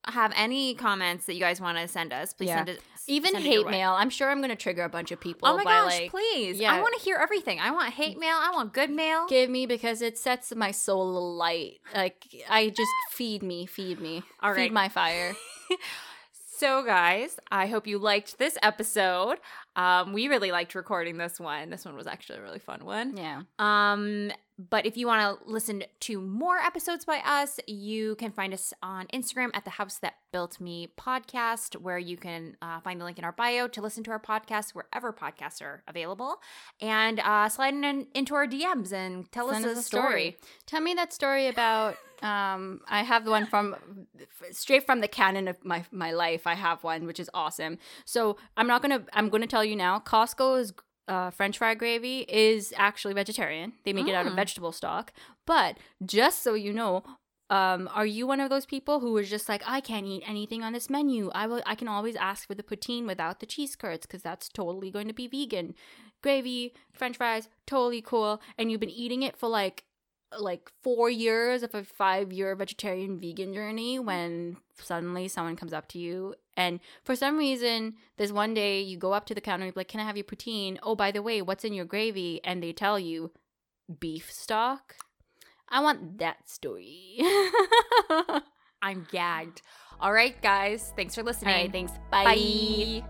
have 0.08 0.32
any 0.36 0.74
comments 0.74 1.26
that 1.26 1.34
you 1.34 1.40
guys 1.40 1.60
want 1.60 1.78
to 1.78 1.88
send 1.88 2.12
us, 2.12 2.32
please 2.32 2.48
Yeah. 2.48 2.56
send 2.58 2.68
it. 2.70 2.80
even 3.06 3.32
send 3.32 3.44
hate 3.44 3.64
way. 3.66 3.70
mail. 3.70 3.92
I'm 3.92 4.08
sure 4.10 4.30
I'm 4.30 4.40
gonna 4.40 4.56
trigger 4.56 4.82
a 4.82 4.88
bunch 4.88 5.10
of 5.12 5.20
people. 5.20 5.46
Oh 5.46 5.56
my 5.56 5.64
gosh, 5.64 5.98
like, 6.00 6.10
please. 6.10 6.58
yeah. 6.58 6.72
I 6.72 6.80
want 6.80 6.94
to 6.98 7.04
hear 7.04 7.16
everything. 7.16 7.60
I 7.60 7.70
want 7.70 7.92
hate 7.92 8.18
mail. 8.18 8.36
I 8.40 8.50
want 8.52 8.72
good 8.72 8.90
mail. 8.90 9.26
give 9.28 9.50
me 9.50 9.66
because 9.66 10.00
it 10.02 10.16
sets 10.16 10.54
my 10.54 10.70
soul 10.70 11.16
alight. 11.18 11.80
Like 11.94 12.24
I 12.48 12.70
just 12.70 12.90
feed 13.10 13.42
me, 13.42 13.66
feed 13.66 14.00
me, 14.00 14.22
All 14.42 14.54
feed 14.54 14.72
my 14.72 14.88
fire. 14.88 15.34
So, 16.56 16.84
guys, 16.84 17.38
I 17.50 17.66
hope 17.66 17.86
you 17.86 17.98
liked 17.98 18.38
this 18.38 18.56
episode. 18.62 19.38
Um, 19.74 20.12
we 20.12 20.28
really 20.28 20.52
liked 20.52 20.76
recording 20.76 21.16
this 21.16 21.40
one. 21.40 21.68
This 21.70 21.84
one 21.84 21.96
was 21.96 22.06
actually 22.06 22.38
a 22.38 22.42
really 22.42 22.60
fun 22.60 22.84
one. 22.84 23.16
Yeah, 23.16 23.42
Um, 23.58 24.30
but 24.56 24.86
if 24.86 24.96
you 24.96 25.08
want 25.08 25.40
to 25.40 25.50
listen 25.50 25.82
to 25.98 26.20
more 26.20 26.58
episodes 26.58 27.04
by 27.04 27.18
us, 27.26 27.58
you 27.66 28.14
can 28.16 28.30
find 28.30 28.54
us 28.54 28.72
on 28.84 29.08
Instagram 29.08 29.50
at 29.52 29.64
the 29.64 29.70
House 29.70 29.98
That 29.98 30.14
Built 30.32 30.60
Me 30.60 30.92
podcast, 30.96 31.74
where 31.74 31.98
you 31.98 32.16
can 32.16 32.56
uh, 32.62 32.78
find 32.78 33.00
the 33.00 33.04
link 33.04 33.18
in 33.18 33.24
our 33.24 33.32
bio 33.32 33.66
to 33.66 33.80
listen 33.82 34.04
to 34.04 34.12
our 34.12 34.20
podcast 34.20 34.70
wherever 34.70 35.12
podcasts 35.12 35.60
are 35.60 35.82
available, 35.88 36.36
and 36.80 37.18
uh, 37.18 37.48
slide 37.48 37.74
in 37.74 38.06
into 38.14 38.36
our 38.36 38.46
DMs 38.46 38.92
and 38.92 39.30
tell 39.32 39.50
Send 39.50 39.64
us 39.66 39.78
a 39.78 39.82
story. 39.82 40.36
Tell 40.66 40.80
me 40.80 40.94
that 40.94 41.12
story 41.12 41.48
about. 41.48 41.96
Um, 42.24 42.80
I 42.88 43.02
have 43.02 43.24
the 43.24 43.30
one 43.30 43.46
from 43.46 43.76
straight 44.50 44.86
from 44.86 45.00
the 45.00 45.08
canon 45.08 45.46
of 45.48 45.62
my 45.64 45.84
my 45.92 46.12
life. 46.12 46.46
I 46.46 46.54
have 46.54 46.82
one 46.82 47.06
which 47.06 47.20
is 47.20 47.30
awesome. 47.34 47.78
So 48.04 48.36
I'm 48.56 48.66
not 48.66 48.82
gonna. 48.82 49.02
I'm 49.12 49.28
gonna 49.28 49.46
tell 49.46 49.64
you 49.64 49.76
now. 49.76 49.98
Costco's 50.00 50.72
uh, 51.06 51.30
French 51.30 51.58
fry 51.58 51.74
gravy 51.74 52.20
is 52.28 52.72
actually 52.76 53.14
vegetarian. 53.14 53.74
They 53.84 53.92
make 53.92 54.08
it 54.08 54.14
out 54.14 54.26
of 54.26 54.32
Mm. 54.32 54.36
vegetable 54.36 54.72
stock. 54.72 55.12
But 55.46 55.76
just 56.04 56.42
so 56.42 56.54
you 56.54 56.72
know, 56.72 57.04
um, 57.50 57.90
are 57.92 58.06
you 58.06 58.26
one 58.26 58.40
of 58.40 58.48
those 58.48 58.64
people 58.64 59.00
who 59.00 59.14
is 59.18 59.28
just 59.28 59.46
like, 59.48 59.62
I 59.66 59.82
can't 59.82 60.06
eat 60.06 60.22
anything 60.26 60.62
on 60.62 60.72
this 60.72 60.88
menu? 60.88 61.30
I 61.34 61.46
will. 61.46 61.62
I 61.66 61.74
can 61.74 61.88
always 61.88 62.16
ask 62.16 62.46
for 62.48 62.54
the 62.54 62.62
poutine 62.62 63.06
without 63.06 63.40
the 63.40 63.46
cheese 63.46 63.76
curds 63.76 64.06
because 64.06 64.22
that's 64.22 64.48
totally 64.48 64.90
going 64.90 65.08
to 65.08 65.12
be 65.14 65.28
vegan. 65.28 65.74
Gravy, 66.22 66.72
French 66.94 67.18
fries, 67.18 67.50
totally 67.66 68.00
cool. 68.00 68.40
And 68.56 68.70
you've 68.70 68.80
been 68.80 68.88
eating 68.88 69.22
it 69.22 69.36
for 69.36 69.48
like 69.50 69.84
like 70.38 70.70
four 70.82 71.10
years 71.10 71.62
of 71.62 71.74
a 71.74 71.84
five 71.84 72.32
year 72.32 72.54
vegetarian 72.54 73.18
vegan 73.18 73.52
journey 73.54 73.98
when 73.98 74.56
suddenly 74.80 75.28
someone 75.28 75.56
comes 75.56 75.72
up 75.72 75.88
to 75.88 75.98
you 75.98 76.34
and 76.56 76.80
for 77.02 77.14
some 77.14 77.36
reason 77.36 77.94
there's 78.16 78.32
one 78.32 78.54
day 78.54 78.80
you 78.80 78.96
go 78.96 79.12
up 79.12 79.26
to 79.26 79.34
the 79.34 79.40
counter 79.40 79.64
and 79.64 79.72
you're 79.74 79.80
like 79.80 79.88
can 79.88 80.00
i 80.00 80.04
have 80.04 80.16
your 80.16 80.24
poutine 80.24 80.78
oh 80.82 80.94
by 80.94 81.10
the 81.10 81.22
way 81.22 81.40
what's 81.40 81.64
in 81.64 81.72
your 81.72 81.84
gravy 81.84 82.40
and 82.44 82.62
they 82.62 82.72
tell 82.72 82.98
you 82.98 83.30
beef 84.00 84.30
stock 84.32 84.96
i 85.68 85.80
want 85.80 86.18
that 86.18 86.48
story 86.48 87.18
I'm 88.84 89.06
gagged. 89.10 89.62
All 89.98 90.12
right, 90.12 90.40
guys. 90.42 90.92
Thanks 90.94 91.14
for 91.14 91.22
listening. 91.22 91.54
right 91.54 91.72
thanks 91.72 91.92
Bye. 92.10 93.02